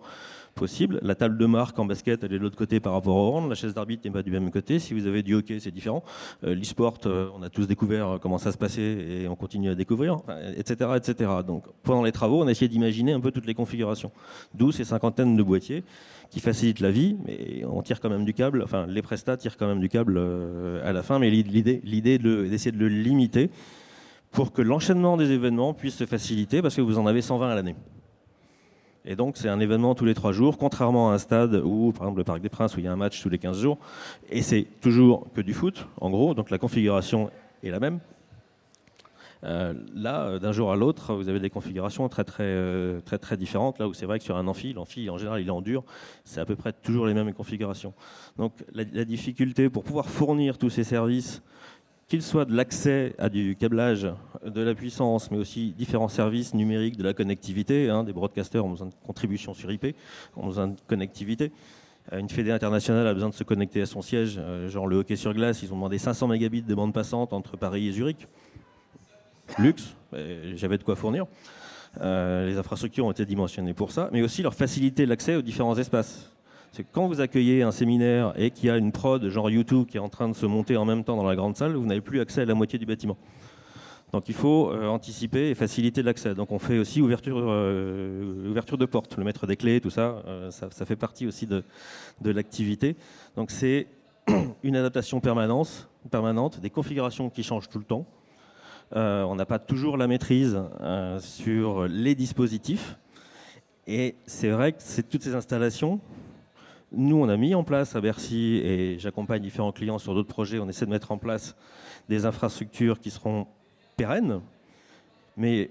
possible. 0.54 1.00
La 1.02 1.16
table 1.16 1.38
de 1.38 1.46
marque 1.46 1.78
en 1.80 1.86
basket, 1.86 2.24
elle 2.24 2.34
est 2.34 2.38
de 2.38 2.44
l'autre 2.44 2.58
côté 2.58 2.80
par 2.80 2.94
rapport 2.94 3.16
au 3.16 3.36
hand. 3.36 3.50
La 3.50 3.56
chaise 3.56 3.74
d'arbitre 3.74 4.04
n'est 4.06 4.12
pas 4.12 4.24
du 4.24 4.32
même 4.32 4.52
côté. 4.52 4.80
Si 4.80 4.94
vous 4.94 5.08
avez 5.08 5.24
du 5.24 5.34
hockey, 5.36 5.60
c'est 5.60 5.72
différent. 5.72 6.04
Euh, 6.44 6.56
l'e-sport, 6.56 6.98
euh, 7.06 7.30
on 7.36 7.42
a 7.44 7.50
tous 7.50 7.68
découvert 7.68 8.08
euh, 8.08 8.18
comment 8.18 8.38
ça 8.38 8.52
se 8.52 8.58
passait 8.58 8.82
et 8.82 9.28
on 9.28 9.36
continue 9.36 9.70
à 9.70 9.76
découvrir, 9.76 10.18
etc., 10.58 10.92
etc. 10.96 11.30
Donc, 11.46 11.66
pendant 11.84 12.04
les 12.04 12.12
travaux, 12.12 12.44
on 12.44 12.48
a 12.48 12.52
essayé 12.52 12.68
d'imaginer 12.68 13.14
un 13.14 13.20
peu 13.20 13.32
toutes 13.32 13.46
les 13.46 13.54
configurations. 13.54 14.12
D'où 14.54 14.72
ces 14.72 14.84
cinquantaines 14.84 15.36
de 15.36 15.44
boîtiers 15.44 15.84
qui 16.30 16.40
facilitent 16.40 16.80
la 16.80 16.92
vie, 16.92 17.18
mais 17.26 17.64
on 17.66 17.82
tire 17.82 18.00
quand 18.00 18.10
même 18.10 18.26
du 18.26 18.34
câble. 18.34 18.64
Enfin, 18.64 18.86
les 18.88 19.02
prestats 19.02 19.38
tirent 19.38 19.58
quand 19.58 19.68
même 19.68 19.82
du 19.82 19.90
câble 19.90 20.18
à 20.84 20.94
la 20.94 21.04
fin, 21.04 21.20
mais 21.20 21.30
l'idée, 21.30 21.82
l'idée 21.84 22.18
d'essayer 22.18 22.72
de 22.72 22.78
le 22.78 22.88
limiter 22.88 23.50
pour 24.32 24.54
que 24.54 24.62
l'enchaînement 24.62 25.18
des 25.18 25.32
événements 25.32 25.74
puisse 25.74 25.96
se 25.96 26.06
faciliter 26.06 26.62
parce 26.62 26.76
que 26.76 26.82
vous 26.82 26.98
en 26.98 27.06
avez 27.06 27.22
120 27.22 27.50
à 27.50 27.56
l'année. 27.56 27.76
Et 29.06 29.16
donc, 29.16 29.38
c'est 29.38 29.50
un 29.50 29.60
événement 29.60 29.96
tous 29.96 30.06
les 30.06 30.14
trois 30.14 30.32
jours, 30.32 30.58
contrairement 30.58 31.12
à 31.12 31.16
un 31.16 31.18
stade 31.18 31.56
où, 31.64 31.92
par 31.92 32.04
exemple, 32.04 32.20
le 32.20 32.24
Parc 32.24 32.42
des 32.42 32.50
Princes, 32.50 32.76
où 32.76 32.80
il 32.80 32.86
y 32.86 32.88
a 32.88 32.92
un 32.92 32.98
match 32.98 33.22
tous 33.22 33.30
les 33.30 33.40
15 33.40 33.60
jours. 33.60 33.80
Et 34.30 34.42
c'est 34.42 34.68
toujours 34.80 35.28
que 35.34 35.42
du 35.42 35.54
foot, 35.54 35.88
en 36.00 36.10
gros. 36.12 36.34
Donc, 36.34 36.52
la 36.52 36.58
configuration 36.60 37.32
est 37.64 37.72
la 37.72 37.80
même. 37.80 38.00
Euh, 39.44 39.74
là, 39.96 40.38
d'un 40.38 40.52
jour 40.52 40.72
à 40.72 40.76
l'autre, 40.76 41.16
vous 41.16 41.30
avez 41.30 41.40
des 41.40 41.50
configurations 41.50 42.08
très 42.10 42.24
très 42.24 42.44
euh, 42.44 43.02
très 43.02 43.18
très 43.18 43.38
différentes. 43.38 43.80
Là 43.80 43.88
où 43.88 43.94
c'est 43.94 44.06
vrai 44.06 44.20
que 44.20 44.24
sur 44.24 44.38
un 44.38 44.48
amphi, 44.48 44.74
l'amphi 44.74 45.10
en 45.10 45.18
général 45.18 45.42
il 45.42 45.48
est 45.48 45.52
en 45.52 45.62
dur, 45.62 45.84
c'est 46.24 46.40
à 46.40 46.46
peu 46.46 46.56
près 46.56 46.74
toujours 46.74 47.08
les 47.08 47.14
mêmes 47.14 47.34
configurations. 47.34 47.94
Donc 48.38 48.54
la, 48.74 48.84
difficulté 49.06 49.70
pour 49.70 49.84
pouvoir 49.84 50.10
fournir 50.10 50.58
tous 50.58 50.70
ces 50.70 50.84
services, 50.84 51.42
qu'ils 52.12 52.22
soient 52.22 52.44
de 52.44 52.54
l'accès 52.54 53.16
à 53.18 53.30
du 53.30 53.56
câblage, 53.56 54.06
de 54.46 54.62
la 54.62 54.76
puissance, 54.76 55.32
mais 55.32 55.38
aussi 55.38 55.72
différents 55.72 56.10
services 56.10 56.54
numériques, 56.54 56.98
de 56.98 57.04
la 57.04 57.14
connectivité. 57.14 57.90
Hein, 57.90 58.04
des 58.04 58.12
broadcasters 58.12 58.66
ont 58.66 58.72
besoin 58.72 58.88
de 58.88 58.94
contributions 59.08 59.54
sur 59.54 59.72
IP, 59.72 59.96
ont 60.36 60.48
besoin 60.48 60.68
de 60.68 60.76
connectivité. 60.88 61.54
Une 62.12 62.28
fédé 62.28 62.52
internationale 62.52 63.08
a 63.08 63.14
besoin 63.14 63.30
de 63.30 63.34
se 63.34 63.46
connecter 63.46 63.82
à 63.82 63.86
son 63.86 64.02
siège, 64.02 64.42
genre 64.68 64.88
le 64.88 64.98
hockey 64.98 65.16
sur 65.16 65.34
glace, 65.34 65.64
ils 65.64 65.72
ont 65.72 65.76
demandé 65.76 65.98
500 65.98 66.28
mégabits 66.28 66.64
de 66.64 66.76
bande 66.76 66.94
passante 66.94 67.32
entre 67.32 67.56
Paris 67.56 67.88
et 67.88 67.94
Zurich 67.94 68.28
luxe, 69.58 69.96
j'avais 70.56 70.78
de 70.78 70.84
quoi 70.84 70.98
fournir. 70.98 71.26
Euh, 72.02 72.46
les 72.46 72.58
infrastructures 72.58 73.06
ont 73.06 73.12
été 73.12 73.26
dimensionnées 73.26 73.74
pour 73.74 73.92
ça, 73.92 74.10
mais 74.12 74.22
aussi 74.22 74.42
leur 74.42 74.54
faciliter 74.54 75.06
l'accès 75.06 75.36
aux 75.36 75.42
différents 75.42 75.78
espaces. 75.78 76.30
C'est 76.72 76.86
quand 76.90 77.08
vous 77.08 77.20
accueillez 77.20 77.64
un 77.64 77.72
séminaire 77.72 78.34
et 78.38 78.52
qu'il 78.52 78.68
y 78.68 78.70
a 78.70 78.78
une 78.78 78.92
prod 78.92 79.28
genre 79.30 79.50
YouTube 79.50 79.88
qui 79.88 79.98
est 79.98 80.00
en 80.00 80.10
train 80.10 80.30
de 80.30 80.34
se 80.34 80.46
monter 80.46 80.78
en 80.78 80.86
même 80.86 81.04
temps 81.04 81.18
dans 81.18 81.26
la 81.26 81.36
grande 81.36 81.58
salle, 81.58 81.76
vous 81.76 81.86
n'avez 81.86 82.02
plus 82.02 82.22
accès 82.22 82.42
à 82.42 82.46
la 82.46 82.54
moitié 82.54 82.80
du 82.80 82.86
bâtiment. 82.86 83.18
Donc 84.14 84.30
il 84.30 84.36
faut 84.36 84.72
euh, 84.72 84.88
anticiper 84.88 85.50
et 85.50 85.56
faciliter 85.56 86.04
l'accès. 86.04 86.34
Donc 86.34 86.52
on 86.52 86.60
fait 86.60 86.80
aussi 86.80 87.02
ouverture, 87.02 87.38
euh, 87.38 88.54
de 88.54 88.86
porte, 88.86 89.18
le 89.18 89.24
mettre 89.24 89.48
des 89.48 89.56
clés, 89.56 89.82
tout 89.82 89.90
ça, 89.90 90.24
ça, 90.50 90.86
fait 90.86 90.96
partie 90.96 91.28
aussi 91.28 91.46
de, 91.46 91.64
l'activité. 92.24 92.96
Donc 93.36 93.52
c'est 93.52 93.88
une 94.64 94.76
adaptation 94.76 95.20
permanente, 95.20 95.90
permanente, 96.10 96.60
des 96.60 96.70
configurations 96.70 97.30
qui 97.30 97.44
changent 97.44 97.70
tout 97.70 97.80
le 97.80 97.86
temps. 97.86 98.06
Euh, 98.96 99.24
on 99.24 99.36
n'a 99.36 99.46
pas 99.46 99.60
toujours 99.60 99.96
la 99.96 100.08
maîtrise 100.08 100.62
euh, 100.82 101.20
sur 101.20 101.88
les 101.88 102.16
dispositifs. 102.16 102.98
Et 103.88 104.16
c'est 104.26 104.50
vrai 104.50 104.74
que 104.74 104.80
c'est 104.80 105.08
toutes 105.08 105.24
ces 105.24 105.36
installations. 105.36 106.00
Nous, 106.94 107.16
on 107.16 107.30
a 107.30 107.38
mis 107.38 107.56
en 107.56 107.64
place 107.64 107.96
à 107.96 108.02
Bercy, 108.02 108.60
et 108.64 109.00
j'accompagne 109.00 109.42
différents 109.42 109.72
clients 109.72 109.98
sur 109.98 110.14
d'autres 110.14 110.28
projets, 110.28 110.60
on 110.60 110.68
essaie 110.68 110.86
de 110.86 110.92
mettre 110.92 111.14
en 111.14 111.18
place 111.18 111.56
des 112.10 112.26
infrastructures 112.26 113.00
qui 113.00 113.12
seront 113.12 113.48
pérennes, 113.96 114.42
mais 115.38 115.70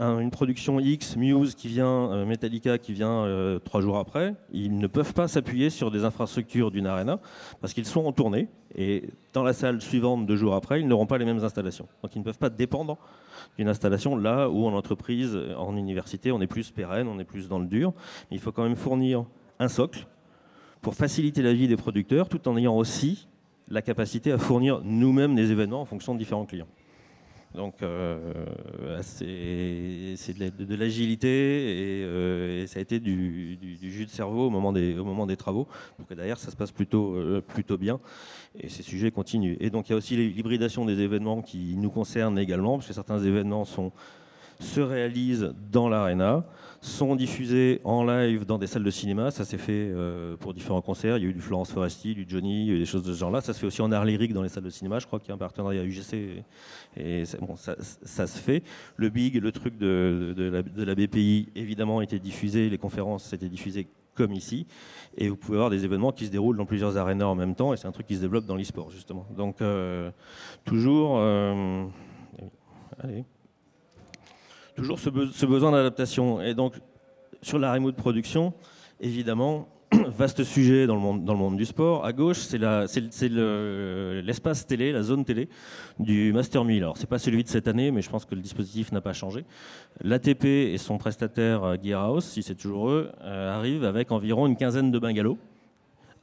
une 0.00 0.30
production 0.30 0.80
X, 0.80 1.16
Muse 1.16 1.54
qui 1.54 1.68
vient, 1.68 2.10
euh, 2.10 2.24
Metallica 2.24 2.78
qui 2.78 2.94
vient 2.94 3.26
euh, 3.26 3.58
trois 3.58 3.82
jours 3.82 3.98
après, 3.98 4.34
ils 4.50 4.78
ne 4.78 4.86
peuvent 4.86 5.12
pas 5.12 5.28
s'appuyer 5.28 5.68
sur 5.68 5.90
des 5.90 6.04
infrastructures 6.04 6.70
d'une 6.70 6.86
arena 6.86 7.20
parce 7.60 7.74
qu'ils 7.74 7.84
sont 7.84 8.06
en 8.06 8.12
tournée 8.12 8.48
et 8.74 9.10
dans 9.34 9.42
la 9.42 9.52
salle 9.52 9.82
suivante 9.82 10.24
deux 10.24 10.36
jours 10.36 10.54
après, 10.54 10.80
ils 10.80 10.88
n'auront 10.88 11.04
pas 11.04 11.18
les 11.18 11.26
mêmes 11.26 11.44
installations. 11.44 11.86
Donc 12.02 12.16
ils 12.16 12.20
ne 12.20 12.24
peuvent 12.24 12.38
pas 12.38 12.48
dépendre 12.48 12.96
d'une 13.58 13.68
installation 13.68 14.16
là 14.16 14.48
où 14.48 14.66
en 14.66 14.72
entreprise, 14.72 15.38
en 15.58 15.76
université, 15.76 16.32
on 16.32 16.40
est 16.40 16.46
plus 16.46 16.70
pérenne, 16.70 17.06
on 17.06 17.18
est 17.18 17.24
plus 17.24 17.48
dans 17.48 17.58
le 17.58 17.66
dur. 17.66 17.92
Mais 18.30 18.38
il 18.38 18.40
faut 18.40 18.52
quand 18.52 18.64
même 18.64 18.76
fournir 18.76 19.26
un 19.58 19.68
socle 19.68 20.06
pour 20.80 20.94
faciliter 20.94 21.42
la 21.42 21.52
vie 21.52 21.68
des 21.68 21.76
producteurs 21.76 22.28
tout 22.28 22.48
en 22.48 22.56
ayant 22.56 22.76
aussi 22.76 23.28
la 23.68 23.82
capacité 23.82 24.32
à 24.32 24.38
fournir 24.38 24.80
nous-mêmes 24.82 25.34
des 25.34 25.52
événements 25.52 25.80
en 25.80 25.84
fonction 25.84 26.14
de 26.14 26.18
différents 26.18 26.46
clients. 26.46 26.66
Donc 27.54 27.82
euh, 27.82 29.00
c'est 29.02 30.38
de, 30.38 30.74
l'agilité 30.76 31.28
euh, 31.28 32.62
et, 32.62 32.66
ça 32.68 32.78
a 32.78 32.82
été 32.82 33.00
du, 33.00 33.58
jus 33.82 34.06
de 34.06 34.10
cerveau 34.10 34.46
au 34.46 34.50
moment 34.50 34.72
des, 34.72 34.96
au 34.96 35.04
moment 35.04 35.26
des 35.26 35.36
travaux 35.36 35.66
que 36.08 36.14
derrière 36.14 36.38
ça 36.38 36.52
se 36.52 36.56
passe 36.56 36.70
plutôt, 36.70 37.16
euh, 37.16 37.40
plutôt 37.40 37.76
bien 37.76 37.98
et 38.56 38.68
ces 38.68 38.84
sujets 38.84 39.10
continuent. 39.10 39.56
Et 39.58 39.70
donc 39.70 39.88
il 39.88 39.92
y 39.92 39.94
a 39.94 39.98
aussi 39.98 40.16
l'hybridation 40.16 40.84
des 40.84 41.00
événements 41.00 41.42
qui 41.42 41.74
nous 41.76 41.90
concernent 41.90 42.38
également 42.38 42.76
parce 42.76 42.86
que 42.86 42.94
certains 42.94 43.18
événements 43.18 43.64
sont 43.64 43.90
se 44.60 44.80
réalisent 44.80 45.54
dans 45.72 45.88
l'arena, 45.88 46.44
sont 46.82 47.16
diffusés 47.16 47.80
en 47.84 48.04
live 48.04 48.46
dans 48.46 48.58
des 48.58 48.66
salles 48.66 48.84
de 48.84 48.90
cinéma. 48.90 49.30
Ça 49.30 49.44
s'est 49.44 49.58
fait 49.58 49.72
euh, 49.72 50.36
pour 50.36 50.54
différents 50.54 50.80
concerts. 50.80 51.18
Il 51.18 51.24
y 51.24 51.26
a 51.26 51.30
eu 51.30 51.34
du 51.34 51.40
Florence 51.40 51.72
Foresti, 51.72 52.14
du 52.14 52.24
Johnny, 52.28 52.62
il 52.62 52.68
y 52.68 52.70
a 52.70 52.74
eu 52.74 52.78
des 52.78 52.86
choses 52.86 53.02
de 53.02 53.12
ce 53.12 53.18
genre-là. 53.18 53.40
Ça 53.40 53.52
se 53.52 53.58
fait 53.58 53.66
aussi 53.66 53.82
en 53.82 53.90
art 53.92 54.04
lyrique 54.04 54.32
dans 54.32 54.42
les 54.42 54.48
salles 54.48 54.64
de 54.64 54.70
cinéma. 54.70 54.98
Je 54.98 55.06
crois 55.06 55.18
qu'il 55.18 55.28
y 55.28 55.32
a 55.32 55.34
un 55.34 55.38
partenariat 55.38 55.82
UGC 55.82 56.42
et, 56.96 57.24
bon, 57.40 57.56
ça, 57.56 57.76
se 58.26 58.38
fait. 58.38 58.62
Le 58.96 59.08
Big, 59.08 59.36
le 59.36 59.52
truc 59.52 59.76
de, 59.76 60.34
la, 60.76 60.94
BPI, 60.94 61.48
évidemment, 61.54 62.00
était 62.02 62.18
diffusé. 62.18 62.70
Les 62.70 62.78
conférences 62.78 63.32
étaient 63.32 63.48
diffusées 63.48 63.88
comme 64.14 64.32
ici. 64.32 64.66
Et 65.16 65.28
vous 65.28 65.36
pouvez 65.36 65.56
avoir 65.56 65.70
des 65.70 65.84
événements 65.84 66.12
qui 66.12 66.26
se 66.26 66.30
déroulent 66.30 66.56
dans 66.56 66.66
plusieurs 66.66 66.96
arénas 66.96 67.26
en 67.26 67.34
même 67.34 67.54
temps. 67.54 67.72
Et 67.72 67.76
c'est 67.76 67.88
un 67.88 67.92
truc 67.92 68.06
qui 68.06 68.16
se 68.16 68.20
développe 68.20 68.46
dans 68.46 68.56
l'e-sport, 68.56 68.90
justement. 68.90 69.26
Donc, 69.36 69.62
euh, 69.62 70.10
toujours. 70.64 71.16
Euh, 71.18 71.84
allez 72.98 73.24
toujours 74.80 74.98
ce, 74.98 75.46
besoin 75.46 75.72
d'adaptation. 75.72 76.40
Et 76.40 76.54
donc, 76.54 76.74
sur 77.42 77.58
la 77.58 77.72
remote 77.72 77.96
production, 77.96 78.52
évidemment, 79.00 79.68
vaste 80.16 80.44
sujet 80.44 80.86
dans 80.86 80.94
le 80.94 81.00
monde, 81.00 81.56
du 81.56 81.64
sport. 81.64 82.04
À 82.04 82.12
gauche, 82.12 82.38
c'est 82.38 82.58
l'espace 82.58 84.66
télé, 84.66 84.92
la 84.92 85.02
zone 85.02 85.24
télé 85.24 85.48
du 85.98 86.32
Master 86.32 86.64
1000. 86.64 86.82
Alors, 86.82 86.96
c'est 86.96 87.08
pas 87.08 87.18
celui 87.18 87.44
de 87.44 87.48
cette 87.48 87.68
année, 87.68 87.90
mais 87.90 88.02
je 88.02 88.10
pense 88.10 88.24
que 88.24 88.34
le 88.34 88.40
dispositif 88.40 88.92
n'a 88.92 89.00
pas 89.00 89.12
changé. 89.12 89.44
L'ATP 90.00 90.44
et 90.44 90.78
son 90.78 90.98
prestataire 90.98 91.64
euh, 91.64 91.76
Gearhouse, 91.82 92.24
si 92.24 92.42
c'est 92.42 92.54
toujours 92.54 92.90
eux, 92.90 93.10
euh, 93.22 93.56
arrivent 93.56 93.84
avec 93.84 94.12
environ 94.12 94.46
une 94.46 94.56
quinzaine 94.56 94.90
de 94.90 94.98
bungalows 94.98 95.38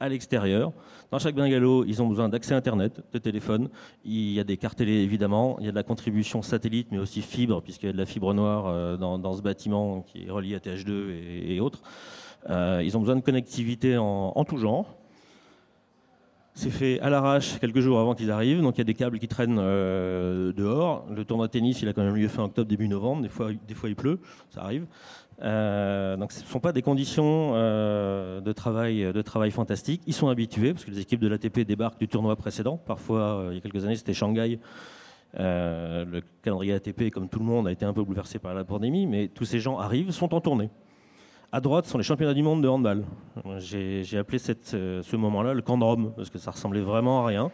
à 0.00 0.08
l'extérieur. 0.08 0.72
Dans 1.10 1.18
chaque 1.18 1.34
bungalow, 1.34 1.84
ils 1.84 2.02
ont 2.02 2.06
besoin 2.06 2.28
d'accès 2.28 2.54
Internet, 2.54 3.02
de 3.12 3.18
téléphone. 3.18 3.68
Il 4.04 4.32
y 4.32 4.40
a 4.40 4.44
des 4.44 4.56
cartes 4.56 4.78
télé, 4.78 4.92
évidemment. 4.92 5.56
Il 5.60 5.66
y 5.66 5.68
a 5.68 5.70
de 5.72 5.76
la 5.76 5.82
contribution 5.82 6.42
satellite, 6.42 6.88
mais 6.90 6.98
aussi 6.98 7.22
fibre, 7.22 7.62
puisqu'il 7.62 7.86
y 7.86 7.88
a 7.88 7.92
de 7.92 7.98
la 7.98 8.06
fibre 8.06 8.34
noire 8.34 8.66
euh, 8.66 8.96
dans, 8.96 9.32
ce 9.34 9.42
bâtiment 9.42 10.02
qui 10.02 10.26
est 10.26 10.30
relié 10.30 10.54
à 10.54 10.58
TH2 10.58 11.10
et, 11.48 11.60
autres. 11.60 11.82
Euh, 12.50 12.82
ils 12.84 12.96
ont 12.96 13.00
besoin 13.00 13.16
de 13.16 13.20
connectivité 13.20 13.96
en, 13.98 14.44
tout 14.44 14.58
genre. 14.58 14.94
C'est 16.54 16.70
fait 16.70 16.98
à 17.00 17.08
l'arrache 17.08 17.58
quelques 17.60 17.80
jours 17.80 18.00
avant 18.00 18.14
qu'ils 18.14 18.32
arrivent, 18.32 18.62
donc 18.62 18.76
il 18.76 18.78
y 18.78 18.80
a 18.80 18.84
des 18.84 18.94
câbles 18.94 19.20
qui 19.20 19.28
traînent 19.28 19.60
euh, 19.60 20.52
dehors. 20.52 21.06
Le 21.08 21.24
tournoi 21.24 21.46
de 21.46 21.52
tennis, 21.52 21.80
il 21.82 21.88
a 21.88 21.92
quand 21.92 22.02
même 22.02 22.16
lieu 22.16 22.26
fin 22.26 22.44
octobre, 22.44 22.68
début 22.68 22.88
novembre. 22.88 23.22
Des 23.22 23.28
fois, 23.28 23.50
des 23.66 23.74
fois 23.74 23.88
il 23.88 23.94
pleut, 23.94 24.18
ça 24.50 24.62
arrive. 24.62 24.86
Euh, 25.42 26.16
donc 26.16 26.32
ce 26.32 26.42
ne 26.42 26.46
sont 26.46 26.58
pas 26.58 26.72
des 26.72 26.82
conditions 26.82 27.52
euh, 27.54 28.40
de, 28.40 28.52
travail, 28.52 29.50
fantastiques. 29.50 30.02
Ils 30.06 30.14
sont 30.14 30.28
habitués, 30.28 30.72
parce 30.72 30.84
que 30.84 30.90
les 30.90 31.00
équipes 31.00 31.20
de 31.20 31.28
l'ATP 31.28 31.60
débarquent 31.60 31.98
du 31.98 32.08
tournoi 32.08 32.34
précédent. 32.36 32.76
Parfois, 32.76 33.20
euh, 33.20 33.48
il 33.52 33.54
y 33.56 33.58
a 33.58 33.60
quelques 33.60 33.84
années, 33.84 33.96
c'était 33.96 34.14
Shanghai. 34.14 34.58
le 35.34 36.20
calendrier 36.42 36.74
ATP, 36.74 37.10
comme 37.10 37.28
tout 37.28 37.38
le 37.38 37.44
monde, 37.44 37.68
a 37.68 37.72
été 37.72 37.84
un 37.84 37.92
peu 37.92 38.02
bouleversé 38.02 38.38
par 38.38 38.54
la 38.54 38.64
pandémie, 38.64 39.06
mais 39.06 39.28
tous 39.28 39.44
ces 39.44 39.60
gens 39.60 39.78
arrivent, 39.78 40.10
sont 40.10 40.34
en 40.34 40.40
tournée. 40.40 40.70
À 41.50 41.60
droite 41.60 41.86
sont 41.86 41.96
les 41.96 42.04
championnats 42.04 42.34
du 42.34 42.42
monde 42.42 42.62
de 42.62 42.68
handball. 42.68 43.04
J'ai 43.58 44.18
appelé 44.18 44.38
ce 44.38 45.16
moment-là 45.16 45.54
le 45.54 45.62
camp 45.62 45.78
de 45.78 45.84
Rome, 45.84 46.12
parce 46.16 46.30
que 46.30 46.38
ça 46.38 46.50
ressemblait 46.50 46.80
vraiment 46.80 47.24
à 47.24 47.26
rien. 47.26 47.50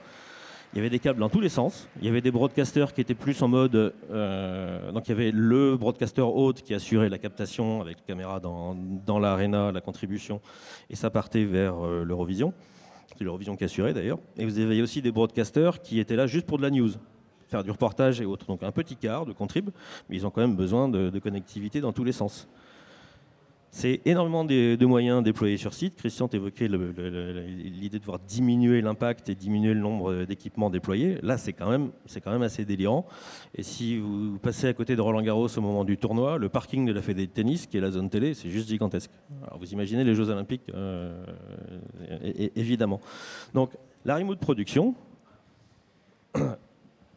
Il 0.74 0.78
y 0.78 0.80
avait 0.80 0.90
des 0.90 0.98
câbles 0.98 1.20
dans 1.20 1.28
tous 1.28 1.40
les 1.40 1.48
sens. 1.48 1.88
Il 2.00 2.06
y 2.06 2.08
avait 2.08 2.20
des 2.20 2.32
broadcasters 2.32 2.92
qui 2.92 3.00
étaient 3.00 3.14
plus 3.14 3.40
en 3.42 3.46
mode. 3.46 3.94
Euh, 4.10 4.90
donc 4.90 5.06
il 5.06 5.10
y 5.10 5.12
avait 5.12 5.30
le 5.30 5.76
broadcaster 5.76 6.22
haute 6.22 6.62
qui 6.62 6.74
assurait 6.74 7.08
la 7.08 7.18
captation 7.18 7.80
avec 7.80 7.98
la 7.98 8.02
caméra 8.02 8.40
dans, 8.40 8.74
dans 9.06 9.20
la 9.20 9.80
contribution, 9.80 10.40
et 10.90 10.96
ça 10.96 11.10
partait 11.10 11.44
vers 11.44 11.76
euh, 11.78 12.02
l'Eurovision. 12.02 12.52
C'est 13.16 13.22
l'Eurovision 13.22 13.54
qui 13.54 13.62
assurait 13.62 13.94
d'ailleurs. 13.94 14.18
Et 14.36 14.44
vous 14.44 14.58
avez 14.58 14.82
aussi 14.82 15.00
des 15.00 15.12
broadcasters 15.12 15.80
qui 15.80 16.00
étaient 16.00 16.16
là 16.16 16.26
juste 16.26 16.44
pour 16.44 16.58
de 16.58 16.64
la 16.64 16.70
news, 16.70 16.90
faire 17.46 17.62
du 17.62 17.70
reportage 17.70 18.20
et 18.20 18.24
autres. 18.24 18.46
Donc 18.46 18.64
un 18.64 18.72
petit 18.72 18.96
quart 18.96 19.26
de 19.26 19.32
contrib, 19.32 19.70
mais 20.08 20.16
ils 20.16 20.26
ont 20.26 20.30
quand 20.30 20.40
même 20.40 20.56
besoin 20.56 20.88
de 20.88 21.18
connectivité 21.20 21.80
dans 21.80 21.92
tous 21.92 22.02
les 22.02 22.10
sens. 22.10 22.48
C'est 23.76 24.02
énormément 24.04 24.44
de, 24.44 24.86
moyens 24.86 25.20
déployés 25.24 25.56
sur 25.56 25.74
site. 25.74 25.96
Christian 25.96 26.28
évoquait 26.28 26.68
l'idée 26.68 27.98
de 27.98 27.98
pouvoir 27.98 28.20
diminuer 28.20 28.80
l'impact 28.80 29.28
et 29.30 29.34
diminuer 29.34 29.74
le 29.74 29.80
nombre 29.80 30.26
d'équipements 30.26 30.70
déployés. 30.70 31.18
Là, 31.22 31.38
c'est 31.38 31.52
quand, 31.52 31.68
même, 31.68 31.90
quand 32.22 32.30
même 32.30 32.42
assez 32.42 32.64
délirant. 32.64 33.04
Et 33.52 33.64
si 33.64 33.98
vous 33.98 34.38
passez 34.38 34.68
à 34.68 34.74
côté 34.74 34.94
de 34.94 35.00
Roland 35.00 35.22
Garros 35.22 35.48
au 35.48 35.60
moment 35.60 35.82
du 35.82 35.98
tournoi, 35.98 36.38
le 36.38 36.48
parking 36.48 36.86
de 36.86 36.92
la 36.92 37.02
Fédé 37.02 37.26
de 37.26 37.32
tennis, 37.32 37.66
qui 37.66 37.76
est 37.76 37.80
la 37.80 37.90
zone 37.90 38.08
télé, 38.10 38.34
c'est 38.34 38.48
juste 38.48 38.68
gigantesque. 38.68 39.10
Alors, 39.44 39.58
vous 39.58 39.72
imaginez 39.72 40.04
les 40.04 40.14
Jeux 40.14 40.30
Olympiques, 40.30 40.70
euh, 40.72 41.24
évidemment. 42.54 43.00
Donc, 43.54 43.72
la 44.04 44.14
remote 44.14 44.38
production, 44.38 44.94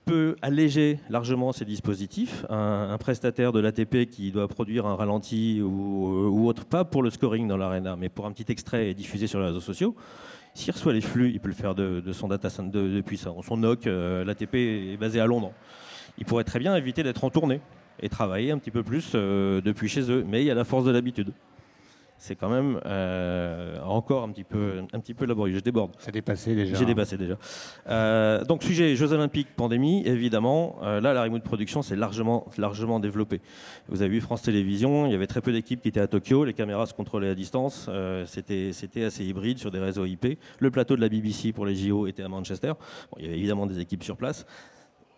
peut 0.07 0.37
alléger 0.41 0.99
largement 1.09 1.51
ces 1.51 1.65
dispositifs. 1.65 2.45
Un, 2.49 2.97
prestataire 2.97 3.51
de 3.51 3.59
l'ATP 3.59 4.09
qui 4.09 4.31
doit 4.31 4.47
produire 4.47 4.85
un 4.87 4.95
ralenti 4.95 5.61
ou, 5.61 6.47
autre, 6.47 6.65
pas 6.65 6.85
pour 6.85 7.03
le 7.03 7.09
scoring 7.09 7.47
dans 7.47 7.57
l'arena, 7.57 7.95
mais 7.95 8.09
pour 8.09 8.25
un 8.25 8.31
petit 8.31 8.51
extrait 8.51 8.89
et 8.89 8.93
diffusé 8.93 9.27
sur 9.27 9.39
les 9.39 9.47
réseaux 9.47 9.59
sociaux, 9.59 9.95
s'il 10.53 10.73
reçoit 10.73 10.93
les 10.93 11.01
flux, 11.01 11.31
il 11.31 11.39
peut 11.39 11.49
le 11.49 11.53
faire 11.53 11.75
de, 11.75 12.01
son 12.13 12.29
data 12.29 12.49
center 12.49 12.89
depuis 12.89 13.17
son, 13.17 13.41
son 13.41 13.57
NOC. 13.57 13.85
Euh, 13.85 14.23
L'ATP 14.23 14.55
est 14.55 14.97
basé 14.97 15.19
à 15.19 15.27
Londres. 15.27 15.51
Il 16.17 16.25
pourrait 16.25 16.45
très 16.45 16.59
bien 16.59 16.75
éviter 16.75 17.03
d'être 17.03 17.23
en 17.23 17.29
tournée 17.29 17.61
et 17.99 18.09
travailler 18.09 18.51
un 18.51 18.57
petit 18.57 18.71
peu 18.71 18.83
plus 18.83 19.11
euh, 19.13 19.61
depuis 19.61 19.89
chez 19.89 20.09
eux. 20.09 20.25
Mais 20.27 20.41
il 20.41 20.47
y 20.47 20.51
a 20.51 20.55
la 20.55 20.63
force 20.63 20.85
de 20.85 20.91
l'habitude. 20.91 21.33
C'est 22.17 22.35
quand 22.35 22.49
même 22.49 22.79
euh, 22.85 23.79
encore 23.83 24.23
un 24.23 24.29
petit, 24.29 24.43
peu, 24.43 24.81
un 24.91 24.99
petit 24.99 25.13
peu 25.13 25.25
laborieux. 25.25 25.55
Je 25.55 25.59
déborde. 25.59 25.91
Dépassé 26.11 26.55
déjà. 26.55 26.75
J'ai 26.75 26.85
dépassé 26.85 27.17
déjà. 27.17 27.37
Euh, 27.87 28.43
donc, 28.43 28.63
sujet 28.63 28.95
Jeux 28.95 29.13
Olympiques, 29.13 29.49
pandémie, 29.55 30.03
évidemment. 30.05 30.77
Euh, 30.83 30.99
là, 30.99 31.13
la 31.13 31.23
remote 31.23 31.43
production, 31.43 31.81
c'est 31.81 31.95
largement, 31.95 32.47
largement 32.57 32.99
développé. 32.99 33.39
Vous 33.87 34.01
avez 34.01 34.09
vu 34.09 34.21
France 34.21 34.41
Télévisions, 34.41 35.05
il 35.05 35.11
y 35.11 35.15
avait 35.15 35.27
très 35.27 35.41
peu 35.41 35.51
d'équipes 35.51 35.81
qui 35.81 35.89
étaient 35.89 35.99
à 35.99 36.07
Tokyo, 36.07 36.43
les 36.43 36.53
caméras 36.53 36.87
se 36.87 36.93
contrôlaient 36.93 37.29
à 37.29 37.35
distance, 37.35 37.89
c'était, 38.25 38.73
c'était 38.73 39.03
assez 39.03 39.23
hybride 39.23 39.59
sur 39.59 39.71
des 39.71 39.79
réseaux 39.79 40.05
IP. 40.05 40.39
Le 40.59 40.71
plateau 40.71 40.95
de 40.95 41.01
la 41.01 41.09
BBC 41.09 41.51
pour 41.53 41.65
les 41.65 41.75
JO 41.75 42.07
était 42.07 42.23
à 42.23 42.29
Manchester. 42.29 42.73
il 43.17 43.25
y 43.25 43.27
avait 43.27 43.37
évidemment 43.37 43.65
des 43.65 43.79
équipes 43.79 44.03
sur 44.03 44.17
place. 44.17 44.45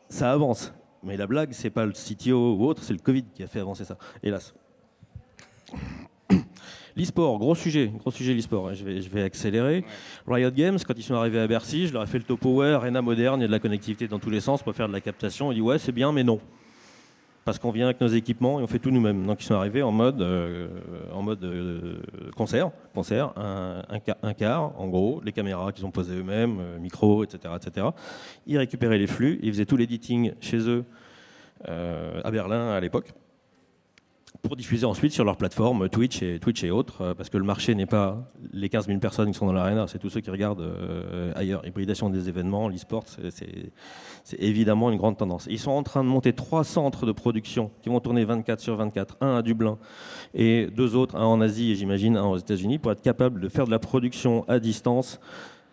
Ça 0.09 0.31
avance. 0.31 0.73
Mais 1.03 1.15
la 1.15 1.27
blague, 1.27 1.53
c'est 1.53 1.69
pas 1.69 1.85
le 1.85 1.93
CTO 1.93 2.55
ou 2.55 2.65
autre, 2.65 2.83
c'est 2.83 2.93
le 2.93 2.99
Covid 2.99 3.23
qui 3.33 3.43
a 3.43 3.47
fait 3.47 3.59
avancer 3.59 3.85
ça, 3.85 3.97
hélas. 4.21 4.53
L'e-sport, 6.99 7.39
gros 7.39 7.55
sujet, 7.55 7.89
gros 7.97 8.11
sujet 8.11 8.33
l'e-sport. 8.33 8.73
Je 8.73 8.83
vais, 8.83 9.01
je 9.01 9.09
vais 9.09 9.23
accélérer. 9.23 9.85
Riot 10.27 10.51
Games, 10.51 10.77
quand 10.85 10.93
ils 10.97 11.03
sont 11.03 11.15
arrivés 11.15 11.39
à 11.39 11.47
Bercy, 11.47 11.87
je 11.87 11.93
leur 11.93 12.03
ai 12.03 12.07
fait 12.07 12.17
le 12.17 12.25
topo 12.25 12.55
ouais, 12.55 12.73
arena 12.73 13.01
moderne, 13.01 13.39
il 13.39 13.43
y 13.43 13.45
a 13.45 13.47
de 13.47 13.53
la 13.53 13.59
connectivité 13.59 14.09
dans 14.09 14.19
tous 14.19 14.29
les 14.29 14.41
sens 14.41 14.61
pour 14.61 14.75
faire 14.75 14.89
de 14.89 14.93
la 14.93 14.99
captation. 14.99 15.53
Ils 15.53 15.55
disent 15.55 15.63
ouais, 15.63 15.79
c'est 15.79 15.93
bien, 15.93 16.11
mais 16.11 16.25
non. 16.25 16.41
Parce 17.45 17.57
qu'on 17.57 17.71
vient 17.71 17.85
avec 17.85 18.01
nos 18.01 18.09
équipements 18.09 18.59
et 18.59 18.63
on 18.63 18.67
fait 18.67 18.79
tout 18.79 18.91
nous-mêmes. 18.91 19.25
Donc 19.25 19.41
ils 19.41 19.45
sont 19.45 19.55
arrivés 19.55 19.81
en 19.81 19.93
mode, 19.93 20.21
euh, 20.21 20.67
en 21.13 21.21
mode 21.21 21.41
euh, 21.45 22.01
concert, 22.35 22.69
concert, 22.93 23.31
un, 23.37 23.81
un, 24.21 24.33
quart, 24.33 24.73
en 24.77 24.89
gros, 24.89 25.21
les 25.23 25.31
caméras 25.31 25.71
qu'ils 25.71 25.85
ont 25.85 25.91
posées 25.91 26.17
eux-mêmes, 26.17 26.59
euh, 26.59 26.79
micro, 26.79 27.23
etc., 27.23 27.53
etc. 27.55 27.87
Ils 28.45 28.57
récupéraient 28.57 28.97
les 28.97 29.07
flux, 29.07 29.39
ils 29.41 29.53
faisaient 29.53 29.65
tout 29.65 29.77
l'editing 29.77 30.33
chez 30.41 30.59
eux 30.67 30.83
à 31.65 32.31
Berlin 32.31 32.71
à 32.71 32.79
l'époque 32.79 33.13
pour 34.41 34.55
diffuser 34.55 34.85
ensuite 34.85 35.11
sur 35.11 35.25
leur 35.25 35.37
plateforme 35.37 35.89
Twitch 35.89 36.21
et, 36.21 36.39
Twitch 36.39 36.63
et 36.63 36.71
autres, 36.71 37.01
euh, 37.01 37.13
parce 37.13 37.29
que 37.29 37.37
le 37.37 37.43
marché 37.43 37.75
n'est 37.75 37.85
pas 37.85 38.17
les 38.53 38.69
15 38.69 38.87
000 38.87 38.99
personnes 38.99 39.31
qui 39.31 39.37
sont 39.37 39.45
dans 39.45 39.53
l'arena, 39.53 39.87
c'est 39.87 39.99
tous 39.99 40.09
ceux 40.09 40.21
qui 40.21 40.29
regardent 40.29 40.61
euh, 40.61 41.31
ailleurs. 41.35 41.65
Hybridation 41.65 42.09
des 42.09 42.29
événements, 42.29 42.69
l'e-sport, 42.69 43.05
c'est 43.33 43.71
évidemment 44.37 44.91
une 44.91 44.97
grande 44.97 45.17
tendance. 45.17 45.47
Ils 45.49 45.59
sont 45.59 45.71
en 45.71 45.83
train 45.83 46.03
de 46.03 46.09
monter 46.09 46.33
trois 46.33 46.63
centres 46.63 47.05
de 47.05 47.11
production 47.11 47.71
qui 47.81 47.89
vont 47.89 47.99
tourner 47.99 48.23
24 48.23 48.59
sur 48.59 48.75
24, 48.75 49.17
un 49.21 49.35
à 49.35 49.41
Dublin 49.41 49.77
et 50.33 50.67
deux 50.67 50.95
autres, 50.95 51.15
un 51.15 51.25
en 51.25 51.41
Asie 51.41 51.71
et 51.71 51.75
j'imagine 51.75 52.15
un 52.15 52.25
aux 52.25 52.37
États-Unis, 52.37 52.77
pour 52.77 52.91
être 52.91 53.01
capable 53.01 53.41
de 53.41 53.49
faire 53.49 53.65
de 53.65 53.71
la 53.71 53.79
production 53.79 54.45
à 54.47 54.59
distance 54.59 55.19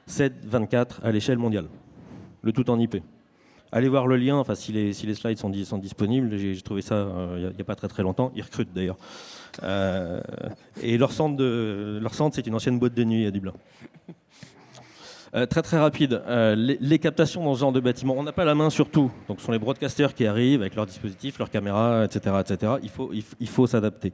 7-24 0.08 1.02
à 1.02 1.12
l'échelle 1.12 1.38
mondiale. 1.38 1.68
Le 2.42 2.52
tout 2.52 2.70
en 2.70 2.78
IP 2.78 2.96
allez 3.72 3.88
voir 3.88 4.06
le 4.06 4.16
lien, 4.16 4.36
enfin 4.36 4.54
si 4.54 4.72
les, 4.72 4.92
slides 4.92 5.38
sont, 5.38 5.78
disponibles, 5.78 6.36
j'ai 6.36 6.60
trouvé 6.62 6.82
ça 6.82 6.94
euh, 6.94 7.50
il 7.50 7.54
n'y 7.54 7.60
a, 7.60 7.64
pas 7.64 7.74
très 7.74 7.88
très 7.88 8.02
longtemps, 8.02 8.32
ils 8.34 8.42
recrutent 8.42 8.72
d'ailleurs. 8.74 8.96
Euh, 9.62 10.20
et 10.82 10.98
leur 10.98 11.12
centre, 11.12 11.42
leur 11.42 12.14
centre 12.14 12.36
c'est 12.36 12.46
une 12.46 12.54
ancienne 12.54 12.78
boîte 12.78 12.94
de 12.94 13.04
nuit 13.04 13.26
à 13.26 13.30
Dublin. 13.30 13.52
Euh, 15.34 15.44
très 15.44 15.62
très 15.62 15.78
rapide, 15.78 16.22
les, 16.56 16.98
captations 16.98 17.44
dans 17.44 17.54
ce 17.54 17.60
genre 17.60 17.72
de 17.72 17.80
bâtiment, 17.80 18.14
on 18.16 18.22
n'a 18.22 18.32
pas 18.32 18.44
la 18.44 18.54
main 18.54 18.70
sur 18.70 18.88
tout. 18.88 19.10
Donc 19.28 19.40
ce 19.40 19.46
sont 19.46 19.52
les 19.52 19.58
broadcasters 19.58 20.14
qui 20.14 20.26
arrivent 20.26 20.62
avec 20.62 20.74
leurs 20.74 20.86
dispositifs, 20.86 21.38
leurs 21.38 21.50
caméras, 21.50 22.04
etc. 22.04 22.36
etc. 22.40 22.72
Il 22.82 22.88
faut, 22.88 23.10
il 23.12 23.48
faut 23.48 23.66
s'adapter. 23.66 24.12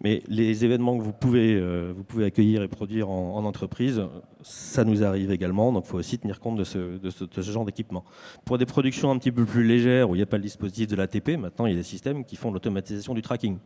Mais 0.00 0.22
les 0.28 0.64
événements 0.64 0.96
que 0.96 1.02
vous 1.02 1.12
pouvez, 1.12 1.54
euh, 1.54 1.92
vous 1.96 2.04
pouvez 2.04 2.24
accueillir 2.24 2.62
et 2.62 2.68
produire 2.68 3.10
en, 3.10 3.44
entreprise, 3.44 4.02
ça 4.42 4.84
nous 4.84 5.02
arrive 5.02 5.32
également. 5.32 5.72
Donc 5.72 5.84
il 5.86 5.88
faut 5.88 5.98
aussi 5.98 6.18
tenir 6.18 6.38
compte 6.38 6.56
de 6.56 6.64
ce, 6.64 6.98
de 6.98 7.10
ce, 7.10 7.50
genre 7.50 7.64
d'équipement. 7.64 8.04
Pour 8.44 8.58
des 8.58 8.66
productions 8.66 9.10
un 9.10 9.18
petit 9.18 9.32
peu 9.32 9.44
plus 9.44 9.64
légères, 9.64 10.08
où 10.08 10.14
il 10.14 10.18
n'y 10.18 10.22
a 10.22 10.26
pas 10.26 10.36
le 10.36 10.44
dispositif 10.44 10.86
de 10.86 10.96
l'ATP, 10.96 11.30
maintenant 11.36 11.66
il 11.66 11.72
y 11.72 11.74
a 11.74 11.78
des 11.78 11.82
systèmes 11.82 12.24
qui 12.24 12.36
font 12.36 12.52
l'automatisation 12.52 13.14
du 13.14 13.22
tracking. 13.22 13.58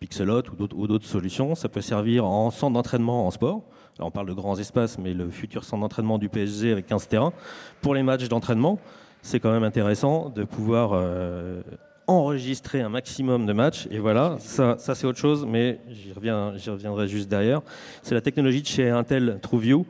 Pixelot 0.00 0.42
ou 0.58 0.86
d'autres 0.86 1.06
solutions. 1.06 1.54
Ça 1.54 1.68
peut 1.68 1.82
servir 1.82 2.24
en 2.24 2.50
centre 2.50 2.72
d'entraînement 2.72 3.26
en 3.26 3.30
sport. 3.30 3.62
On 3.98 4.10
parle 4.10 4.28
de 4.28 4.32
grands 4.32 4.58
espaces, 4.58 4.98
mais 4.98 5.12
le 5.12 5.28
futur 5.28 5.62
centre 5.62 5.82
d'entraînement 5.82 6.16
du 6.16 6.30
PSG 6.30 6.72
avec 6.72 6.86
15 6.86 7.06
terrains. 7.06 7.34
Pour 7.82 7.94
les 7.94 8.02
matchs 8.02 8.28
d'entraînement, 8.28 8.78
c'est 9.20 9.40
quand 9.40 9.52
même 9.52 9.62
intéressant 9.62 10.30
de 10.30 10.44
pouvoir 10.44 10.92
euh, 10.94 11.62
enregistrer 12.10 12.80
un 12.80 12.88
maximum 12.88 13.46
de 13.46 13.52
matchs. 13.52 13.86
Et 13.90 13.98
voilà, 13.98 14.36
ça, 14.38 14.76
c'est 14.78 15.06
autre 15.06 15.18
chose, 15.18 15.46
mais 15.46 15.78
j'y 15.88 16.12
reviendrai 16.12 17.06
juste 17.06 17.28
derrière. 17.28 17.60
C'est 18.02 18.14
la 18.14 18.20
technologie 18.20 18.62
de 18.62 18.66
chez 18.66 18.90
Intel 18.90 19.38
TrueView. 19.40 19.86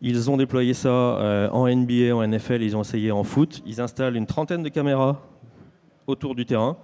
Ils 0.00 0.30
ont 0.30 0.36
déployé 0.36 0.74
ça 0.74 0.88
euh, 0.88 1.48
en 1.50 1.68
NBA, 1.68 2.14
en 2.14 2.26
NFL, 2.26 2.62
ils 2.62 2.76
ont 2.76 2.82
essayé 2.82 3.10
en 3.10 3.24
foot. 3.24 3.62
Ils 3.66 3.80
installent 3.80 4.16
une 4.16 4.26
trentaine 4.26 4.62
de 4.62 4.68
caméras 4.68 5.22
autour 6.06 6.34
du 6.34 6.44
terrain, 6.44 6.76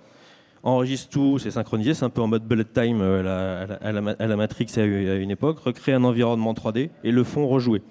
enregistrent 0.63 1.11
tout, 1.11 1.39
c'est 1.39 1.51
synchronisé, 1.51 1.95
c'est 1.95 2.05
un 2.05 2.11
peu 2.11 2.23
en 2.23 2.27
mode 2.27 2.45
bullet 2.45 2.65
time 2.65 3.01
euh, 3.03 3.67
à, 3.81 3.93
la, 3.93 4.17
à, 4.19 4.37
Matrix 4.37 4.67
à 4.79 4.85
une 4.85 5.31
époque, 5.31 5.59
recréent 5.59 6.01
un 6.01 6.05
environnement 6.05 6.55
3D 6.55 6.91
et 7.05 7.13
le 7.13 7.23
font 7.25 7.47
rejouer. 7.47 7.83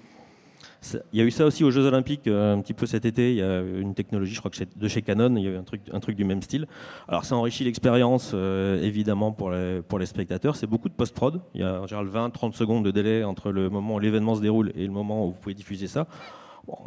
Il 1.12 1.18
y 1.18 1.22
a 1.22 1.24
eu 1.24 1.30
ça 1.30 1.44
aussi 1.44 1.62
aux 1.62 1.70
Jeux 1.70 1.84
Olympiques 1.84 2.26
euh, 2.26 2.54
un 2.54 2.60
petit 2.60 2.72
peu 2.72 2.86
cet 2.86 3.04
été. 3.04 3.32
Il 3.32 3.36
y 3.36 3.42
a 3.42 3.60
une 3.60 3.94
technologie, 3.94 4.34
je 4.34 4.38
crois 4.38 4.50
que 4.50 4.58
de 4.64 4.88
chez 4.88 5.02
Canon, 5.02 5.36
il 5.36 5.44
y 5.44 5.46
a 5.46 5.50
eu 5.50 5.56
un 5.56 6.00
truc, 6.00 6.16
du 6.16 6.24
même 6.24 6.42
style. 6.42 6.66
Alors 7.06 7.24
ça 7.24 7.36
enrichit 7.36 7.64
l'expérience 7.64 8.32
euh, 8.34 8.82
évidemment 8.82 9.30
pour 9.32 9.50
les, 9.50 10.06
spectateurs. 10.06 10.56
C'est 10.56 10.66
beaucoup 10.66 10.88
de 10.88 10.94
post-prod. 10.94 11.40
Il 11.54 11.60
y 11.60 11.64
a 11.64 11.82
en 11.82 11.86
général 11.86 12.08
20-30 12.08 12.54
secondes 12.54 12.84
de 12.84 12.90
délai 12.90 13.24
entre 13.24 13.52
le 13.52 13.68
moment 13.68 13.96
où 13.96 13.98
l'événement 13.98 14.34
se 14.34 14.40
déroule 14.40 14.72
et 14.74 14.86
le 14.86 14.92
moment 14.92 15.26
où 15.26 15.32
vous 15.32 15.38
pouvez 15.38 15.54
diffuser 15.54 15.86
ça. 15.86 16.06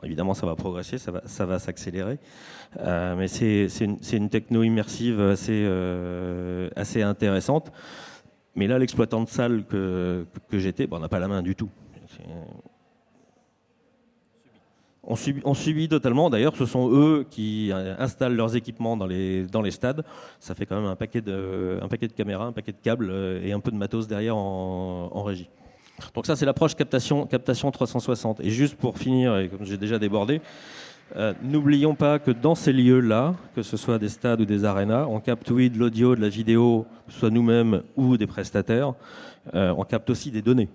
Évidemment, 0.04 0.34
ça 0.34 0.46
va 0.46 0.56
progresser, 0.56 0.98
ça 0.98 1.46
va, 1.46 1.60
s'accélérer. 1.60 2.18
Euh, 2.80 3.16
mais 3.16 3.28
c'est 3.28 3.68
une, 4.16 4.30
techno 4.30 4.64
immersive 4.64 5.20
assez, 5.20 5.64
intéressante. 7.02 7.72
Mais 8.56 8.68
là, 8.68 8.80
l'exploitant 8.80 9.22
de 9.24 9.30
salle 9.30 9.66
que, 9.66 10.26
que 10.50 10.60
j'étais, 10.60 10.88
bon, 10.88 10.98
on 10.98 11.00
n'a 11.00 11.10
pas 11.10 11.20
la 11.20 11.28
main 11.28 11.42
du 11.42 11.56
tout. 11.56 11.70
On 15.06 15.16
subit, 15.54 15.90
totalement. 15.90 16.30
D'ailleurs, 16.30 16.56
ce 16.56 16.66
sont 16.66 16.90
eux 16.90 17.26
qui 17.30 17.72
euh, 17.74 17.94
installent 18.00 18.36
leurs 18.36 18.56
équipements 18.56 18.96
dans 18.96 19.06
les, 19.06 19.72
stades. 19.72 20.06
Ça 20.40 20.56
fait 20.56 20.66
quand 20.66 20.78
même 20.78 20.90
un 20.90 20.96
paquet 20.96 21.20
de, 21.20 21.78
un 21.82 22.08
caméras, 22.08 22.46
un 22.46 22.52
paquet 22.54 22.72
de 22.72 22.78
câbles 22.82 23.10
euh, 23.12 23.44
et 23.44 23.52
un 23.52 23.60
peu 23.60 23.72
de 23.72 23.76
matos 23.76 24.08
derrière 24.08 24.38
en, 24.38 25.24
régie. 25.24 25.50
Donc 26.16 26.26
ça, 26.26 26.38
c'est 26.38 26.46
l'approche 26.46 26.76
captation, 26.76 27.28
captation 27.28 27.70
360. 27.70 28.40
Et 28.40 28.50
juste 28.50 28.76
pour 28.76 28.98
finir, 28.98 29.38
et 29.38 29.50
comme 29.50 29.66
j'ai 29.66 29.78
déjà 29.78 30.00
débordé, 30.00 30.40
euh, 31.18 31.34
n'oublions 31.44 31.96
pas 31.96 32.18
que 32.18 32.32
dans 32.32 32.56
ces 32.56 32.72
lieux-là, 32.72 33.36
que 33.56 33.62
ce 33.62 33.76
soit 33.76 34.00
des 34.00 34.10
stades 34.10 34.40
ou 34.40 34.46
des 34.46 34.64
arénas, 34.64 35.06
on 35.08 35.20
capte 35.20 35.52
oui 35.52 35.70
de 35.70 35.78
l'audio, 35.78 36.16
de 36.16 36.22
la 36.22 36.30
vidéo, 36.30 36.86
soit 37.10 37.30
nous-mêmes 37.30 37.84
ou 37.98 38.16
des 38.16 38.26
prestataires. 38.26 38.94
on 39.54 39.84
capte 39.84 40.10
aussi 40.10 40.32
des 40.32 40.42
données. 40.42 40.70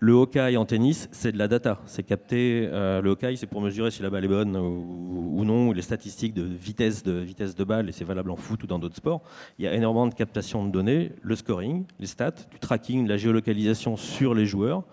Le 0.00 0.14
Hawkeye 0.14 0.56
en 0.56 0.64
tennis, 0.64 1.08
c'est 1.10 1.32
de 1.32 1.38
la 1.38 1.48
data. 1.48 1.80
C'est 1.86 2.04
capté. 2.04 2.68
Euh, 2.70 3.02
le 3.02 3.10
Hawkeye, 3.10 3.36
c'est 3.36 3.48
pour 3.48 3.60
mesurer 3.60 3.90
si 3.90 4.00
la 4.00 4.10
balle 4.10 4.24
est 4.24 4.28
bonne 4.28 4.56
ou, 4.56 5.44
non, 5.44 5.68
ou 5.68 5.72
les 5.72 5.82
statistiques 5.82 6.34
de 6.34 6.42
vitesse 6.42 7.02
de 7.02 7.12
vitesse 7.12 7.56
de 7.56 7.64
balle, 7.64 7.88
et 7.88 7.92
c'est 7.92 8.04
valable 8.04 8.30
en 8.30 8.36
foot 8.36 8.62
ou 8.62 8.66
dans 8.68 8.78
d'autres 8.78 8.96
sports. 8.96 9.22
Il 9.58 9.64
y 9.64 9.68
a 9.68 9.74
énormément 9.74 10.06
de 10.06 10.14
captation 10.14 10.64
de 10.64 10.70
données, 10.70 11.10
le 11.22 11.34
scoring, 11.34 11.84
les 11.98 12.06
stats, 12.06 12.30
du 12.50 12.58
tracking, 12.60 13.08
la 13.08 13.16
géolocalisation 13.16 13.96
sur 13.96 14.34
les 14.34 14.46
joueurs, 14.46 14.84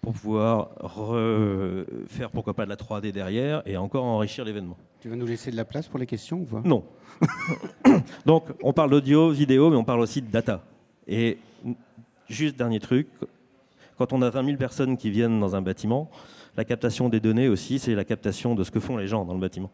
pour 0.00 0.12
pouvoir 0.12 0.70
faire 2.06 2.30
pourquoi 2.30 2.54
pas 2.54 2.64
de 2.64 2.70
la 2.70 2.76
3D 2.76 3.12
derrière 3.12 3.62
et 3.66 3.76
encore 3.76 4.04
enrichir 4.04 4.44
l'événement. 4.44 4.76
Tu 5.00 5.08
vas 5.08 5.16
nous 5.16 5.26
laisser 5.26 5.50
de 5.50 5.56
la 5.56 5.64
place 5.64 5.88
pour 5.88 5.98
les 5.98 6.06
questions 6.06 6.38
ou 6.40 6.44
pas? 6.44 6.62
Non. 6.64 6.84
Donc, 8.26 8.44
on 8.62 8.72
parle 8.72 8.90
d'audio, 8.90 9.30
vidéo, 9.30 9.70
mais 9.70 9.76
on 9.76 9.84
parle 9.84 10.00
aussi 10.00 10.22
de 10.22 10.30
data. 10.30 10.62
Et 11.08 11.38
juste 12.28 12.56
dernier 12.56 12.78
truc, 12.78 13.08
quand 13.96 14.12
on 14.12 14.22
a 14.22 14.30
20 14.30 14.44
000 14.44 14.56
personnes 14.56 14.96
qui 14.96 15.10
viennent 15.10 15.40
dans 15.40 15.56
un 15.56 15.62
bâtiment, 15.62 16.10
la 16.56 16.64
captation 16.64 17.08
des 17.08 17.20
données 17.20 17.48
aussi, 17.48 17.78
c'est 17.78 17.94
la 17.94 18.04
captation 18.04 18.54
de 18.54 18.64
ce 18.64 18.70
que 18.70 18.80
font 18.80 18.96
les 18.96 19.06
gens 19.06 19.24
dans 19.24 19.34
le 19.34 19.40
bâtiment. 19.40 19.70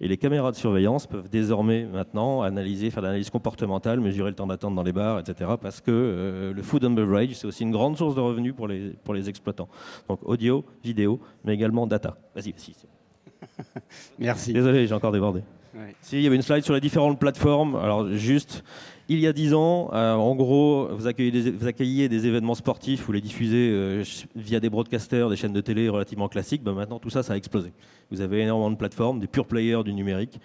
Et 0.00 0.08
les 0.08 0.16
caméras 0.16 0.50
de 0.50 0.56
surveillance 0.56 1.06
peuvent 1.06 1.28
désormais 1.28 1.84
maintenant 1.84 2.42
analyser, 2.42 2.90
faire 2.90 3.02
de 3.02 3.06
l'analyse 3.06 3.30
comportementale, 3.30 4.00
mesurer 4.00 4.30
le 4.30 4.34
temps 4.34 4.46
d'attente 4.46 4.74
dans 4.74 4.82
les 4.82 4.92
bars, 4.92 5.20
etc. 5.20 5.52
Parce 5.60 5.80
que 5.80 5.90
euh, 5.92 6.52
le 6.52 6.62
food 6.62 6.84
and 6.84 6.90
beverage, 6.90 7.34
c'est 7.34 7.46
aussi 7.46 7.62
une 7.62 7.70
grande 7.70 7.96
source 7.96 8.16
de 8.16 8.20
revenus 8.20 8.54
pour 8.56 8.66
les, 8.66 8.90
pour 9.04 9.14
les 9.14 9.28
exploitants. 9.28 9.68
Donc 10.08 10.18
audio, 10.24 10.64
vidéo, 10.82 11.20
mais 11.44 11.54
également 11.54 11.86
data. 11.86 12.16
Vas-y, 12.34 12.50
vas-y. 12.52 12.74
Merci. 14.18 14.52
Désolé, 14.52 14.86
j'ai 14.86 14.94
encore 14.94 15.12
débordé. 15.12 15.42
Si, 16.00 16.16
il 16.16 16.22
y 16.22 16.26
avait 16.26 16.36
une 16.36 16.42
slide 16.42 16.64
sur 16.64 16.74
les 16.74 16.80
différentes 16.80 17.18
plateformes. 17.18 17.76
Alors 17.76 18.08
juste, 18.12 18.64
il 19.08 19.18
y 19.18 19.26
a 19.26 19.34
dix 19.34 19.52
ans, 19.52 19.90
euh, 19.92 20.14
en 20.14 20.34
gros, 20.34 20.88
vous 20.92 21.06
accueilliez, 21.06 22.08
des, 22.08 22.26
événements 22.26 22.54
sportifs, 22.54 23.04
vous 23.04 23.12
les 23.12 23.20
diffusez 23.20 23.68
euh, 23.70 24.02
via 24.34 24.60
des 24.60 24.70
broadcasters, 24.70 25.28
des 25.28 25.36
chaînes 25.36 25.52
de 25.52 25.60
télé 25.60 25.90
relativement 25.90 26.28
classiques. 26.28 26.62
Ben 26.62 26.72
maintenant, 26.72 26.98
tout 26.98 27.10
ça, 27.10 27.22
ça 27.22 27.34
a 27.34 27.36
explosé. 27.36 27.72
Vous 28.10 28.22
avez 28.22 28.40
énormément 28.40 28.70
de 28.70 28.76
plateformes, 28.76 29.20
des 29.20 29.26
pure 29.26 29.46
players 29.46 29.82
du 29.84 29.92
numérique, 29.92 30.40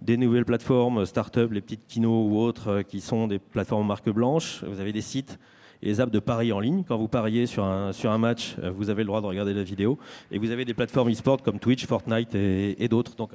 des 0.00 0.16
nouvelles 0.16 0.44
plateformes, 0.44 0.98
euh, 0.98 1.06
start-up, 1.06 1.50
les 1.50 1.60
petites 1.60 1.86
kinos 1.88 2.30
ou 2.30 2.38
autres, 2.38 2.82
qui 2.82 3.00
sont 3.00 3.26
des 3.26 3.40
plateformes 3.40 3.86
marque 3.86 4.10
blanche. 4.10 4.62
Vous 4.64 4.78
avez 4.78 4.92
des 4.92 5.00
sites 5.00 5.40
et 5.82 5.86
les 5.86 6.00
apps 6.00 6.12
de 6.12 6.20
paris 6.20 6.52
en 6.52 6.60
ligne. 6.60 6.84
Quand 6.86 6.96
vous 6.96 7.08
pariez 7.08 7.46
sur 7.46 7.64
un, 7.64 7.92
sur 7.92 8.12
un 8.12 8.18
match, 8.18 8.54
vous 8.76 8.90
avez 8.90 9.02
le 9.02 9.08
droit 9.08 9.22
de 9.22 9.26
regarder 9.26 9.54
la 9.54 9.64
vidéo. 9.64 9.98
Et 10.30 10.38
vous 10.38 10.52
avez 10.52 10.64
des 10.64 10.72
plateformes 10.72 11.10
e-sport 11.10 11.42
comme 11.42 11.58
Twitch, 11.58 11.84
Fortnite 11.84 12.34
et, 12.36 12.82
et 12.82 12.86
d'autres. 12.86 13.16
Donc, 13.16 13.32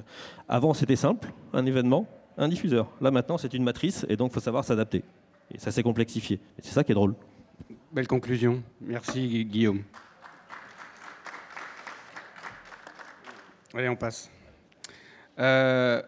avant, 0.47 0.73
c'était 0.73 0.95
simple, 0.95 1.34
un 1.53 1.65
événement 1.65 2.07
un 2.39 2.47
diffuseur. 2.47 2.89
Là 3.01 3.11
maintenant, 3.11 3.37
c'est 3.37 3.53
une 3.53 3.63
matrice 3.63 4.05
et 4.09 4.15
donc 4.15 4.31
il 4.31 4.33
faut 4.33 4.39
savoir 4.39 4.63
s'adapter. 4.63 5.03
Et 5.53 5.59
ça 5.59 5.71
s'est 5.71 5.83
complexifié. 5.83 6.39
C'est 6.61 6.73
ça 6.73 6.83
qui 6.83 6.91
est 6.91 6.95
drôle. 6.95 7.13
Belle 7.91 8.07
conclusion. 8.07 8.63
Merci 8.81 9.45
Guillaume. 9.45 9.83
Allez, 13.73 13.89
on 13.89 13.95
passe. 13.95 14.31
Euh, 15.37 16.01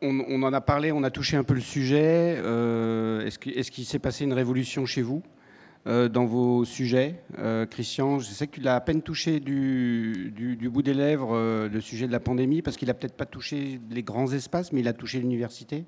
on, 0.00 0.42
en 0.42 0.52
a 0.52 0.60
parlé, 0.60 0.92
on 0.92 1.02
a 1.02 1.10
touché 1.10 1.36
un 1.36 1.44
peu 1.44 1.54
le 1.54 1.60
sujet. 1.60 2.36
Euh, 2.38 3.26
est-ce 3.26 3.70
qu'il 3.70 3.84
s'est 3.84 3.98
passé 3.98 4.24
une 4.24 4.32
révolution 4.32 4.86
chez 4.86 5.02
vous? 5.02 5.22
Euh, 5.86 6.08
dans 6.08 6.24
vos 6.24 6.64
sujets 6.64 7.22
Christian, 7.70 8.18
je 8.18 8.26
sais 8.26 8.46
que 8.46 8.56
tu 8.56 8.60
l'as 8.60 8.76
à 8.76 8.80
peine 8.80 9.02
touché 9.02 9.40
du, 9.40 10.32
bout 10.72 10.82
des 10.82 10.94
lèvres, 10.94 11.68
le 11.68 11.80
sujet 11.80 12.06
de 12.06 12.12
la 12.12 12.20
pandémie, 12.20 12.62
parce 12.62 12.76
qu'il 12.76 12.88
n'a 12.88 12.94
peut-être 12.94 13.16
pas 13.16 13.26
touché 13.26 13.80
les 13.90 14.02
grands 14.02 14.32
espaces, 14.32 14.72
mais 14.72 14.80
il 14.80 14.88
a 14.88 14.92
touché 14.92 15.18
l'université. 15.18 15.84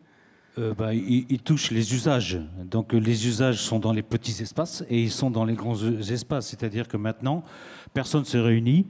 Bah, 0.56 0.94
il, 0.94 1.38
touche 1.40 1.70
les 1.70 1.94
usages. 1.94 2.38
Donc 2.64 2.92
les 2.92 3.26
usages 3.26 3.58
sont 3.58 3.80
dans 3.80 3.92
les 3.92 4.02
petits 4.02 4.40
espaces 4.40 4.84
et 4.88 5.02
ils 5.02 5.10
sont 5.10 5.30
dans 5.30 5.44
les 5.44 5.54
grands 5.54 5.76
espaces. 5.76 6.48
C'est-à-dire 6.48 6.86
que 6.88 6.96
maintenant, 6.96 7.42
personne 7.92 8.24
se 8.24 8.38
réunit. 8.38 8.86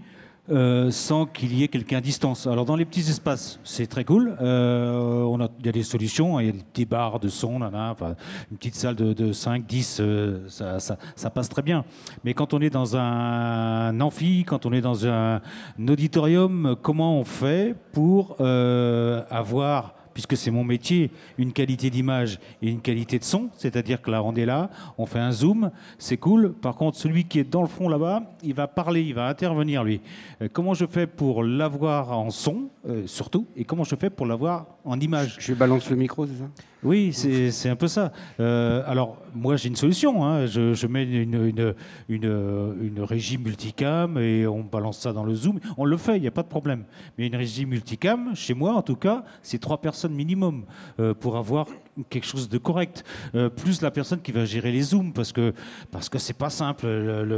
Euh, 0.51 0.91
sans 0.91 1.25
qu'il 1.25 1.55
y 1.55 1.65
ait 1.65 1.69
quelqu'un 1.69 1.97
à 1.97 2.01
distance. 2.03 2.47
Alors 2.47 2.67
dans 2.67 2.77
les 2.77 2.85
petits 2.85 3.09
espaces, 3.09 3.59
c'est 3.65 3.87
très 3.87 4.05
cool. 4.05 4.37
Euh, 4.43 5.27
il 5.59 5.65
y 5.65 5.69
a 5.71 5.73
des 5.73 5.83
solutions, 5.83 6.37
hein. 6.37 6.43
il 6.43 6.47
y 6.49 6.51
a 6.51 6.63
des 6.75 6.85
barres 6.85 7.19
de 7.19 7.29
son, 7.29 7.63
une 7.63 8.59
petite 8.59 8.75
salle 8.75 8.95
de, 8.95 9.33
5, 9.33 9.65
10, 9.65 9.99
euh, 10.01 10.45
ça, 10.49 10.81
ça, 10.81 11.31
passe 11.31 11.49
très 11.49 11.63
bien. 11.63 11.87
Mais 12.25 12.35
quand 12.35 12.53
on 12.53 12.61
est 12.61 12.69
dans 12.69 12.95
un 12.95 13.99
amphi, 14.03 14.45
quand 14.47 14.67
on 14.67 14.75
est 14.75 14.83
dans 14.83 15.07
un 15.07 15.41
auditorium, 15.89 16.77
comment 16.83 17.19
on 17.19 17.25
fait 17.25 17.75
pour 17.93 18.37
avoir 18.43 19.95
puisque 20.15 20.37
c'est 20.37 20.51
mon 20.51 20.65
métier, 20.65 21.11
une 21.37 21.53
qualité 21.53 21.91
d'image 21.91 22.39
et 22.63 22.71
une 22.71 22.81
qualité 22.81 23.19
de 23.19 23.25
son. 23.25 23.51
C'est-à-dire 23.59 24.01
que 24.01 24.11
là, 24.11 24.23
on 24.23 24.35
est 24.35 24.47
là, 24.47 24.71
on 24.97 25.07
fait 25.07 25.19
un 25.19 25.33
zoom, 25.33 25.71
c'est 25.99 26.17
cool. 26.17 26.55
Par 26.55 26.77
contre, 26.77 26.97
celui 26.97 27.25
qui 27.25 27.41
est 27.41 27.45
dans 27.45 27.63
le 27.63 27.69
fond 27.69 27.89
là-bas, 27.89 28.23
il 28.43 28.55
va 28.55 28.69
parler, 28.69 29.03
il 29.03 29.15
va 29.15 29.29
intervenir, 29.29 29.85
lui. 29.85 30.01
Euh, 30.41 30.49
comment 30.51 30.75
je 30.75 30.87
fais 30.87 31.07
pour 31.07 31.43
l'avoir 31.43 32.17
en 32.17 32.31
son, 32.31 32.71
euh, 32.89 33.07
surtout, 33.07 33.47
et 33.57 33.65
comment 33.65 33.85
je 33.85 33.97
fais 33.97 34.11
pour 34.11 34.27
l'avoir 34.27 34.67
en 34.85 34.99
image 35.01 35.37
Je 35.41 35.53
balance 35.53 35.91
le 35.91 35.97
micro, 35.97 36.27
c'est 36.27 36.39
ça? 36.39 36.49
Oui, 36.85 37.13
c'est 37.13 37.69
un 37.71 37.77
peu 37.77 37.89
ça. 37.89 38.13
Euh, 38.41 38.83
alors, 38.87 39.17
moi, 39.35 39.57
j'ai 39.57 39.69
une 39.69 39.77
solution. 39.77 40.25
Hein. 40.25 40.47
Je, 40.47 40.87
mets 40.87 41.05
une, 41.05 41.75
une, 42.09 43.01
régie 43.03 43.39
multicam 43.39 44.19
et 44.19 44.47
on 44.47 44.63
balance 44.63 44.99
ça 44.99 45.13
dans 45.13 45.25
le 45.25 45.35
Zoom. 45.35 45.61
On 45.79 45.87
le 45.87 45.97
fait, 45.97 46.17
il 46.17 46.21
n'y 46.21 46.29
a 46.29 46.33
pas 46.33 46.43
de 46.43 46.49
problème. 46.49 46.85
Mais 47.17 47.27
une 47.27 47.37
régie 47.37 47.65
multicam, 47.65 48.35
chez 48.35 48.53
moi 48.53 48.75
en 48.75 48.83
tout 48.83 48.97
cas, 48.97 49.25
c'est 49.43 49.59
trois 49.59 49.81
personnes 49.81 50.15
minimum 50.15 50.65
euh, 51.01 51.15
pour 51.15 51.37
avoir 51.37 51.67
quelque 52.11 52.27
chose 52.27 52.49
de 52.49 52.59
correct. 52.59 53.05
Euh, 53.35 53.49
plus 53.49 53.81
la 53.83 53.91
personne 53.91 54.21
qui 54.21 54.33
va 54.33 54.45
gérer 54.45 54.73
les 54.73 54.83
zooms, 54.83 55.13
parce 55.13 55.33
que 55.33 55.53
parce 55.91 56.09
que 56.09 56.19
c'est 56.19 56.35
pas 56.37 56.51
simple. 56.51 56.87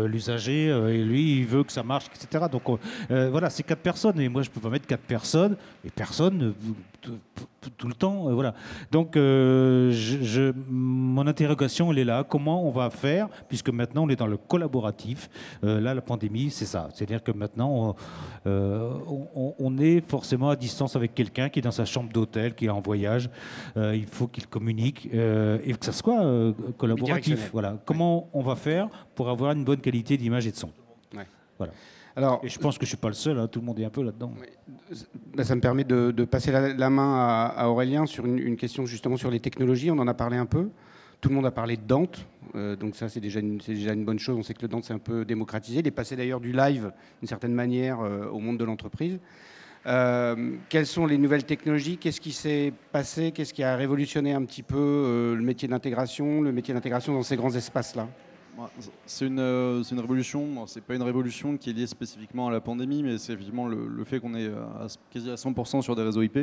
L'usager, 0.06 0.66
et 0.66 1.04
lui, 1.04 1.38
il 1.38 1.46
veut 1.46 1.64
que 1.64 1.72
ça 1.72 1.82
marche, 1.82 2.06
etc. 2.14 2.46
Donc 2.50 2.78
voilà, 3.08 3.50
c'est 3.50 3.62
quatre 3.62 3.82
personnes. 3.82 4.20
Et 4.20 4.28
moi, 4.28 4.42
je 4.42 4.50
peux 4.50 4.60
pas 4.60 4.70
mettre 4.70 4.86
quatre 4.86 5.04
personnes 5.04 5.56
et 5.84 5.90
personne 5.90 6.54
tout, 7.76 7.88
le 7.88 7.94
temps. 7.94 8.28
Euh, 8.28 8.34
voilà. 8.34 8.54
Donc, 8.90 9.16
euh, 9.16 9.92
mon 10.68 11.26
interrogation, 11.26 11.92
elle 11.92 11.98
est 11.98 12.04
là. 12.04 12.24
Comment 12.24 12.66
on 12.66 12.70
va 12.70 12.90
faire, 12.90 13.28
puisque 13.48 13.70
maintenant 13.70 14.04
on 14.04 14.08
est 14.08 14.16
dans 14.16 14.26
le 14.26 14.36
collaboratif. 14.36 15.28
Euh, 15.64 15.80
là, 15.80 15.94
la 15.94 16.00
pandémie, 16.00 16.50
c'est 16.50 16.66
ça. 16.66 16.88
C'est-à-dire 16.94 17.22
que 17.22 17.32
maintenant, 17.32 17.96
on, 18.44 19.78
est 19.78 20.00
forcément 20.00 20.50
à 20.50 20.56
distance 20.56 20.96
avec 20.96 21.14
quelqu'un 21.14 21.48
qui 21.48 21.58
est 21.58 21.62
dans 21.62 21.70
sa 21.70 21.84
chambre 21.84 22.10
d'hôtel, 22.12 22.54
qui 22.54 22.66
est 22.66 22.70
en 22.70 22.80
voyage. 22.80 23.28
il 23.76 24.06
faut 24.06 24.26
qu'il 24.26 24.45
communique 24.50 25.06
et 25.06 25.74
que 25.78 25.84
ça 25.84 25.92
soit 25.92 26.54
collaboratif. 26.76 27.50
Voilà. 27.52 27.78
Comment 27.84 28.28
on 28.32 28.42
va 28.42 28.56
faire 28.56 28.88
pour 29.14 29.28
avoir 29.28 29.52
une 29.52 29.64
bonne 29.64 29.80
qualité 29.80 30.16
d'image 30.16 30.46
et 30.46 30.50
de 30.50 30.56
son 30.56 30.70
Voilà. 31.58 31.72
Alors, 32.16 32.40
et 32.42 32.48
je 32.48 32.58
pense 32.58 32.78
que 32.78 32.86
je 32.86 32.88
ne 32.88 32.96
suis 32.96 32.96
pas 32.96 33.08
le 33.08 33.14
seul, 33.14 33.38
hein, 33.38 33.46
tout 33.46 33.60
le 33.60 33.66
monde 33.66 33.78
est 33.78 33.84
un 33.84 33.90
peu 33.90 34.02
là-dedans. 34.02 34.32
Bah, 35.36 35.44
ça 35.44 35.54
me 35.54 35.60
permet 35.60 35.84
de, 35.84 36.10
passer 36.24 36.50
la, 36.50 36.90
main 36.90 37.52
à, 37.54 37.68
Aurélien 37.68 38.06
sur 38.06 38.24
une, 38.24 38.56
question 38.56 38.86
justement 38.86 39.18
sur 39.18 39.30
les 39.30 39.38
technologies. 39.38 39.90
On 39.90 39.98
en 39.98 40.08
a 40.08 40.14
parlé 40.14 40.38
un 40.38 40.46
peu. 40.46 40.70
Tout 41.20 41.28
le 41.28 41.34
monde 41.34 41.46
a 41.46 41.50
parlé 41.50 41.76
de 41.76 41.82
Dante, 41.82 42.26
euh, 42.54 42.76
donc 42.76 42.94
ça 42.94 43.08
c'est 43.08 43.20
déjà, 43.20 43.40
déjà, 43.40 43.92
une 43.92 44.04
bonne 44.04 44.18
chose. 44.18 44.36
On 44.38 44.42
sait 44.42 44.54
que 44.54 44.62
le 44.62 44.68
Dante 44.68 44.84
s'est 44.84 44.94
un 44.94 44.98
peu 44.98 45.24
démocratisé. 45.24 45.80
Il 45.80 45.86
est 45.86 45.90
passé 45.90 46.16
d'ailleurs 46.16 46.40
du 46.40 46.52
live 46.52 46.92
d'une 47.20 47.28
certaine 47.28 47.52
manière 47.54 48.00
euh, 48.00 48.28
au 48.28 48.38
monde 48.38 48.58
de 48.58 48.64
l'entreprise. 48.64 49.18
Euh, 49.86 50.56
quelles 50.68 50.86
sont 50.86 51.06
les 51.06 51.18
nouvelles 51.18 51.44
technologies? 51.44 51.96
Qu'est-ce 51.96 52.20
qui 52.20 52.32
s'est 52.32 52.72
passé? 52.92 53.32
Qu'est-ce 53.32 53.54
qui 53.54 53.62
a 53.62 53.76
révolutionné 53.76 54.32
un 54.32 54.44
petit 54.44 54.62
peu 54.62 55.34
le 55.36 55.42
métier 55.42 55.68
d'intégration, 55.68 56.40
le 56.40 56.52
métier 56.52 56.74
d'intégration 56.74 57.12
dans 57.12 57.22
ces 57.22 57.36
grands 57.36 57.54
espaces-là? 57.54 58.08
C'est 59.04 59.26
une, 59.26 59.38
euh, 59.38 59.82
une, 59.82 60.00
révolution, 60.00 60.66
c'est 60.66 60.80
pas 60.80 60.94
une 60.94 61.02
révolution 61.02 61.56
qui 61.56 61.70
est 61.70 61.72
liée 61.72 61.86
spécifiquement 61.86 62.48
à 62.48 62.50
la 62.50 62.60
pandémie, 62.60 63.02
mais 63.02 63.18
c'est 63.18 63.34
effectivement 63.34 63.68
le, 63.68 64.04
fait 64.04 64.18
qu'on 64.18 64.34
est 64.34 64.50
quasi 65.10 65.30
à 65.30 65.34
100% 65.34 65.82
sur 65.82 65.94
des 65.94 66.02
réseaux 66.02 66.22
IP, 66.22 66.38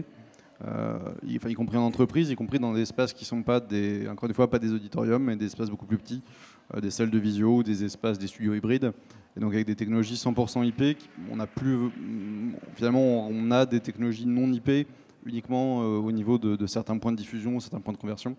euh, 0.65 0.97
y, 1.27 1.53
compris 1.55 1.77
en 1.77 1.83
entreprise, 1.83 2.29
y 2.29 2.35
compris 2.35 2.59
dans 2.59 2.73
des 2.73 2.81
espaces 2.81 3.13
qui 3.13 3.25
sont 3.25 3.41
pas 3.43 3.59
des, 3.59 4.07
encore 4.07 4.29
une 4.29 4.35
fois, 4.35 4.49
pas 4.49 4.59
des 4.59 4.71
auditoriums, 4.71 5.23
mais 5.23 5.35
des 5.35 5.47
espaces 5.47 5.69
beaucoup 5.69 5.85
plus 5.85 5.97
petits, 5.97 6.21
euh, 6.21 6.52
des 6.81 6.91
salles 6.91 7.09
de 7.09 7.19
visio, 7.19 7.63
des 7.63 7.83
espaces, 7.83 8.17
des 8.17 8.27
studios 8.27 8.53
hybrides, 8.53 8.91
et 9.35 9.39
donc 9.39 9.53
avec 9.53 9.65
des 9.67 9.75
technologies 9.75 10.15
100% 10.15 10.65
IP, 10.65 10.97
on 11.31 11.39
a 11.39 11.47
plus, 11.47 11.89
finalement, 12.75 13.27
on 13.27 13.51
a 13.51 13.65
des 13.65 13.79
technologies 13.79 14.25
non 14.25 14.51
IP 14.51 14.87
uniquement 15.25 15.79
au 15.79 16.11
niveau 16.11 16.37
de, 16.37 16.67
certains 16.67 16.97
points 16.97 17.11
de 17.11 17.17
diffusion, 17.17 17.59
certains 17.59 17.79
points 17.79 17.93
de 17.93 17.97
conversion, 17.97 18.35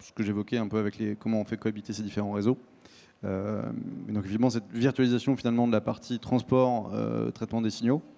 ce 0.00 0.12
que 0.12 0.22
j'évoquais 0.22 0.58
un 0.58 0.68
peu 0.68 0.78
avec 0.78 0.98
les, 0.98 1.16
comment 1.16 1.40
on 1.40 1.44
fait 1.44 1.56
cohabiter 1.56 1.92
ces 1.92 2.02
différents 2.02 2.32
réseaux. 2.32 2.58
Euh, 3.24 3.62
donc 4.08 4.24
évidemment, 4.24 4.50
cette 4.50 4.70
virtualisation 4.72 5.36
finalement 5.36 5.66
de 5.66 5.72
la 5.72 5.80
partie 5.80 6.18
transport, 6.18 6.92
euh, 6.94 7.30
traitement 7.30 7.60
des 7.60 7.70
signaux, 7.70 8.02
euh, 8.02 8.17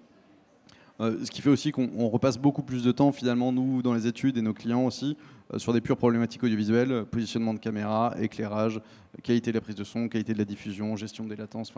ce 1.01 1.31
qui 1.31 1.41
fait 1.41 1.49
aussi 1.49 1.71
qu'on 1.71 2.07
repasse 2.07 2.37
beaucoup 2.37 2.63
plus 2.63 2.83
de 2.83 2.91
temps 2.91 3.11
finalement 3.11 3.51
nous 3.51 3.81
dans 3.81 3.93
les 3.93 4.07
études 4.07 4.37
et 4.37 4.41
nos 4.41 4.53
clients 4.53 4.85
aussi 4.85 5.17
sur 5.57 5.73
des 5.73 5.81
pures 5.81 5.97
problématiques 5.97 6.43
audiovisuelles, 6.43 7.05
positionnement 7.09 7.53
de 7.53 7.59
caméra, 7.59 8.13
éclairage, 8.19 8.79
qualité 9.23 9.51
de 9.51 9.57
la 9.57 9.61
prise 9.61 9.75
de 9.75 9.83
son, 9.83 10.07
qualité 10.07 10.33
de 10.33 10.37
la 10.37 10.45
diffusion, 10.45 10.95
gestion 10.95 11.25
des 11.25 11.35
latences. 11.35 11.73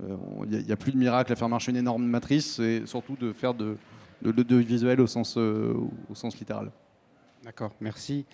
Il 0.00 0.58
n'y 0.58 0.72
a, 0.72 0.76
plus 0.76 0.92
de 0.92 0.98
miracle 0.98 1.32
à 1.32 1.36
faire 1.36 1.48
marcher 1.48 1.70
une 1.70 1.78
énorme 1.78 2.04
matrice, 2.04 2.58
et 2.58 2.82
surtout 2.84 3.16
de 3.16 3.32
faire 3.32 3.54
de, 3.54 3.76
l'audiovisuel 4.22 5.00
au 5.00 5.06
sens, 5.06 5.38
au 5.38 6.14
sens 6.14 6.38
littéral. 6.38 6.70
D'accord, 7.42 7.72
merci. 7.80 8.26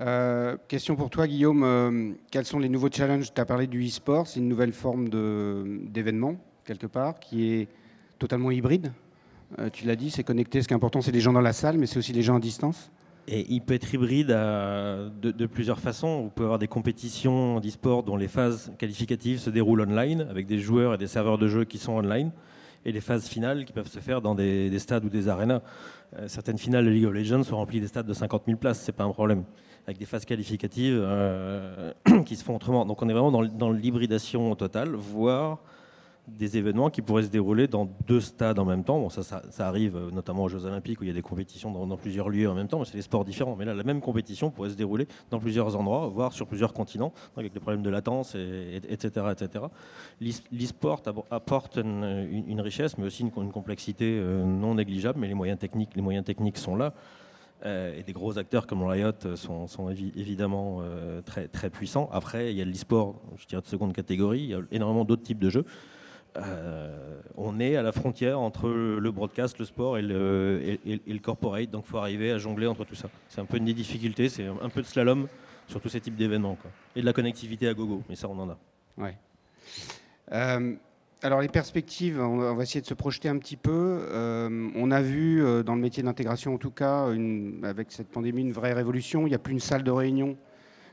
Euh, 0.00 0.56
question 0.68 0.96
pour 0.96 1.08
toi, 1.10 1.26
Guillaume. 1.26 1.62
Euh, 1.62 2.12
quels 2.30 2.44
sont 2.44 2.58
les 2.58 2.68
nouveaux 2.68 2.90
challenges? 2.90 3.32
Tu 3.32 3.40
as 3.40 3.44
parlé 3.44 3.66
du 3.66 3.86
e-sport, 3.86 4.26
c'est 4.26 4.40
une 4.40 4.48
nouvelle 4.48 4.72
forme 4.72 5.08
d'événement, 5.88 6.36
quelque 6.64 6.86
part, 6.86 7.20
qui 7.20 7.52
est 7.52 7.68
totalement 8.18 8.50
hybride? 8.50 8.92
Euh, 9.58 9.70
tu 9.70 9.86
l'as 9.86 9.96
dit, 9.96 10.10
c'est 10.10 10.24
connecté. 10.24 10.62
Ce 10.62 10.68
qui 10.68 10.74
est 10.74 10.76
important, 10.76 11.00
c'est 11.00 11.12
les 11.12 11.20
gens 11.20 11.32
dans 11.32 11.40
la 11.40 11.52
salle, 11.52 11.78
mais 11.78 11.86
c'est 11.86 11.98
aussi 11.98 12.12
les 12.12 12.22
gens 12.22 12.36
à 12.36 12.40
distance. 12.40 12.90
Et 13.26 13.46
il 13.48 13.62
peut 13.62 13.74
être 13.74 13.92
hybride 13.94 14.28
de, 14.28 15.46
plusieurs 15.46 15.80
façons. 15.80 16.22
Vous 16.22 16.30
pouvez 16.30 16.44
avoir 16.44 16.58
des 16.58 16.68
compétitions 16.68 17.58
d'e-sport 17.58 18.02
dont 18.02 18.16
les 18.16 18.28
phases 18.28 18.72
qualificatives 18.78 19.38
se 19.38 19.48
déroulent 19.48 19.80
online, 19.80 20.26
avec 20.28 20.46
des 20.46 20.58
joueurs 20.58 20.94
et 20.94 20.98
des 20.98 21.06
serveurs 21.06 21.38
de 21.38 21.48
jeu 21.48 21.64
qui 21.64 21.78
sont 21.78 21.92
online, 21.92 22.32
et 22.84 22.92
les 22.92 23.00
phases 23.00 23.26
finales 23.26 23.64
qui 23.64 23.72
peuvent 23.72 23.88
se 23.88 24.00
faire 24.00 24.20
dans 24.20 24.34
des, 24.34 24.68
des 24.68 24.78
stades 24.78 25.06
ou 25.06 25.08
des 25.08 25.28
arénas. 25.28 25.62
certaines 26.26 26.58
finales 26.58 26.84
de 26.84 26.90
League 26.90 27.06
of 27.06 27.14
Legends 27.14 27.44
sont 27.44 27.56
remplies 27.56 27.80
des 27.80 27.86
stades 27.86 28.06
de 28.06 28.12
50 28.12 28.42
000 28.46 28.58
places, 28.58 28.80
c'est 28.80 28.92
pas 28.92 29.04
un 29.04 29.12
problème 29.12 29.44
avec 29.86 29.98
des 29.98 30.06
phases 30.06 30.24
qualificatives 30.24 30.98
euh, 31.00 31.92
qui 32.26 32.36
se 32.36 32.44
font 32.44 32.56
autrement. 32.56 32.84
Donc 32.84 33.02
on 33.02 33.08
est 33.08 33.12
vraiment 33.12 33.30
dans 33.30 33.70
l'hybridation 33.70 34.54
totale, 34.54 34.94
voire 34.94 35.58
des 36.26 36.56
événements 36.56 36.88
qui 36.88 37.02
pourraient 37.02 37.24
se 37.24 37.28
dérouler 37.28 37.68
dans 37.68 37.84
deux 38.06 38.20
stades 38.20 38.58
en 38.58 38.64
même 38.64 38.82
temps. 38.82 38.98
Bon, 38.98 39.10
ça, 39.10 39.22
ça, 39.22 39.68
arrive 39.68 39.96
euh, 39.96 40.10
notamment 40.10 40.44
aux 40.44 40.48
Jeux 40.48 40.64
Olympiques 40.64 41.00
où 41.00 41.04
il 41.04 41.08
y 41.08 41.10
a 41.10 41.14
des 41.14 41.22
compétitions 41.22 41.70
dans, 41.70 41.96
plusieurs 41.96 42.30
lieux 42.30 42.48
en 42.48 42.54
même 42.54 42.66
temps, 42.66 42.78
mais 42.78 42.86
c'est 42.86 42.96
des 42.96 43.02
sports 43.02 43.24
différents. 43.24 43.56
Mais 43.56 43.66
là, 43.66 43.74
la 43.74 43.82
même 43.82 44.00
compétition 44.00 44.50
pourrait 44.50 44.70
se 44.70 44.74
dérouler 44.74 45.06
dans 45.30 45.38
plusieurs 45.38 45.76
endroits, 45.76 46.08
voire 46.08 46.32
sur 46.32 46.46
plusieurs 46.46 46.72
continents, 46.72 47.12
avec 47.36 47.52
des 47.52 47.60
problèmes 47.60 47.82
de 47.82 47.90
latence, 47.90 48.34
et, 48.34 48.80
etc. 48.88 49.26
etc. 49.32 49.66
L'e-sport 50.20 51.02
apporte 51.30 51.76
une, 51.76 52.60
richesse, 52.60 52.96
mais 52.96 53.04
aussi 53.04 53.22
une, 53.22 53.30
complexité 53.30 54.18
euh, 54.18 54.44
non 54.44 54.76
négligeable, 54.76 55.20
mais 55.20 55.28
les 55.28 55.34
moyens 55.34 55.58
techniques, 55.58 55.90
les 55.94 56.02
moyens 56.02 56.24
techniques 56.24 56.56
sont 56.56 56.76
là. 56.76 56.94
Euh, 57.66 57.98
et 57.98 58.02
des 58.02 58.12
gros 58.12 58.38
acteurs 58.38 58.66
comme 58.66 58.82
Riot 58.82 59.12
sont, 59.36 59.90
évidemment 59.90 60.80
très, 61.26 61.48
très 61.48 61.68
puissants. 61.68 62.08
Après, 62.12 62.50
il 62.50 62.56
y 62.56 62.62
a 62.62 62.64
l'e-sport, 62.64 63.20
je 63.36 63.46
dirais 63.46 63.60
de 63.60 63.66
seconde 63.66 63.92
catégorie, 63.92 64.40
il 64.40 64.50
y 64.50 64.54
a 64.54 64.60
énormément 64.72 65.04
d'autres 65.04 65.22
types 65.22 65.38
de 65.38 65.50
jeux. 65.50 65.66
Euh, 66.36 67.20
on 67.36 67.60
est 67.60 67.76
à 67.76 67.82
la 67.82 67.92
frontière 67.92 68.40
entre 68.40 68.68
le 68.68 69.10
broadcast, 69.10 69.58
le 69.58 69.64
sport 69.64 69.98
et 69.98 70.02
le, 70.02 70.78
corporate, 71.22 71.70
donc 71.70 71.84
il 71.86 71.90
faut 71.90 71.98
arriver 71.98 72.32
à 72.32 72.38
jongler 72.38 72.66
entre 72.66 72.84
tout 72.84 72.96
ça. 72.96 73.08
C'est 73.28 73.40
un 73.40 73.44
peu 73.44 73.56
une 73.56 73.64
des 73.64 73.74
difficultés, 73.74 74.28
c'est 74.28 74.46
un 74.46 74.68
peu 74.68 74.82
de 74.82 74.86
slalom 74.86 75.28
sur 75.68 75.80
tous 75.80 75.88
ces 75.88 76.00
types 76.00 76.16
d'événements. 76.16 76.58
Et 76.96 77.00
de 77.00 77.06
la 77.06 77.12
connectivité 77.12 77.68
à 77.68 77.74
gogo, 77.74 78.02
mais 78.08 78.16
ça 78.16 78.28
on 78.28 78.38
en 78.38 78.50
a. 78.50 78.58
Ouais. 78.98 79.16
Alors 81.24 81.40
les 81.40 81.48
perspectives, 81.48 82.20
on 82.20 82.54
va 82.54 82.62
essayer 82.62 82.82
de 82.82 82.86
se 82.86 82.92
projeter 82.92 83.30
un 83.30 83.38
petit 83.38 83.56
peu. 83.56 84.06
Euh, 84.10 84.68
on 84.74 84.90
a 84.90 85.00
vu 85.00 85.42
euh, 85.42 85.62
dans 85.62 85.74
le 85.74 85.80
métier 85.80 86.02
d'intégration 86.02 86.52
en 86.52 86.58
tout 86.58 86.70
cas, 86.70 87.08
avec 87.62 87.92
cette 87.92 88.08
pandémie, 88.08 88.42
une 88.42 88.52
vraie 88.52 88.74
révolution. 88.74 89.26
Il 89.26 89.30
n'y 89.30 89.34
a 89.34 89.38
plus 89.38 89.54
une 89.54 89.60
salle 89.60 89.84
de 89.84 89.90
réunion 89.90 90.36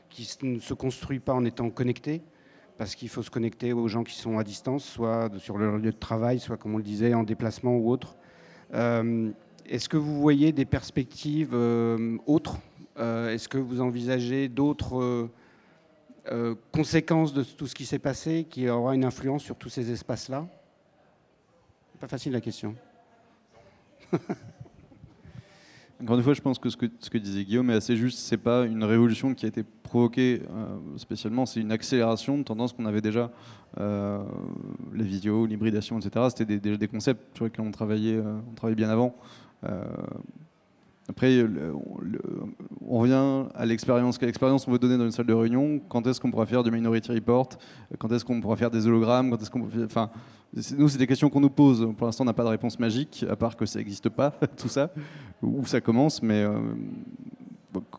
qui 0.08 0.26
ne 0.42 0.58
se 0.58 0.72
construit 0.72 1.18
pas 1.18 1.34
en 1.34 1.44
étant 1.44 1.68
connectée, 1.68 2.22
parce 2.82 2.96
qu'il 2.96 3.08
faut 3.08 3.22
se 3.22 3.30
connecter 3.30 3.72
aux 3.72 3.86
gens 3.86 4.02
qui 4.02 4.16
sont 4.16 4.40
à 4.40 4.42
distance, 4.42 4.84
soit 4.84 5.30
sur 5.38 5.56
leur 5.56 5.78
lieu 5.78 5.92
de 5.92 5.96
travail, 5.96 6.40
soit 6.40 6.56
comme 6.56 6.74
on 6.74 6.78
le 6.78 6.82
disait, 6.82 7.14
en 7.14 7.22
déplacement 7.22 7.76
ou 7.76 7.88
autre. 7.92 8.16
Est-ce 8.72 9.88
que 9.88 9.96
vous 9.96 10.20
voyez 10.20 10.50
des 10.50 10.64
perspectives 10.64 11.54
autres? 12.26 12.58
Est-ce 12.98 13.48
que 13.48 13.58
vous 13.58 13.80
envisagez 13.80 14.48
d'autres 14.48 15.28
conséquences 16.72 17.32
de 17.32 17.44
tout 17.44 17.68
ce 17.68 17.76
qui 17.76 17.86
s'est 17.86 18.00
passé 18.00 18.48
qui 18.50 18.68
aura 18.68 18.96
une 18.96 19.04
influence 19.04 19.44
sur 19.44 19.54
tous 19.54 19.68
ces 19.68 19.88
espaces-là? 19.92 20.48
Pas 22.00 22.08
facile 22.08 22.32
la 22.32 22.40
question. 22.40 22.74
Encore 26.02 26.16
une 26.16 26.24
fois, 26.24 26.34
je 26.34 26.40
pense 26.40 26.58
que 26.58 26.68
ce 26.68 26.76
que, 26.76 26.86
ce 26.98 27.10
que 27.10 27.18
disait 27.18 27.44
Guillaume 27.44 27.70
est 27.70 27.74
assez 27.74 27.94
juste. 27.94 28.18
C'est 28.18 28.38
pas 28.38 28.64
une 28.64 28.82
révolution 28.82 29.34
qui 29.34 29.44
a 29.44 29.48
été 29.48 29.62
provoquée 29.92 30.40
euh, 30.50 30.78
spécialement, 30.96 31.44
c'est 31.44 31.60
une 31.60 31.70
accélération 31.70 32.38
de 32.38 32.42
tendance 32.42 32.72
qu'on 32.72 32.86
avait 32.86 33.02
déjà. 33.02 33.30
Euh, 33.78 34.22
les 34.94 35.04
vidéos, 35.04 35.44
l'hybridation, 35.44 35.98
etc. 35.98 36.28
C'était 36.34 36.58
déjà 36.58 36.78
des, 36.78 36.88
concepts 36.88 37.36
sur 37.36 37.44
lesquels 37.44 37.66
on 37.66 37.70
travaillait, 37.70 38.16
euh, 38.16 38.38
on 38.50 38.54
travaillait 38.54 38.76
bien 38.76 38.88
avant. 38.88 39.14
Après, 41.08 41.44
on 42.88 42.98
revient 42.98 43.48
à 43.54 43.66
l'expérience. 43.66 44.16
Quelle 44.16 44.30
expérience 44.30 44.66
on 44.66 44.72
veut 44.72 44.78
donner 44.78 44.96
dans 44.96 45.04
une 45.04 45.12
salle 45.12 45.26
de 45.26 45.34
réunion 45.34 45.80
Quand 45.88 46.06
est-ce 46.06 46.20
qu'on 46.20 46.30
pourra 46.30 46.46
faire 46.46 46.62
du 46.62 46.70
Minority 46.70 47.12
Report? 47.12 47.50
Quand 47.98 48.10
est-ce 48.12 48.24
qu'on 48.24 48.40
pourra 48.40 48.56
faire 48.56 48.70
des 48.70 48.86
hologrammes? 48.86 49.36
Nous, 50.78 50.88
c'est 50.88 50.98
des 50.98 51.06
questions 51.06 51.28
qu'on 51.28 51.40
nous 51.40 51.50
pose. 51.50 51.86
Pour 51.96 52.06
l'instant, 52.06 52.24
on 52.24 52.26
n'a 52.26 52.32
pas 52.32 52.44
de 52.44 52.48
réponse 52.48 52.78
magique, 52.78 53.24
à 53.28 53.36
part 53.36 53.56
que 53.56 53.66
ça 53.66 53.78
n'existe 53.78 54.08
pas, 54.08 54.30
tout 54.56 54.68
ça, 54.68 54.90
où 55.42 55.64
ça 55.66 55.80
commence. 55.80 56.22
Mais 56.22 56.44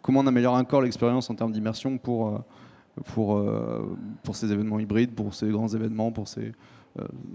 comment 0.02 0.22
on 0.22 0.28
améliore 0.28 0.56
encore 0.56 0.82
l'expérience 0.82 1.30
en 1.30 1.36
termes 1.36 1.52
d'immersion 1.52 1.98
pour, 1.98 2.28
euh, 2.28 2.40
pour, 3.14 3.38
euh, 3.38 3.96
pour 4.24 4.36
ces 4.36 4.52
événements 4.52 4.80
hybrides, 4.80 5.14
pour 5.14 5.34
ces 5.34 5.48
grands 5.50 5.68
événements, 5.68 6.12
pour 6.12 6.28
ces, 6.28 6.52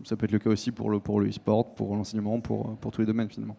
ça 0.04 0.16
peut 0.16 0.26
être 0.26 0.32
le 0.32 0.38
cas 0.38 0.50
aussi 0.50 0.70
pour 0.70 0.88
le, 0.88 1.00
pour 1.00 1.20
e-sport, 1.20 1.74
pour 1.74 1.96
l'enseignement, 1.96 2.40
pour, 2.40 2.76
tous 2.92 3.00
les 3.00 3.06
domaines 3.06 3.28
finalement. 3.28 3.56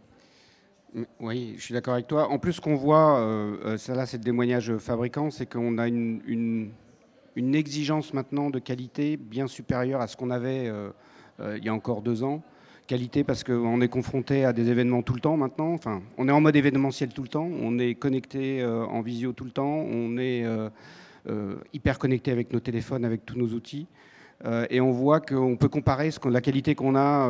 Oui, 1.20 1.54
je 1.58 1.64
suis 1.64 1.74
d'accord 1.74 1.94
avec 1.94 2.08
toi. 2.08 2.30
En 2.30 2.40
plus, 2.40 2.54
ce 2.54 2.62
qu'on 2.62 2.76
voit, 2.76 3.20
euh, 3.20 3.78
ça 3.78 3.94
là, 3.94 4.06
c'est 4.06 4.18
le 4.18 4.24
témoignage 4.24 4.76
fabricant, 4.78 5.30
c'est 5.30 5.46
qu'on 5.46 5.78
a 5.78 5.88
une, 5.88 6.72
exigence 7.36 8.14
maintenant 8.14 8.50
de 8.50 8.60
qualité 8.60 9.18
bien 9.18 9.48
supérieure 9.48 10.02
à 10.02 10.08
ce 10.08 10.18
qu'on 10.18 10.30
avait 10.30 10.72
euh, 11.42 11.58
il 11.58 11.64
y 11.64 11.70
a 11.70 11.74
encore 11.74 12.02
deux 12.02 12.24
ans. 12.24 12.42
Qualité 12.90 13.24
parce 13.24 13.44
qu'on 13.44 13.82
est 13.82 13.88
confronté 13.88 14.46
à 14.46 14.52
des 14.52 14.72
événements 14.72 15.04
tout 15.04 15.14
le 15.14 15.20
temps 15.20 15.38
maintenant. 15.38 15.74
Enfin, 15.74 16.02
on 16.18 16.28
est 16.28 16.32
en 16.32 16.42
mode 16.42 16.56
événementiel 16.56 17.10
tout 17.10 17.22
le 17.22 17.28
temps. 17.28 17.48
On 17.62 17.78
est 17.78 17.94
connecté 17.94 18.64
euh, 18.64 18.84
en 18.84 19.02
visio 19.04 19.32
tout 19.32 19.44
le 19.44 19.52
temps. 19.52 19.86
On 19.92 20.18
est 20.18 20.44
euh, 20.44 21.56
hyper 21.72 22.00
connecté 22.00 22.32
avec 22.32 22.52
nos 22.52 22.60
téléphones, 22.60 23.06
avec 23.06 23.28
tous 23.28 23.38
nos 23.38 23.50
outils. 23.50 23.86
et 24.72 24.82
on 24.82 24.90
voit 24.90 25.20
qu'on 25.20 25.56
peut 25.56 25.70
comparer 25.70 26.10
la 26.32 26.42
qualité 26.42 26.74
qu'on 26.74 26.96
a 26.96 27.30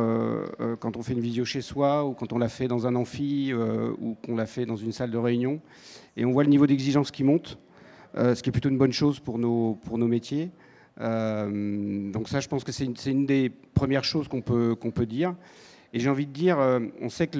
quand 0.78 0.96
on 0.96 1.02
fait 1.02 1.12
une 1.12 1.20
visio 1.20 1.44
chez 1.44 1.60
soi 1.60 2.06
ou 2.06 2.14
quand 2.14 2.32
on 2.32 2.38
l'a 2.38 2.48
fait 2.48 2.66
dans 2.66 2.86
un 2.86 2.94
amphi 2.94 3.52
ou 3.52 4.16
qu'on 4.24 4.36
l'a 4.36 4.46
fait 4.46 4.64
dans 4.64 4.76
une 4.76 4.92
salle 4.92 5.10
de 5.10 5.18
réunion. 5.18 5.60
Et 6.16 6.24
on 6.24 6.32
voit 6.32 6.44
le 6.44 6.48
niveau 6.48 6.66
d'exigence 6.66 7.10
qui 7.10 7.22
monte, 7.22 7.58
ce 8.14 8.40
qui 8.40 8.48
est 8.48 8.52
plutôt 8.52 8.70
une 8.70 8.78
bonne 8.78 8.94
chose 8.94 9.20
pour 9.20 9.38
nos, 9.38 9.74
pour 9.84 9.98
nos 9.98 10.08
métiers. 10.08 10.50
Euh, 11.00 12.10
donc 12.10 12.28
ça, 12.28 12.40
je 12.40 12.48
pense 12.48 12.64
que 12.64 12.72
c'est 12.72 12.84
une, 12.84 13.26
des 13.26 13.50
premières 13.50 14.04
choses 14.04 14.28
qu'on 14.28 14.42
peut, 14.42 14.74
qu'on 14.74 14.90
peut 14.90 15.06
dire. 15.06 15.34
Et 15.92 16.00
j'ai 16.00 16.08
envie 16.08 16.26
de 16.26 16.32
dire, 16.32 16.58
euh, 16.58 16.80
on 17.00 17.08
sait 17.08 17.26
que 17.26 17.38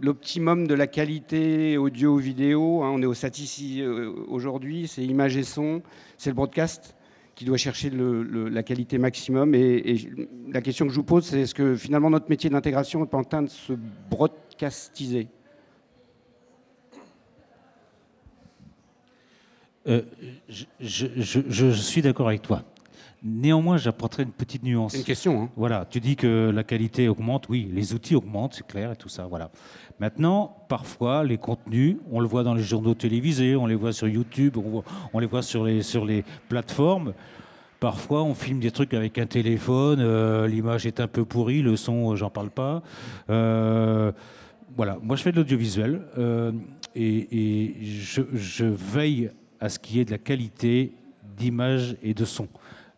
l'optimum 0.00 0.66
de 0.66 0.74
la 0.74 0.86
qualité 0.86 1.76
audio-vidéo, 1.76 2.82
hein, 2.82 2.90
on 2.92 3.02
est 3.02 3.06
au 3.06 3.14
SAT 3.14 3.30
euh, 3.78 4.12
aujourd'hui, 4.28 4.88
c'est 4.88 5.04
image 5.04 5.36
et 5.36 5.42
son, 5.42 5.82
c'est 6.16 6.30
le 6.30 6.36
broadcast 6.36 6.96
qui 7.34 7.44
doit 7.44 7.56
chercher 7.56 7.90
la 7.90 8.62
qualité 8.62 8.98
maximum. 8.98 9.54
Et, 9.54 10.08
la 10.52 10.60
question 10.60 10.86
que 10.86 10.92
je 10.92 10.96
vous 10.96 11.04
pose, 11.04 11.24
c'est 11.24 11.40
est-ce 11.40 11.54
que 11.54 11.74
finalement 11.74 12.10
notre 12.10 12.28
métier 12.28 12.50
d'intégration 12.50 13.00
n'est 13.00 13.06
pas 13.06 13.18
en 13.18 13.24
train 13.24 13.42
de 13.42 13.48
se 13.48 13.72
broadcastiser? 14.10 15.28
Je, 19.86 20.64
je, 20.78 21.70
suis 21.70 22.02
d'accord 22.02 22.28
avec 22.28 22.42
toi. 22.42 22.62
Néanmoins, 23.22 23.76
j'apporterai 23.76 24.22
une 24.22 24.32
petite 24.32 24.62
nuance. 24.62 24.94
Une 24.94 25.04
question. 25.04 25.42
Hein. 25.42 25.50
Voilà, 25.56 25.86
tu 25.88 26.00
dis 26.00 26.16
que 26.16 26.50
la 26.50 26.64
qualité 26.64 27.08
augmente, 27.08 27.48
oui, 27.50 27.68
les 27.72 27.92
outils 27.92 28.14
augmentent, 28.14 28.54
c'est 28.54 28.66
clair, 28.66 28.92
et 28.92 28.96
tout 28.96 29.10
ça, 29.10 29.26
voilà. 29.26 29.50
Maintenant, 29.98 30.64
parfois, 30.68 31.22
les 31.24 31.36
contenus, 31.36 31.98
on 32.10 32.20
le 32.20 32.26
voit 32.26 32.42
dans 32.42 32.54
les 32.54 32.62
journaux 32.62 32.94
télévisés, 32.94 33.56
on 33.56 33.66
les 33.66 33.74
voit 33.74 33.92
sur 33.92 34.08
YouTube, 34.08 34.56
on, 35.12 35.18
les 35.18 35.26
voit 35.26 35.42
sur 35.42 35.64
les, 35.64 35.82
sur 35.82 36.06
les 36.06 36.24
plateformes. 36.48 37.12
Parfois, 37.80 38.22
on 38.22 38.34
filme 38.34 38.60
des 38.60 38.70
trucs 38.70 38.94
avec 38.94 39.18
un 39.18 39.26
téléphone, 39.26 40.00
euh, 40.00 40.46
l'image 40.46 40.86
est 40.86 41.00
un 41.00 41.06
peu 41.06 41.26
pourrie, 41.26 41.60
le 41.60 41.76
son, 41.76 42.12
euh, 42.12 42.16
j'en 42.16 42.30
parle 42.30 42.50
pas. 42.50 42.82
Euh, 43.28 44.12
voilà, 44.76 44.98
moi 45.02 45.16
je 45.16 45.22
fais 45.22 45.32
de 45.32 45.36
l'audiovisuel 45.36 46.02
et, 46.94 47.74
je, 47.82 48.64
veille 48.64 49.30
à 49.60 49.68
ce 49.68 49.78
qui 49.78 50.00
est 50.00 50.04
de 50.04 50.10
la 50.10 50.18
qualité 50.18 50.92
d'image 51.36 51.96
et 52.02 52.14
de 52.14 52.24
son. 52.24 52.48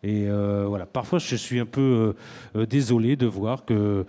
Et 0.03 0.27
euh, 0.27 0.65
voilà, 0.67 0.85
parfois 0.85 1.19
je 1.19 1.35
suis 1.35 1.59
un 1.59 1.65
peu 1.65 2.15
euh, 2.55 2.59
euh, 2.59 2.65
désolé 2.65 3.15
de 3.15 3.25
voir 3.25 3.65
que 3.65 4.05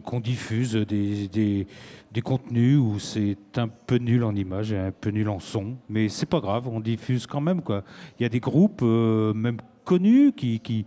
qu'on 0.00 0.20
diffuse 0.20 0.72
des, 0.76 1.28
des, 1.28 1.66
des, 2.10 2.22
contenus 2.22 2.78
où 2.78 2.98
c'est 2.98 3.36
un 3.56 3.68
peu 3.68 3.96
nul 3.96 4.24
en 4.24 4.34
image 4.34 4.72
et 4.72 4.78
un 4.78 4.90
peu 4.90 5.10
nul 5.10 5.28
en 5.28 5.40
son, 5.40 5.76
mais 5.90 6.08
c'est 6.08 6.24
pas 6.24 6.40
grave, 6.40 6.66
on 6.68 6.80
diffuse 6.80 7.26
quand 7.26 7.42
même 7.42 7.60
quoi. 7.60 7.84
Il 8.18 8.22
y 8.22 8.26
a 8.26 8.30
des 8.30 8.40
groupes, 8.40 8.80
même 8.80 9.58
connus 9.84 10.32
qui, 10.32 10.86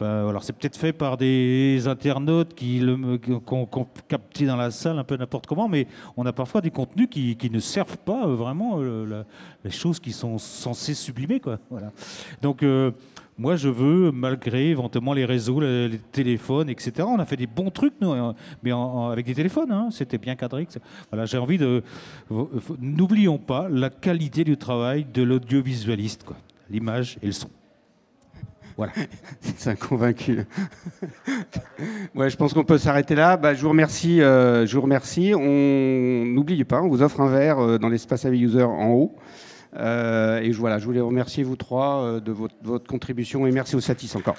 alors 0.00 0.42
c'est 0.42 0.52
peut-être 0.52 0.76
fait 0.76 0.92
par 0.92 1.16
des 1.16 1.86
internautes 1.86 2.54
qui 2.54 2.80
le 2.80 3.18
qu'on 3.18 3.68
dans 4.40 4.56
la 4.56 4.70
salle 4.70 4.98
un 4.98 5.04
peu 5.04 5.16
n'importe 5.16 5.46
comment, 5.46 5.68
mais 5.68 5.86
on 6.16 6.26
a 6.26 6.32
parfois 6.32 6.60
des 6.60 6.70
contenus 6.70 7.08
qui, 7.10 7.36
qui 7.36 7.50
ne 7.50 7.60
servent 7.60 7.98
pas 7.98 8.26
vraiment 8.26 8.80
les 9.64 9.70
choses 9.70 10.00
qui 10.00 10.12
sont 10.12 10.38
censées 10.38 10.94
sublimer 10.94 11.40
quoi. 11.40 11.58
Voilà. 11.70 11.92
Donc 12.42 12.64
moi, 13.38 13.56
je 13.56 13.68
veux, 13.68 14.12
malgré 14.12 14.68
éventuellement 14.68 15.14
les 15.14 15.24
réseaux, 15.24 15.60
les, 15.60 15.98
téléphones, 16.12 16.68
etc. 16.68 16.92
On 17.08 17.18
a 17.18 17.24
fait 17.24 17.36
des 17.36 17.46
bons 17.46 17.70
trucs, 17.70 17.94
nous, 18.00 18.12
hein, 18.12 18.34
mais 18.62 18.72
avec 18.72 19.26
des 19.26 19.34
téléphones. 19.34 19.72
Hein, 19.72 19.88
C'était 19.90 20.18
bien 20.18 20.36
cadré. 20.36 20.68
Voilà, 21.10 21.24
j'ai 21.24 21.38
envie 21.38 21.58
de. 21.58 21.82
N'oublions 22.78 23.38
pas 23.38 23.68
la 23.68 23.90
qualité 23.90 24.44
du 24.44 24.56
travail 24.56 25.06
de 25.12 25.22
l'audiovisualiste, 25.22 26.26
l'image 26.70 27.18
et 27.22 27.26
le 27.26 27.32
son. 27.32 27.48
Voilà. 28.76 28.92
C'est 29.40 29.70
un 29.70 29.74
convaincu. 29.74 30.44
ouais, 32.14 32.30
je 32.30 32.36
pense 32.36 32.54
qu'on 32.54 32.64
peut 32.64 32.78
s'arrêter 32.78 33.14
là. 33.14 33.36
Bah, 33.36 33.54
je 33.54 33.62
vous 33.62 33.68
remercie. 33.68 34.20
Euh, 34.20 34.66
je 34.66 34.74
vous 34.74 34.82
remercie. 34.82 35.32
On 35.34 36.24
n'oublie 36.24 36.64
pas, 36.64 36.82
on 36.82 36.88
vous 36.88 37.02
offre 37.02 37.20
un 37.20 37.28
verre 37.28 37.58
euh, 37.58 37.78
dans 37.78 37.88
l'espace 37.88 38.24
Avi 38.24 38.40
User 38.40 38.62
en 38.62 38.90
haut. 38.90 39.16
Euh, 39.76 40.40
et 40.40 40.50
voilà, 40.50 40.78
je 40.78 40.84
voulais 40.84 41.00
remercier 41.00 41.44
vous 41.44 41.56
trois 41.56 42.20
de 42.20 42.32
votre, 42.32 42.54
votre 42.62 42.86
contribution 42.86 43.46
et 43.46 43.52
merci 43.52 43.74
au 43.74 43.80
Satis 43.80 44.14
encore. 44.16 44.36